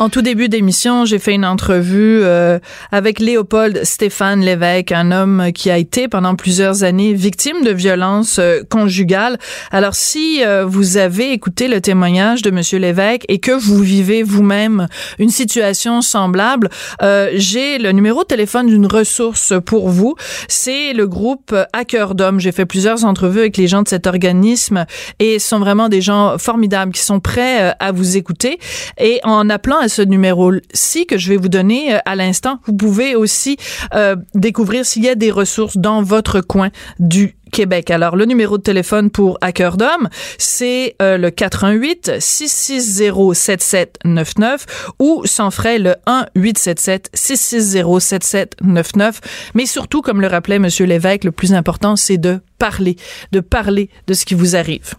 En 0.00 0.08
tout 0.08 0.22
début 0.22 0.48
d'émission, 0.48 1.04
j'ai 1.04 1.18
fait 1.18 1.34
une 1.34 1.44
entrevue 1.44 2.22
euh, 2.22 2.58
avec 2.90 3.20
Léopold 3.20 3.84
Stéphane 3.84 4.40
Lévesque, 4.40 4.92
un 4.92 5.12
homme 5.12 5.52
qui 5.54 5.70
a 5.70 5.76
été 5.76 6.08
pendant 6.08 6.36
plusieurs 6.36 6.84
années 6.84 7.12
victime 7.12 7.62
de 7.62 7.70
violences 7.70 8.38
euh, 8.38 8.62
conjugales. 8.70 9.36
Alors, 9.70 9.94
si 9.94 10.42
euh, 10.42 10.64
vous 10.64 10.96
avez 10.96 11.32
écouté 11.32 11.68
le 11.68 11.82
témoignage 11.82 12.40
de 12.40 12.50
Monsieur 12.50 12.78
Lévesque 12.78 13.26
et 13.28 13.40
que 13.40 13.52
vous 13.52 13.78
vivez 13.80 14.22
vous-même 14.22 14.88
une 15.18 15.28
situation 15.28 16.00
semblable, 16.00 16.70
euh, 17.02 17.32
j'ai 17.34 17.76
le 17.76 17.92
numéro 17.92 18.22
de 18.22 18.28
téléphone 18.28 18.68
d'une 18.68 18.86
ressource 18.86 19.52
pour 19.66 19.90
vous. 19.90 20.14
C'est 20.48 20.94
le 20.94 21.06
groupe 21.06 21.54
À 21.74 21.84
cœur 21.84 22.14
d'homme. 22.14 22.40
J'ai 22.40 22.52
fait 22.52 22.64
plusieurs 22.64 23.04
entrevues 23.04 23.40
avec 23.40 23.58
les 23.58 23.68
gens 23.68 23.82
de 23.82 23.88
cet 23.88 24.06
organisme 24.06 24.86
et 25.18 25.38
ce 25.38 25.46
sont 25.46 25.58
vraiment 25.58 25.90
des 25.90 26.00
gens 26.00 26.38
formidables 26.38 26.94
qui 26.94 27.02
sont 27.02 27.20
prêts 27.20 27.68
euh, 27.68 27.72
à 27.80 27.92
vous 27.92 28.16
écouter. 28.16 28.58
Et 28.96 29.20
en 29.24 29.50
appelant 29.50 29.89
ce 29.90 30.02
numéro-ci 30.02 31.06
que 31.06 31.18
je 31.18 31.28
vais 31.28 31.36
vous 31.36 31.48
donner 31.48 31.94
euh, 31.94 31.98
à 32.06 32.16
l'instant, 32.16 32.60
vous 32.66 32.74
pouvez 32.74 33.14
aussi 33.14 33.58
euh, 33.94 34.16
découvrir 34.34 34.86
s'il 34.86 35.04
y 35.04 35.08
a 35.08 35.14
des 35.14 35.30
ressources 35.30 35.76
dans 35.76 36.02
votre 36.02 36.40
coin 36.40 36.70
du 36.98 37.36
Québec. 37.50 37.90
Alors, 37.90 38.16
le 38.16 38.24
numéro 38.24 38.56
de 38.56 38.62
téléphone 38.62 39.10
pour 39.10 39.38
cœur 39.54 39.76
d'homme, 39.76 40.08
c'est 40.38 40.96
euh, 41.02 41.18
le 41.18 41.30
88 41.30 42.12
660 42.18 43.34
7799 43.34 44.92
ou 44.98 45.22
sans 45.24 45.50
frais 45.50 45.78
le 45.78 45.96
1 46.06 46.26
877 46.36 47.10
660 47.12 48.00
7799. 48.00 49.20
Mais 49.54 49.66
surtout, 49.66 50.00
comme 50.00 50.20
le 50.20 50.28
rappelait 50.28 50.58
Monsieur 50.58 50.86
Lévesque, 50.86 51.24
le 51.24 51.32
plus 51.32 51.52
important, 51.52 51.96
c'est 51.96 52.18
de 52.18 52.40
parler, 52.58 52.96
de 53.32 53.40
parler 53.40 53.90
de 54.06 54.14
ce 54.14 54.24
qui 54.24 54.34
vous 54.34 54.56
arrive. 54.56 54.94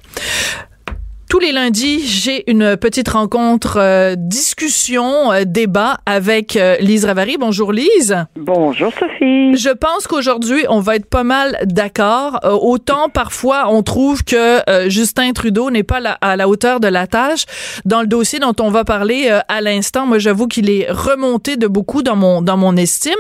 Tous 1.31 1.39
les 1.39 1.53
lundis, 1.53 2.05
j'ai 2.05 2.43
une 2.51 2.75
petite 2.75 3.07
rencontre, 3.07 3.77
euh, 3.79 4.15
discussion, 4.17 5.31
euh, 5.31 5.43
débat 5.45 5.99
avec 6.05 6.57
euh, 6.57 6.75
Lise 6.81 7.05
Ravary. 7.05 7.37
Bonjour 7.39 7.71
Lise. 7.71 8.17
Bonjour 8.35 8.91
Sophie. 8.91 9.55
Je 9.55 9.69
pense 9.73 10.07
qu'aujourd'hui, 10.07 10.65
on 10.67 10.81
va 10.81 10.97
être 10.97 11.05
pas 11.05 11.23
mal 11.23 11.57
d'accord. 11.63 12.41
Euh, 12.43 12.49
autant 12.51 13.07
parfois, 13.07 13.69
on 13.69 13.81
trouve 13.81 14.25
que 14.25 14.59
euh, 14.69 14.89
Justin 14.89 15.31
Trudeau 15.31 15.71
n'est 15.71 15.83
pas 15.83 16.01
la- 16.01 16.17
à 16.19 16.35
la 16.35 16.49
hauteur 16.49 16.81
de 16.81 16.89
la 16.89 17.07
tâche. 17.07 17.45
Dans 17.85 18.01
le 18.01 18.07
dossier 18.07 18.39
dont 18.39 18.55
on 18.59 18.69
va 18.69 18.83
parler 18.83 19.29
euh, 19.31 19.39
à 19.47 19.61
l'instant, 19.61 20.05
moi, 20.05 20.19
j'avoue 20.19 20.47
qu'il 20.49 20.69
est 20.69 20.91
remonté 20.91 21.55
de 21.55 21.67
beaucoup 21.67 22.03
dans 22.03 22.17
mon 22.17 22.41
dans 22.41 22.57
mon 22.57 22.75
estime. 22.75 23.13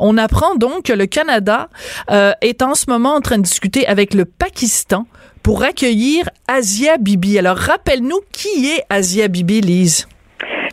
On 0.00 0.16
apprend 0.16 0.54
donc 0.54 0.84
que 0.84 0.94
le 0.94 1.04
Canada 1.04 1.68
euh, 2.10 2.32
est 2.40 2.62
en 2.62 2.74
ce 2.74 2.86
moment 2.88 3.12
en 3.16 3.20
train 3.20 3.36
de 3.36 3.42
discuter 3.42 3.86
avec 3.86 4.14
le 4.14 4.24
Pakistan 4.24 5.04
pour 5.48 5.62
accueillir 5.62 6.28
Asia 6.46 6.98
Bibi. 6.98 7.38
Alors, 7.38 7.56
rappelle-nous 7.56 8.20
qui 8.34 8.66
est 8.66 8.82
Asia 8.90 9.28
Bibi, 9.28 9.62
Lise. 9.62 10.06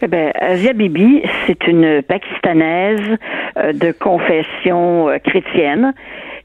Eh 0.02 0.08
ben, 0.08 0.34
Asia 0.38 0.74
Bibi, 0.74 1.24
c'est 1.48 1.66
une 1.66 2.02
Pakistanaise 2.02 3.18
euh, 3.56 3.72
de 3.72 3.94
confession 3.94 5.08
euh, 5.08 5.18
chrétienne. 5.20 5.94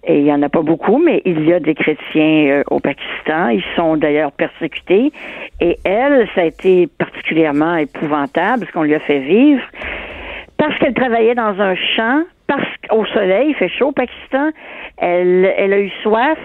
Et 0.07 0.21
il 0.21 0.27
y 0.27 0.33
en 0.33 0.43
a 0.43 0.49
pas 0.49 0.63
beaucoup, 0.63 1.03
mais 1.05 1.23
il 1.25 1.45
y 1.45 1.53
a 1.53 1.59
des 1.59 1.75
chrétiens 1.75 2.47
euh, 2.61 2.63
au 2.71 2.79
Pakistan. 2.79 3.49
Ils 3.49 3.65
sont 3.75 3.97
d'ailleurs 3.97 4.31
persécutés. 4.31 5.11
Et 5.61 5.79
elle, 5.83 6.29
ça 6.37 6.43
a 6.43 6.45
été 6.45 6.87
particulièrement 6.87 7.79
épouvantable, 7.79 8.65
ce 8.65 8.71
qu'on 8.71 8.85
lui 8.85 8.95
a 8.95 9.01
fait 9.01 9.19
vivre, 9.19 9.65
parce 10.57 10.79
qu'elle 10.79 10.95
travaillait 10.95 11.35
dans 11.35 11.61
un 11.61 11.75
champ, 11.75 12.23
parce 12.47 12.69
qu'au 12.89 13.05
soleil, 13.07 13.49
il 13.49 13.55
fait 13.57 13.71
chaud 13.71 13.89
au 13.89 13.93
Pakistan. 13.93 14.51
Elle, 14.99 15.53
elle 15.57 15.73
a 15.73 15.81
eu 15.81 15.91
soif 16.05 16.39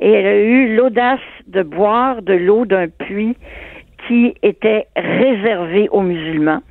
et 0.00 0.10
elle 0.10 0.26
a 0.26 0.36
eu 0.36 0.76
l'audace 0.76 1.20
de 1.46 1.62
boire 1.62 2.22
de 2.22 2.32
l'eau 2.32 2.64
d'un 2.64 2.88
puits 2.88 3.36
qui 4.08 4.34
était 4.42 4.86
réservé 4.96 5.88
aux 5.90 6.02
musulmans. 6.02 6.62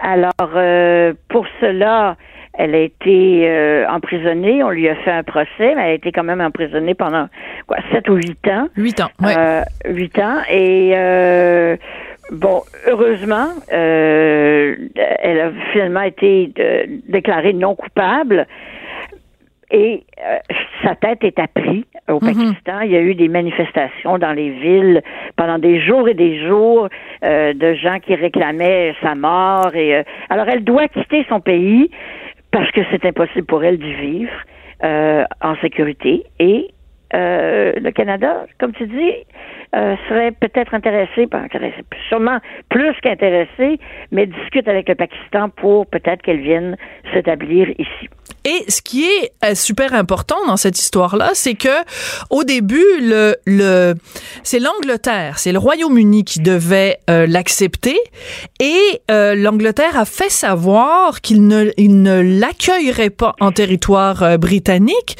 Alors, 0.00 0.32
euh, 0.54 1.14
pour 1.28 1.46
cela, 1.60 2.16
elle 2.56 2.74
a 2.74 2.78
été 2.78 3.48
euh, 3.48 3.86
emprisonnée. 3.88 4.62
On 4.62 4.70
lui 4.70 4.88
a 4.88 4.94
fait 4.96 5.10
un 5.10 5.22
procès, 5.22 5.48
mais 5.58 5.72
elle 5.72 5.78
a 5.78 5.92
été 5.92 6.12
quand 6.12 6.24
même 6.24 6.40
emprisonnée 6.40 6.94
pendant 6.94 7.28
quoi, 7.66 7.78
sept 7.92 8.08
ou 8.08 8.14
huit 8.14 8.46
ans. 8.48 8.68
Huit 8.76 9.00
ans. 9.00 9.10
Ouais. 9.20 9.34
Euh, 9.36 9.62
huit 9.86 10.18
ans. 10.18 10.38
Et 10.50 10.92
euh, 10.94 11.76
bon, 12.30 12.62
heureusement, 12.86 13.48
euh, 13.72 14.76
elle 15.22 15.40
a 15.40 15.50
finalement 15.72 16.02
été 16.02 16.52
déclarée 17.08 17.52
non 17.52 17.74
coupable. 17.74 18.46
Et 19.70 20.04
euh, 20.20 20.38
sa 20.82 20.94
tête 20.94 21.24
est 21.24 21.38
apprise 21.38 21.84
au 22.08 22.20
Pakistan. 22.20 22.80
Il 22.84 22.90
y 22.90 22.96
a 22.96 23.00
eu 23.00 23.14
des 23.14 23.28
manifestations 23.28 24.18
dans 24.18 24.32
les 24.32 24.50
villes 24.50 25.02
pendant 25.36 25.58
des 25.58 25.80
jours 25.80 26.08
et 26.08 26.14
des 26.14 26.46
jours 26.46 26.88
euh, 27.24 27.54
de 27.54 27.74
gens 27.74 27.98
qui 28.00 28.14
réclamaient 28.14 28.94
sa 29.02 29.14
mort. 29.14 29.74
Et 29.74 29.96
euh, 29.96 30.02
alors, 30.28 30.48
elle 30.48 30.64
doit 30.64 30.88
quitter 30.88 31.24
son 31.28 31.40
pays 31.40 31.90
parce 32.50 32.70
que 32.70 32.80
c'est 32.90 33.04
impossible 33.04 33.46
pour 33.46 33.64
elle 33.64 33.78
d'y 33.78 33.94
vivre 33.94 34.32
euh, 34.84 35.24
en 35.40 35.56
sécurité. 35.56 36.24
Et 36.38 36.68
euh, 37.12 37.72
le 37.76 37.90
Canada, 37.92 38.46
comme 38.58 38.72
tu 38.72 38.86
dis, 38.86 39.12
euh, 39.76 39.94
serait 40.08 40.32
peut-être 40.32 40.74
intéressé, 40.74 41.26
pas 41.26 41.42
sûrement 42.08 42.38
plus 42.70 42.94
qu'intéressé, 43.02 43.78
mais 44.10 44.26
discute 44.26 44.66
avec 44.68 44.88
le 44.88 44.94
Pakistan 44.94 45.48
pour 45.48 45.86
peut-être 45.86 46.22
qu'elle 46.22 46.40
vienne 46.40 46.76
s'établir 47.12 47.68
ici. 47.78 48.08
Et 48.44 48.70
ce 48.70 48.82
qui 48.82 49.04
est 49.04 49.32
euh, 49.44 49.54
super 49.54 49.94
important 49.94 50.36
dans 50.46 50.56
cette 50.56 50.78
histoire-là, 50.78 51.30
c'est 51.34 51.54
que 51.54 51.68
au 52.30 52.44
début, 52.44 52.84
le, 53.00 53.94
c'est 54.42 54.60
l'Angleterre, 54.60 55.38
c'est 55.38 55.52
le 55.52 55.58
Royaume-Uni 55.58 56.24
qui 56.24 56.40
devait 56.40 56.98
l'accepter, 57.08 57.96
et 58.60 59.00
l'Angleterre 59.08 59.98
a 59.98 60.04
fait 60.04 60.30
savoir 60.30 61.20
qu'il 61.20 61.46
ne, 61.46 61.70
il 61.76 62.02
ne 62.02 62.20
l'accueillerait 62.20 63.10
pas 63.10 63.34
en 63.40 63.50
territoire 63.50 64.38
britannique 64.38 65.16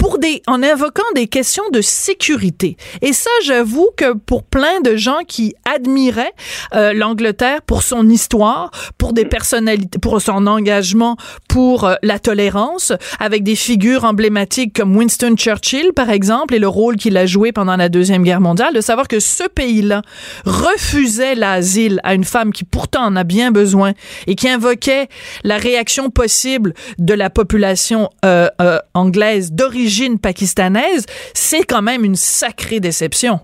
pour 0.00 0.18
des, 0.18 0.40
en 0.46 0.62
invoquant 0.62 1.02
des 1.14 1.26
questions 1.26 1.62
de 1.74 1.82
sécurité. 1.82 2.78
Et 3.02 3.12
ça, 3.12 3.28
j'avoue 3.44 3.90
que 3.98 4.14
pour 4.14 4.44
plein 4.44 4.80
de 4.80 4.96
gens 4.96 5.18
qui 5.28 5.54
admiraient 5.70 6.32
euh, 6.74 6.94
l'Angleterre 6.94 7.60
pour 7.60 7.82
son 7.82 8.08
histoire, 8.08 8.70
pour 8.96 9.12
des 9.12 9.26
personnalités, 9.26 9.98
pour 9.98 10.22
son 10.22 10.46
engagement 10.46 11.18
pour 11.50 11.84
euh, 11.84 11.96
la 12.02 12.18
tolérance, 12.18 12.94
avec 13.18 13.42
des 13.42 13.54
figures 13.54 14.04
emblématiques 14.04 14.74
comme 14.74 14.96
Winston 14.96 15.34
Churchill, 15.36 15.92
par 15.94 16.08
exemple, 16.08 16.54
et 16.54 16.58
le 16.58 16.68
rôle 16.68 16.96
qu'il 16.96 17.18
a 17.18 17.26
joué 17.26 17.52
pendant 17.52 17.76
la 17.76 17.90
Deuxième 17.90 18.22
Guerre 18.22 18.40
mondiale, 18.40 18.72
de 18.72 18.80
savoir 18.80 19.06
que 19.06 19.20
ce 19.20 19.46
pays-là 19.48 20.00
refusait 20.46 21.34
l'asile 21.34 22.00
à 22.04 22.14
une 22.14 22.24
femme 22.24 22.54
qui 22.54 22.64
pourtant 22.64 23.04
en 23.04 23.16
a 23.16 23.24
bien 23.24 23.50
besoin 23.50 23.92
et 24.26 24.34
qui 24.34 24.48
invoquait 24.48 25.08
la 25.44 25.58
réaction 25.58 26.08
possible 26.08 26.72
de 26.98 27.12
la 27.12 27.28
population 27.28 28.08
euh, 28.24 28.48
euh 28.62 28.78
anglaise 28.94 29.52
d'origine 29.52 29.89
pakistanaise, 30.18 31.06
c'est 31.34 31.64
quand 31.64 31.82
même 31.82 32.04
une 32.04 32.16
sacrée 32.16 32.80
déception. 32.80 33.40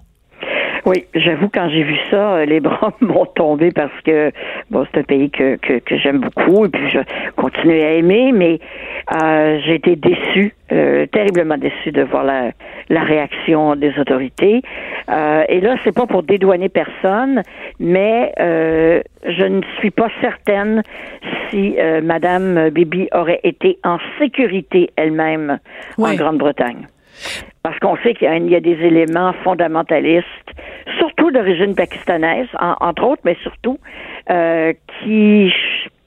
Oui, 0.87 1.05
j'avoue, 1.17 1.49
quand 1.53 1.69
j'ai 1.69 1.83
vu 1.83 1.97
ça, 2.13 2.37
euh, 2.37 2.45
les 2.45 2.61
bras 2.67 2.93
m'ont 3.01 3.27
tombé 3.27 3.73
parce 3.73 4.01
que, 4.05 4.31
bon, 4.71 4.87
c'est 4.87 5.01
un 5.01 5.03
pays 5.03 5.31
que, 5.31 5.57
que, 5.57 5.97
j'aime 5.99 6.21
beaucoup 6.21 6.65
et 6.65 6.69
puis 6.69 6.89
je 6.91 7.01
continue 7.35 7.81
à 7.81 7.91
aimer, 7.95 8.31
mais 8.33 8.61
euh, 9.21 9.59
j'ai 9.65 9.75
été 9.75 9.97
déçue, 9.97 10.55
euh, 10.71 11.07
terriblement 11.07 11.59
déçue 11.59 11.91
de 11.91 12.03
voir 12.03 12.23
la, 12.23 12.53
la 12.89 13.03
réaction 13.03 13.75
des 13.75 13.99
autorités. 13.99 14.63
et 15.49 15.61
là, 15.61 15.77
c'est 15.83 15.95
pas 15.95 16.07
pour 16.07 16.23
dédouaner 16.23 16.69
personne, 16.69 17.43
mais 17.81 18.33
je 18.39 19.45
ne 19.45 19.63
suis 19.79 19.91
pas 19.91 20.09
certaine 20.21 20.83
si 21.51 21.77
Madame 22.03 22.71
Bibi 22.71 23.09
aurait 23.13 23.41
été 23.43 23.79
en 23.83 23.99
sécurité 24.19 24.91
elle-même 24.97 25.59
en 25.99 26.15
Grande-Bretagne. 26.15 26.87
Parce 27.63 27.79
qu'on 27.79 27.97
sait 27.99 28.15
qu'il 28.15 28.29
y, 28.49 28.55
a 28.55 28.61
des 28.61 28.79
éléments 28.85 29.33
fondamentalistes, 29.45 30.27
surtout 30.99 31.31
d'origine 31.31 31.75
pakistanaise, 31.75 32.49
entre 32.61 33.05
autres, 33.05 33.23
mais 33.25 33.37
surtout, 33.43 33.79
euh, 34.31 34.73
qui 35.03 35.53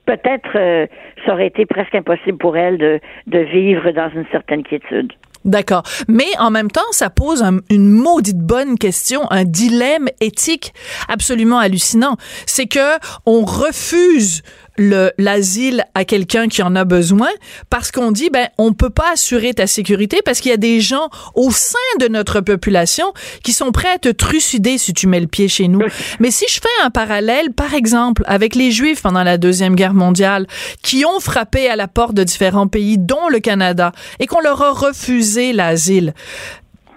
peut-être 0.05 0.49
euh, 0.55 0.88
ça 1.26 1.34
aurait 1.34 1.47
été 1.47 1.66
presque 1.66 1.93
impossible 1.93 2.38
pour 2.38 2.57
elle 2.57 2.78
de, 2.78 2.99
de 3.28 3.39
vivre 3.39 3.91
dans 3.91 4.10
une 4.10 4.26
certaine 4.32 4.64
quiétude. 4.64 5.14
D'accord. 5.45 5.84
Mais 6.07 6.28
en 6.39 6.51
même 6.51 6.70
temps, 6.70 6.91
ça 6.91 7.10
pose 7.10 7.43
une 7.70 7.89
maudite 7.89 8.39
bonne 8.39 8.78
question, 8.78 9.22
un 9.32 9.45
dilemme 9.45 10.07
éthique 10.20 10.74
absolument 11.07 11.60
hallucinant. 11.60 12.18
C'est 12.45 12.66
que 12.66 12.97
on 13.26 13.45
refuse 13.45 14.41
l'asile 14.80 15.84
à 15.93 16.05
quelqu'un 16.05 16.47
qui 16.47 16.63
en 16.63 16.75
a 16.75 16.86
besoin 16.86 17.30
parce 17.69 17.91
qu'on 17.91 18.11
dit 18.11 18.30
ben 18.30 18.47
on 18.57 18.73
peut 18.73 18.89
pas 18.89 19.11
assurer 19.13 19.53
ta 19.53 19.67
sécurité 19.67 20.21
parce 20.23 20.39
qu'il 20.39 20.51
y 20.51 20.53
a 20.53 20.57
des 20.57 20.82
gens 20.82 21.09
au 21.36 21.51
sein 21.51 21.77
de 21.99 22.07
notre 22.07 22.41
population 22.41 23.13
qui 23.43 23.53
sont 23.53 23.71
prêts 23.71 23.91
à 23.93 23.99
te 23.99 24.09
trucider 24.09 24.77
si 24.77 24.93
tu 24.93 25.07
mets 25.07 25.19
le 25.19 25.27
pied 25.27 25.47
chez 25.47 25.67
nous. 25.67 25.82
Mais 26.19 26.32
si 26.32 26.45
je 26.49 26.55
fais 26.55 26.86
un 26.86 26.89
parallèle 26.89 27.51
par 27.51 27.73
exemple 27.73 28.23
avec 28.25 28.55
les 28.55 28.71
juifs 28.71 29.01
pendant 29.01 29.23
la 29.23 29.38
deuxième 29.38 29.75
guerre 29.75 29.93
mondiale 29.93 30.47
qui 30.82 31.05
ont 31.05 31.19
frappé 31.19 31.69
à 31.69 31.75
la 31.75 31.88
porte 31.88 32.13
de 32.13 32.23
différents 32.23 32.67
pays 32.67 32.97
dont 32.97 33.30
le 33.30 33.39
Canada 33.39 33.91
et 34.19 34.27
qu'on 34.27 34.41
leur 34.41 34.61
a 34.61 34.71
refusé 34.71 35.53
l'asile 35.53 36.13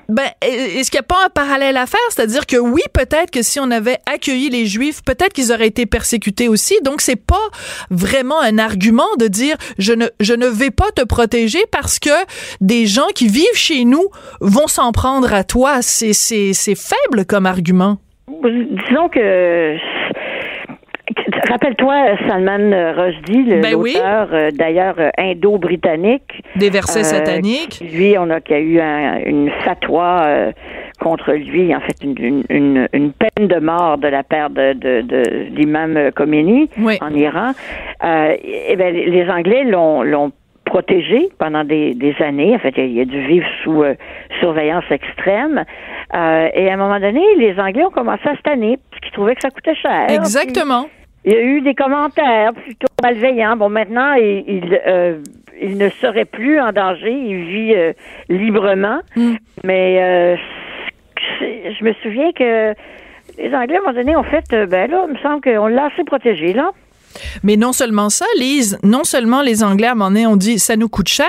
ben, 0.08 0.26
est-ce 0.42 0.90
qu'il 0.90 0.98
n'y 0.98 1.04
a 1.04 1.06
pas 1.06 1.24
un 1.24 1.28
parallèle 1.28 1.76
à 1.76 1.86
faire? 1.86 2.00
C'est-à-dire 2.10 2.46
que 2.46 2.56
oui, 2.56 2.82
peut-être 2.92 3.30
que 3.30 3.42
si 3.42 3.60
on 3.60 3.70
avait 3.70 3.98
accueilli 4.12 4.50
les 4.50 4.66
Juifs, 4.66 5.02
peut-être 5.04 5.32
qu'ils 5.32 5.52
auraient 5.52 5.68
été 5.68 5.86
persécutés 5.86 6.48
aussi. 6.48 6.74
Donc, 6.82 7.00
c'est 7.00 7.16
pas 7.16 7.48
vraiment 7.90 8.40
un 8.40 8.58
argument 8.58 9.16
de 9.18 9.28
dire 9.28 9.56
je 9.78 9.92
ne, 9.92 10.06
je 10.20 10.34
ne 10.34 10.46
vais 10.46 10.70
pas 10.70 10.90
te 10.94 11.02
protéger 11.02 11.60
parce 11.70 11.98
que 11.98 12.10
des 12.60 12.86
gens 12.86 13.08
qui 13.14 13.28
vivent 13.28 13.46
chez 13.54 13.84
nous 13.84 14.08
vont 14.40 14.66
s'en 14.66 14.92
prendre 14.92 15.32
à 15.32 15.44
toi. 15.44 15.82
C'est, 15.82 16.12
c'est, 16.12 16.52
c'est 16.52 16.76
faible 16.76 17.24
comme 17.24 17.46
argument. 17.46 17.98
Disons 18.28 19.08
que 19.08 19.76
Rappelle-toi 21.48 22.16
Salman 22.28 22.92
Rushdie, 22.96 23.44
le 23.44 23.60
ben 23.60 23.74
euh, 23.74 24.50
d'ailleurs 24.52 24.94
euh, 24.98 25.10
indo-britannique. 25.18 26.42
Des 26.56 26.70
versets 26.70 27.00
euh, 27.00 27.02
sataniques. 27.02 27.82
Lui, 27.92 28.16
on 28.18 28.30
a 28.30 28.40
qu'il 28.40 28.72
y 28.72 28.80
a 28.80 29.20
eu 29.20 29.28
une 29.28 29.50
fatwa 29.64 30.52
contre 31.00 31.32
lui, 31.32 31.74
en 31.74 31.80
fait, 31.80 31.96
une, 32.02 32.44
une, 32.48 32.88
une, 32.92 33.12
peine 33.12 33.48
de 33.48 33.58
mort 33.58 33.98
de 33.98 34.06
la 34.06 34.22
part 34.22 34.50
de, 34.50 34.72
de, 34.72 35.00
de 35.00 35.22
l'imam 35.56 36.12
Khomeini 36.14 36.70
en 37.00 37.10
Iran. 37.14 37.52
et 38.04 38.66
eh 38.68 38.76
ben, 38.76 38.94
les 38.94 39.28
Anglais 39.28 39.64
l'ont, 39.64 40.32
protégé 40.64 41.28
pendant 41.38 41.64
des, 41.64 41.92
des, 41.94 42.14
années. 42.20 42.54
En 42.54 42.58
fait, 42.58 42.72
il 42.78 42.98
a, 43.00 43.04
dû 43.04 43.20
vivre 43.26 43.46
sous 43.62 43.82
surveillance 44.40 44.84
extrême. 44.90 45.64
Euh, 46.14 46.48
et 46.54 46.68
à 46.70 46.74
un 46.74 46.76
moment 46.76 47.00
donné, 47.00 47.22
les 47.36 47.58
Anglais 47.58 47.84
ont 47.84 47.90
commencé 47.90 48.22
à 48.26 48.36
se 48.36 48.42
tanner 48.42 48.78
parce 48.90 49.00
qu'ils 49.00 49.12
trouvaient 49.12 49.34
que 49.34 49.40
ça 49.40 49.50
coûtait 49.50 49.74
cher. 49.74 50.10
Exactement. 50.10 50.86
Il 51.24 51.32
y 51.32 51.36
a 51.36 51.40
eu 51.40 51.60
des 51.60 51.74
commentaires 51.74 52.52
plutôt 52.52 52.88
malveillants. 53.02 53.56
Bon, 53.56 53.68
maintenant, 53.68 54.14
il, 54.14 54.80
euh, 54.86 55.18
il, 55.60 55.78
ne 55.78 55.88
serait 55.88 56.24
plus 56.24 56.60
en 56.60 56.72
danger. 56.72 57.12
Il 57.12 57.44
vit 57.44 57.74
euh, 57.74 57.92
librement. 58.28 59.00
Mm. 59.14 59.34
Mais 59.62 60.02
euh, 60.02 60.36
je 61.40 61.84
me 61.84 61.92
souviens 62.02 62.32
que 62.32 62.74
les 63.38 63.54
Anglais, 63.54 63.76
à 63.76 63.78
un 63.78 63.82
moment 63.82 63.94
donné, 63.94 64.16
ont 64.16 64.24
fait, 64.24 64.44
ben 64.68 64.90
là, 64.90 65.04
il 65.06 65.14
me 65.14 65.18
semble 65.18 65.40
qu'on 65.40 65.68
l'a 65.68 65.86
assez 65.86 66.04
protégé, 66.04 66.52
là. 66.52 66.72
Mais 67.42 67.56
non 67.56 67.72
seulement 67.72 68.10
ça, 68.10 68.26
Lise, 68.38 68.78
non 68.82 69.04
seulement 69.04 69.42
les 69.42 69.62
Anglais 69.62 69.88
à 69.88 69.92
un 69.92 69.94
moment 69.94 70.10
donné 70.10 70.26
ont 70.26 70.36
dit 70.36 70.58
ça 70.58 70.76
nous 70.76 70.88
coûte 70.88 71.08
cher, 71.08 71.26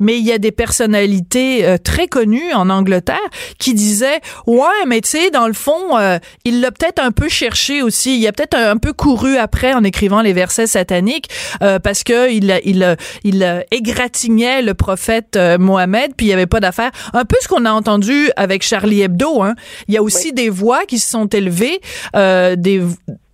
mais 0.00 0.18
il 0.18 0.24
y 0.24 0.32
a 0.32 0.38
des 0.38 0.52
personnalités 0.52 1.64
euh, 1.64 1.78
très 1.78 2.08
connues 2.08 2.52
en 2.52 2.70
Angleterre 2.70 3.16
qui 3.58 3.74
disaient 3.74 4.20
ouais, 4.46 4.84
mais 4.86 5.00
tu 5.00 5.10
sais, 5.10 5.30
dans 5.30 5.46
le 5.46 5.52
fond, 5.52 5.98
euh, 5.98 6.18
il 6.44 6.60
l'a 6.60 6.70
peut-être 6.70 7.00
un 7.02 7.12
peu 7.12 7.28
cherché 7.28 7.82
aussi. 7.82 8.18
Il 8.18 8.26
a 8.26 8.32
peut-être 8.32 8.56
un, 8.56 8.76
peu 8.76 8.92
couru 8.92 9.36
après 9.36 9.72
en 9.72 9.84
écrivant 9.84 10.20
les 10.20 10.32
versets 10.32 10.66
sataniques 10.66 11.28
euh, 11.62 11.78
parce 11.78 12.04
que 12.04 12.30
il 12.30 12.60
il 12.64 12.96
il 13.24 13.64
égratignait 13.70 14.62
le 14.62 14.74
prophète 14.74 15.38
Mohammed, 15.58 16.12
puis 16.16 16.26
il 16.26 16.28
y 16.30 16.32
avait 16.32 16.46
pas 16.46 16.60
d'affaire. 16.60 16.90
Un 17.12 17.24
peu 17.24 17.36
ce 17.40 17.48
qu'on 17.48 17.64
a 17.64 17.72
entendu 17.72 18.30
avec 18.36 18.62
Charlie 18.62 19.02
Hebdo. 19.02 19.42
Hein. 19.42 19.54
Il 19.88 19.94
y 19.94 19.96
a 19.96 20.02
aussi 20.02 20.32
des 20.32 20.50
voix 20.50 20.84
qui 20.84 20.98
se 20.98 21.10
sont 21.10 21.26
élevées, 21.26 21.80
des 22.14 22.82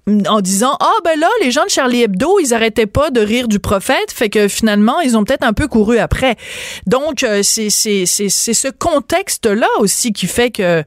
en 0.09 0.41
disant 0.41 0.77
ah 0.81 0.99
ben 1.05 1.19
là 1.19 1.29
les 1.43 1.51
gens 1.51 1.65
de 1.65 1.71
Charlie 1.71 2.03
Hebdo 2.03 2.39
ils 2.41 2.53
arrêtaient 2.53 2.87
pas 2.87 3.11
de 3.11 3.21
rire 3.21 3.47
du 3.47 3.61
prophète 3.61 4.11
fait 4.13 4.29
que 4.29 4.49
finalement 4.49 5.01
ils 5.01 5.17
ont 5.17 5.23
peut-être 5.23 5.47
un 5.47 5.53
peu 5.53 5.69
couru 5.69 5.99
après 5.99 6.35
donc 6.87 7.23
euh, 7.23 7.41
c'est 7.43 7.71
c'est 7.71 8.05
c'est 8.07 8.29
ce 8.29 8.69
contexte 8.69 9.47
là 9.47 9.69
aussi 9.79 10.13
qui 10.13 10.27
fait 10.27 10.51
que 10.51 10.83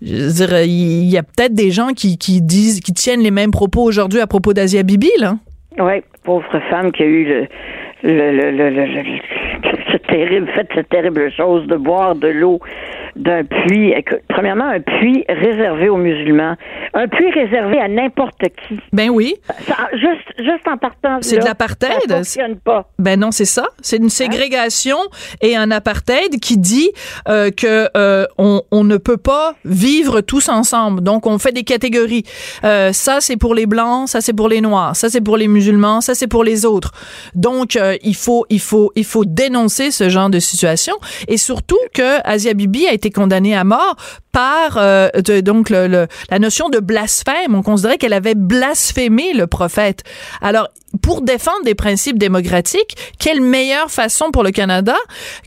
je 0.00 0.32
dirais 0.32 0.68
il 0.68 1.10
y 1.10 1.18
a 1.18 1.24
peut-être 1.24 1.54
des 1.54 1.72
gens 1.72 1.88
qui 1.88 2.18
qui 2.18 2.40
disent 2.40 2.80
qui 2.80 2.92
tiennent 2.92 3.22
les 3.22 3.32
mêmes 3.32 3.50
propos 3.50 3.82
aujourd'hui 3.82 4.20
à 4.20 4.28
propos 4.28 4.52
d'Asia 4.52 4.84
Bibi 4.84 5.10
là 5.18 5.34
oui 5.78 6.02
pauvre 6.22 6.46
femme 6.70 6.92
qui 6.92 7.02
a 7.02 7.06
eu 7.06 7.24
le 7.24 7.46
le, 8.04 8.32
le, 8.32 8.50
le, 8.50 8.70
le, 8.70 9.02
cette 9.92 10.06
terrible, 10.08 10.48
fait 10.54 10.68
cette 10.74 10.88
terrible 10.88 11.30
chose 11.32 11.66
de 11.66 11.76
boire 11.76 12.14
de 12.14 12.28
l'eau 12.28 12.60
d'un 13.16 13.44
puits. 13.44 13.94
Premièrement, 14.28 14.66
un 14.66 14.80
puits 14.80 15.24
réservé 15.28 15.88
aux 15.88 15.96
musulmans. 15.96 16.56
Un 16.94 17.08
puits 17.08 17.30
réservé 17.30 17.78
à 17.80 17.88
n'importe 17.88 18.40
qui. 18.40 18.80
Ben 18.92 19.10
oui. 19.10 19.34
juste, 19.94 20.32
juste 20.38 20.66
en 20.68 20.76
partant. 20.76 21.18
C'est 21.20 21.38
de 21.38 21.44
l'apartheid? 21.44 22.08
Ça 22.08 22.16
fonctionne 22.16 22.56
pas. 22.56 22.88
Ben 22.98 23.18
non, 23.18 23.30
c'est 23.30 23.44
ça. 23.44 23.68
C'est 23.80 23.96
une 23.96 24.10
ségrégation 24.10 24.98
et 25.40 25.56
un 25.56 25.70
apartheid 25.70 26.40
qui 26.40 26.58
dit 26.58 26.90
euh, 27.28 27.50
que 27.50 27.88
euh, 27.96 28.26
on, 28.38 28.62
on, 28.70 28.84
ne 28.84 28.96
peut 28.96 29.16
pas 29.16 29.54
vivre 29.64 30.20
tous 30.20 30.48
ensemble. 30.48 31.02
Donc, 31.02 31.26
on 31.26 31.38
fait 31.38 31.52
des 31.52 31.64
catégories. 31.64 32.24
Euh, 32.64 32.92
ça, 32.92 33.20
c'est 33.20 33.36
pour 33.36 33.54
les 33.54 33.66
blancs. 33.66 34.08
Ça, 34.08 34.20
c'est 34.20 34.32
pour 34.32 34.48
les 34.48 34.60
noirs. 34.60 34.96
Ça, 34.96 35.08
c'est 35.08 35.20
pour 35.20 35.36
les 35.36 35.48
musulmans. 35.48 36.00
Ça, 36.00 36.14
c'est 36.14 36.26
pour 36.26 36.44
les 36.44 36.64
autres. 36.66 36.92
Donc, 37.34 37.76
euh, 37.76 37.96
il 38.02 38.14
faut, 38.14 38.46
il 38.50 38.60
faut, 38.60 38.92
il 38.94 39.04
faut 39.04 39.24
dénoncer 39.24 39.90
ce 39.90 40.08
genre 40.08 40.30
de 40.30 40.38
situation 40.38 40.94
et 41.28 41.36
surtout 41.36 41.78
que 41.94 42.20
Asia 42.24 42.54
Bibi 42.54 42.86
a 42.86 42.92
été 42.92 43.01
été 43.02 43.10
condamnée 43.10 43.56
à 43.56 43.64
mort 43.64 43.96
par 44.30 44.78
euh, 44.78 45.08
de- 45.26 45.40
donc 45.40 45.70
le, 45.70 45.88
le- 45.88 46.06
la 46.30 46.38
notion 46.38 46.68
de 46.68 46.78
blasphème. 46.78 47.54
On 47.54 47.62
considérait 47.62 47.98
qu'elle 47.98 48.12
avait 48.12 48.34
blasphémé 48.36 49.32
le 49.34 49.46
prophète. 49.46 50.04
Alors, 50.40 50.68
pour 51.02 51.22
défendre 51.22 51.64
des 51.64 51.74
principes 51.74 52.18
démocratiques, 52.18 52.94
quelle 53.18 53.40
meilleure 53.40 53.90
façon 53.90 54.30
pour 54.30 54.42
le 54.44 54.50
Canada 54.50 54.94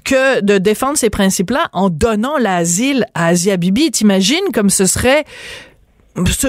que 0.04 0.42
de 0.42 0.58
défendre 0.58 0.98
ces 0.98 1.10
principes-là 1.10 1.70
en 1.72 1.90
donnant 1.90 2.38
l'asile 2.38 3.06
à 3.14 3.28
Asia 3.28 3.56
Bibi? 3.56 3.92
T'imagines 3.92 4.52
comme 4.54 4.70
ce 4.70 4.86
serait... 4.86 5.24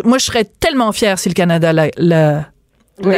Moi, 0.05 0.19
je 0.19 0.25
serais 0.25 0.45
tellement 0.45 0.93
fière 0.93 1.19
si 1.19 1.29
le 1.29 1.35
Canada 1.35 1.73
la- 1.73 1.89
la- 1.97 2.47
Oui, 3.05 3.17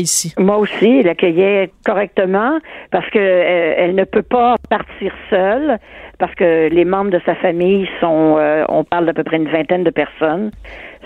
ici. 0.00 0.32
Moi 0.38 0.58
aussi, 0.58 0.74
il 1.00 1.02
l'accueillait 1.06 1.72
correctement 1.84 2.58
parce 2.92 3.08
que 3.10 3.18
euh, 3.18 3.74
elle 3.78 3.94
ne 3.96 4.04
peut 4.04 4.22
pas 4.22 4.54
partir 4.70 5.12
seule 5.30 5.78
parce 6.18 6.34
que 6.34 6.68
les 6.68 6.84
membres 6.84 7.10
de 7.10 7.20
sa 7.26 7.34
famille 7.36 7.88
sont, 8.00 8.36
euh, 8.38 8.64
on 8.68 8.84
parle 8.84 9.06
d'à 9.06 9.12
peu 9.12 9.24
près 9.24 9.36
une 9.36 9.48
vingtaine 9.48 9.84
de 9.84 9.90
personnes, 9.90 10.50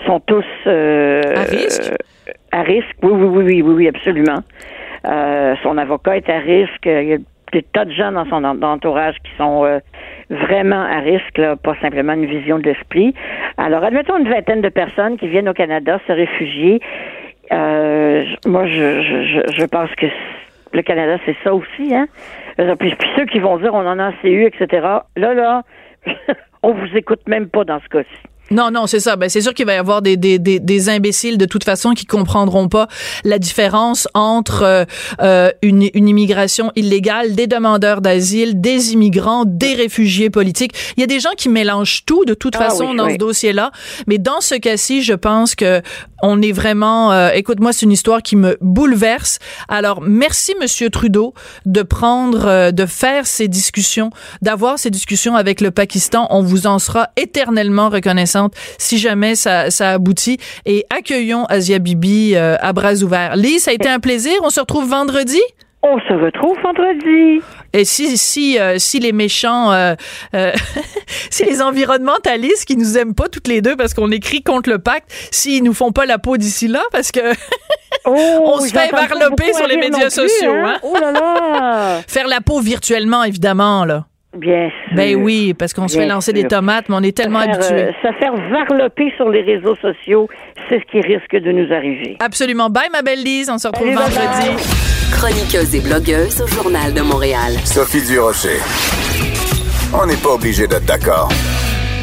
sont 0.05 0.19
tous 0.19 0.45
euh, 0.67 1.21
À 1.35 1.41
risque? 1.43 1.91
euh, 1.91 1.95
à 2.51 2.61
risque, 2.61 2.95
oui, 3.03 3.11
oui, 3.13 3.25
oui, 3.25 3.43
oui, 3.43 3.61
oui, 3.61 3.73
oui, 3.75 3.87
absolument. 3.87 4.39
Euh, 5.05 5.55
son 5.63 5.77
avocat 5.77 6.17
est 6.17 6.29
à 6.29 6.39
risque. 6.39 6.85
Il 6.85 7.07
y 7.07 7.13
a 7.13 7.17
des 7.53 7.61
tas 7.63 7.85
de 7.85 7.91
gens 7.91 8.11
dans 8.11 8.25
son 8.25 8.43
en- 8.43 8.61
entourage 8.61 9.15
qui 9.23 9.31
sont 9.37 9.63
euh, 9.65 9.79
vraiment 10.29 10.81
à 10.81 10.99
risque, 10.99 11.37
là, 11.37 11.55
pas 11.55 11.75
simplement 11.81 12.13
une 12.13 12.25
vision 12.25 12.59
de 12.59 12.63
l'esprit. 12.63 13.13
Alors, 13.57 13.83
admettons 13.83 14.17
une 14.17 14.29
vingtaine 14.29 14.61
de 14.61 14.69
personnes 14.69 15.17
qui 15.17 15.27
viennent 15.27 15.47
au 15.49 15.53
Canada 15.53 15.99
se 16.07 16.11
réfugier. 16.11 16.81
Euh, 17.51 18.25
moi, 18.45 18.65
je, 18.67 19.01
je, 19.01 19.53
je, 19.53 19.65
pense 19.65 19.89
que 19.95 20.07
le 20.73 20.81
Canada, 20.81 21.17
c'est 21.25 21.35
ça 21.43 21.53
aussi, 21.53 21.93
hein. 21.93 22.07
Euh, 22.59 22.75
Puis, 22.75 22.95
puis 22.95 23.09
ceux 23.15 23.25
qui 23.25 23.39
vont 23.39 23.57
dire 23.57 23.73
on 23.73 23.85
en 23.85 23.99
a 23.99 24.07
assez 24.07 24.29
eu, 24.29 24.45
etc. 24.45 24.67
Là, 25.15 25.33
là, 25.33 25.63
on 26.63 26.73
vous 26.73 26.97
écoute 26.97 27.21
même 27.27 27.49
pas 27.49 27.63
dans 27.63 27.79
ce 27.79 27.87
cas-ci. 27.89 28.23
Non, 28.51 28.71
non, 28.71 28.87
c'est 28.87 28.99
ça. 28.99 29.15
Ben, 29.15 29.29
c'est 29.29 29.41
sûr 29.41 29.53
qu'il 29.53 29.65
va 29.65 29.73
y 29.73 29.77
avoir 29.77 30.01
des, 30.01 30.17
des, 30.17 30.39
des, 30.39 30.59
des 30.59 30.89
imbéciles 30.89 31.37
de 31.37 31.45
toute 31.45 31.63
façon 31.63 31.93
qui 31.93 32.05
comprendront 32.05 32.67
pas 32.69 32.87
la 33.23 33.39
différence 33.39 34.07
entre 34.13 34.63
euh, 34.63 34.85
euh, 35.21 35.51
une, 35.61 35.89
une 35.93 36.07
immigration 36.07 36.71
illégale, 36.75 37.35
des 37.35 37.47
demandeurs 37.47 38.01
d'asile, 38.01 38.61
des 38.61 38.93
immigrants, 38.93 39.43
des 39.45 39.73
réfugiés 39.73 40.29
politiques. 40.29 40.71
Il 40.95 41.01
y 41.01 41.03
a 41.03 41.07
des 41.07 41.19
gens 41.19 41.31
qui 41.37 41.49
mélangent 41.49 42.03
tout 42.05 42.25
de 42.25 42.33
toute 42.33 42.55
Ah 42.55 42.69
façon 42.69 42.91
oui, 42.91 42.97
dans 42.97 43.05
oui. 43.05 43.13
ce 43.13 43.17
dossier-là. 43.17 43.71
Mais 44.07 44.17
dans 44.17 44.41
ce 44.41 44.55
cas-ci, 44.55 45.01
je 45.03 45.13
pense 45.13 45.55
que 45.55 45.81
on 46.23 46.41
est 46.41 46.51
vraiment. 46.51 47.11
euh, 47.11 47.29
écoute-moi, 47.33 47.73
c'est 47.73 47.85
une 47.85 47.91
histoire 47.91 48.21
qui 48.23 48.35
me 48.35 48.57
bouleverse. 48.61 49.37
Alors, 49.67 50.01
merci, 50.01 50.55
Monsieur 50.59 50.89
Trudeau, 50.89 51.33
de 51.65 51.83
prendre, 51.83 52.45
euh, 52.47 52.71
de 52.71 52.85
faire 52.87 53.27
ces 53.27 53.47
discussions, 53.47 54.09
d'avoir 54.41 54.79
ces 54.79 54.89
discussions 54.89 55.35
avec 55.35 55.61
le 55.61 55.69
Pakistan. 55.69 56.25
On 56.31 56.41
vous 56.41 56.65
en 56.65 56.79
sera 56.79 57.09
éternellement 57.17 57.89
si 58.77 58.97
jamais 58.97 59.35
ça, 59.35 59.71
ça 59.71 59.91
aboutit. 59.91 60.37
Et 60.65 60.85
accueillons 60.89 61.45
Asia 61.45 61.79
Bibi 61.79 62.35
euh, 62.35 62.55
à 62.59 62.73
bras 62.73 62.95
ouverts. 63.03 63.35
Lise, 63.35 63.63
ça 63.63 63.71
a 63.71 63.73
été 63.73 63.89
un 63.89 63.99
plaisir. 63.99 64.33
On 64.43 64.49
se 64.49 64.59
retrouve 64.59 64.89
vendredi? 64.89 65.41
On 65.83 65.99
se 65.99 66.13
retrouve 66.13 66.57
vendredi. 66.61 67.41
Et 67.71 67.85
si 67.85 68.17
si 68.17 68.59
euh, 68.59 68.79
si 68.79 68.99
les 68.99 69.11
méchants, 69.11 69.71
euh, 69.71 69.93
euh, 70.33 70.51
si 71.29 71.45
les 71.45 71.61
environnementalistes 71.61 72.65
qui 72.65 72.75
nous 72.75 72.97
aiment 72.97 73.13
pas 73.13 73.29
toutes 73.29 73.47
les 73.47 73.61
deux 73.61 73.75
parce 73.75 73.93
qu'on 73.93 74.11
écrit 74.11 74.41
contre 74.41 74.69
le 74.71 74.79
pacte, 74.79 75.11
s'ils 75.31 75.63
nous 75.63 75.73
font 75.73 75.91
pas 75.91 76.05
la 76.05 76.17
peau 76.17 76.37
d'ici 76.37 76.67
là, 76.67 76.81
parce 76.91 77.11
que 77.11 77.19
Oh, 78.05 78.15
On 78.15 78.61
se 78.61 78.69
fait 78.69 78.89
varloper 78.89 79.53
sur 79.53 79.67
les 79.67 79.77
médias 79.77 80.09
plus, 80.09 80.11
sociaux, 80.11 80.53
hein? 80.53 80.77
Oh 80.81 80.95
là 80.99 81.11
là! 81.11 82.01
faire 82.07 82.27
la 82.27 82.41
peau 82.41 82.59
virtuellement, 82.59 83.23
évidemment 83.23 83.85
là. 83.85 84.05
Bien 84.37 84.69
sûr. 84.69 84.95
Ben 84.95 85.15
oui, 85.15 85.53
parce 85.53 85.73
qu'on 85.73 85.87
se 85.87 85.97
fait 85.97 86.05
lancer 86.07 86.31
sûr. 86.31 86.41
des 86.41 86.47
tomates, 86.47 86.89
mais 86.89 86.95
on 86.97 87.03
est 87.03 87.15
tellement 87.15 87.39
se 87.41 87.45
faire, 87.45 87.55
habitués. 87.55 87.81
euh, 87.81 87.91
se 88.01 88.13
faire 88.19 88.33
varloper 88.51 89.11
sur 89.17 89.29
les 89.29 89.41
réseaux 89.41 89.75
sociaux, 89.75 90.27
c'est 90.69 90.79
ce 90.79 90.85
qui 90.91 91.01
risque 91.01 91.35
de 91.35 91.51
nous 91.51 91.71
arriver. 91.73 92.17
Absolument. 92.19 92.69
Bye, 92.69 92.89
ma 92.91 93.01
belle 93.01 93.23
Lise. 93.23 93.49
On 93.49 93.57
se 93.57 93.67
retrouve 93.67 93.87
bye 93.87 93.95
vendredi. 93.95 94.47
bye. 94.47 94.55
Chroniqueuse 95.11 95.75
et 95.75 95.79
blogueuse 95.81 96.41
au 96.41 96.47
Journal 96.47 96.93
de 96.93 97.01
Montréal. 97.01 97.53
Sophie 97.63 98.05
Durocher. 98.05 98.59
On 99.93 100.05
n'est 100.05 100.17
pas 100.17 100.31
obligé 100.33 100.67
d'être 100.67 100.85
d'accord. 100.85 101.29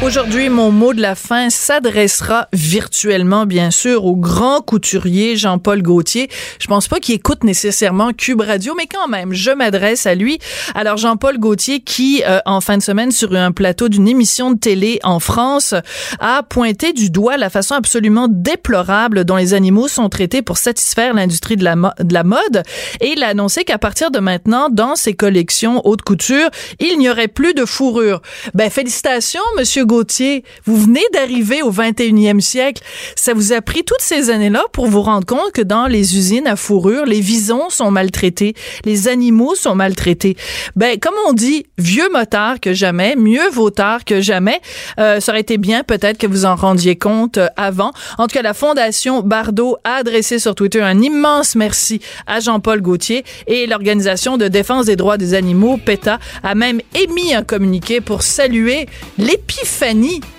Aujourd'hui, 0.03 0.49
mon 0.49 0.71
mot 0.71 0.93
de 0.93 1.01
la 1.01 1.15
fin 1.15 1.49
s'adressera 1.49 2.47
virtuellement, 2.53 3.47
bien 3.47 3.71
sûr, 3.71 4.05
au 4.05 4.15
grand 4.15 4.61
couturier 4.61 5.35
Jean-Paul 5.35 5.81
Gaultier. 5.81 6.29
Je 6.59 6.67
pense 6.67 6.87
pas 6.87 6.99
qu'il 6.99 7.15
écoute 7.15 7.43
nécessairement 7.43 8.11
Cube 8.13 8.41
Radio, 8.41 8.75
mais 8.77 8.85
quand 8.85 9.07
même, 9.07 9.33
je 9.33 9.49
m'adresse 9.49 10.05
à 10.05 10.13
lui. 10.13 10.37
Alors, 10.75 10.97
Jean-Paul 10.97 11.39
Gaultier, 11.39 11.79
qui, 11.79 12.23
euh, 12.27 12.39
en 12.45 12.61
fin 12.61 12.77
de 12.77 12.83
semaine, 12.83 13.11
sur 13.11 13.33
un 13.33 13.51
plateau 13.51 13.89
d'une 13.89 14.07
émission 14.07 14.51
de 14.51 14.59
télé 14.59 14.99
en 15.03 15.19
France, 15.19 15.73
a 16.19 16.43
pointé 16.43 16.93
du 16.93 17.09
doigt 17.09 17.37
la 17.37 17.49
façon 17.49 17.73
absolument 17.73 18.27
déplorable 18.29 19.23
dont 19.23 19.37
les 19.37 19.55
animaux 19.55 19.87
sont 19.87 20.09
traités 20.09 20.43
pour 20.43 20.57
satisfaire 20.57 21.15
l'industrie 21.15 21.55
de 21.55 21.63
la, 21.63 21.75
de 21.99 22.13
la 22.13 22.23
mode. 22.23 22.63
Et 23.01 23.13
il 23.13 23.23
a 23.23 23.29
annoncé 23.29 23.63
qu'à 23.63 23.79
partir 23.79 24.11
de 24.11 24.19
maintenant, 24.19 24.69
dans 24.69 24.95
ses 24.95 25.15
collections 25.15 25.81
haute 25.85 26.03
couture, 26.03 26.49
il 26.79 26.99
n'y 26.99 27.09
aurait 27.09 27.27
plus 27.27 27.53
de 27.55 27.65
fourrure. 27.65 28.21
Ben, 28.53 28.69
félicitations, 28.69 29.41
Monsieur 29.57 29.84
Gauthier. 29.85 30.43
Vous 30.65 30.77
venez 30.77 31.03
d'arriver 31.13 31.61
au 31.61 31.71
21e 31.71 32.39
siècle. 32.39 32.83
Ça 33.15 33.33
vous 33.33 33.53
a 33.53 33.61
pris 33.61 33.83
toutes 33.83 34.01
ces 34.01 34.29
années-là 34.29 34.63
pour 34.71 34.87
vous 34.87 35.01
rendre 35.01 35.25
compte 35.25 35.51
que 35.53 35.61
dans 35.61 35.87
les 35.87 36.17
usines 36.17 36.47
à 36.47 36.55
fourrure, 36.55 37.05
les 37.05 37.21
visons 37.21 37.69
sont 37.69 37.91
maltraités, 37.91 38.53
les 38.85 39.07
animaux 39.07 39.55
sont 39.55 39.75
maltraités. 39.75 40.37
Ben, 40.75 40.99
comme 40.99 41.15
on 41.27 41.33
dit, 41.33 41.65
vieux 41.77 42.09
motard 42.11 42.59
que 42.59 42.73
jamais, 42.73 43.15
mieux 43.15 43.49
vaut 43.49 43.69
tard 43.69 44.05
que 44.05 44.21
jamais. 44.21 44.59
Euh, 44.99 45.19
ça 45.19 45.31
aurait 45.31 45.41
été 45.41 45.57
bien 45.57 45.83
peut-être 45.83 46.17
que 46.17 46.27
vous 46.27 46.45
en 46.45 46.55
rendiez 46.55 46.95
compte 46.95 47.37
euh, 47.37 47.47
avant. 47.57 47.91
En 48.17 48.27
tout 48.27 48.33
cas, 48.33 48.41
la 48.41 48.53
Fondation 48.53 49.21
Bardot 49.21 49.77
a 49.83 49.95
adressé 49.95 50.39
sur 50.39 50.55
Twitter 50.55 50.81
un 50.81 51.01
immense 51.01 51.55
merci 51.55 52.01
à 52.27 52.39
Jean-Paul 52.39 52.81
Gauthier 52.81 53.23
et 53.47 53.67
l'Organisation 53.67 54.37
de 54.37 54.47
défense 54.47 54.85
des 54.85 54.95
droits 54.95 55.17
des 55.17 55.33
animaux, 55.33 55.77
PETA, 55.77 56.19
a 56.43 56.55
même 56.55 56.81
émis 56.93 57.33
un 57.33 57.43
communiqué 57.43 58.01
pour 58.01 58.21
saluer 58.21 58.87
l'épiphanie 59.17 59.74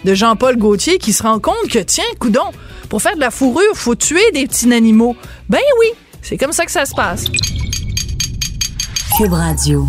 de 0.05 0.15
Jean-Paul 0.15 0.57
Gauthier 0.57 0.99
qui 0.99 1.13
se 1.13 1.23
rend 1.23 1.39
compte 1.39 1.69
que, 1.71 1.79
tiens, 1.79 2.05
coudon, 2.19 2.53
pour 2.89 3.03
faire 3.03 3.15
de 3.15 3.21
la 3.21 3.31
fourrure, 3.31 3.75
faut 3.75 3.95
tuer 3.95 4.31
des 4.33 4.47
petits 4.47 4.73
animaux. 4.73 5.15
Ben 5.49 5.61
oui, 5.81 5.89
c'est 6.23 6.39
comme 6.39 6.53
ça 6.53 6.65
que 6.65 6.71
ça 6.71 6.87
se 6.87 6.95
passe. 6.95 7.25
Cube 9.19 9.33
Radio. 9.33 9.87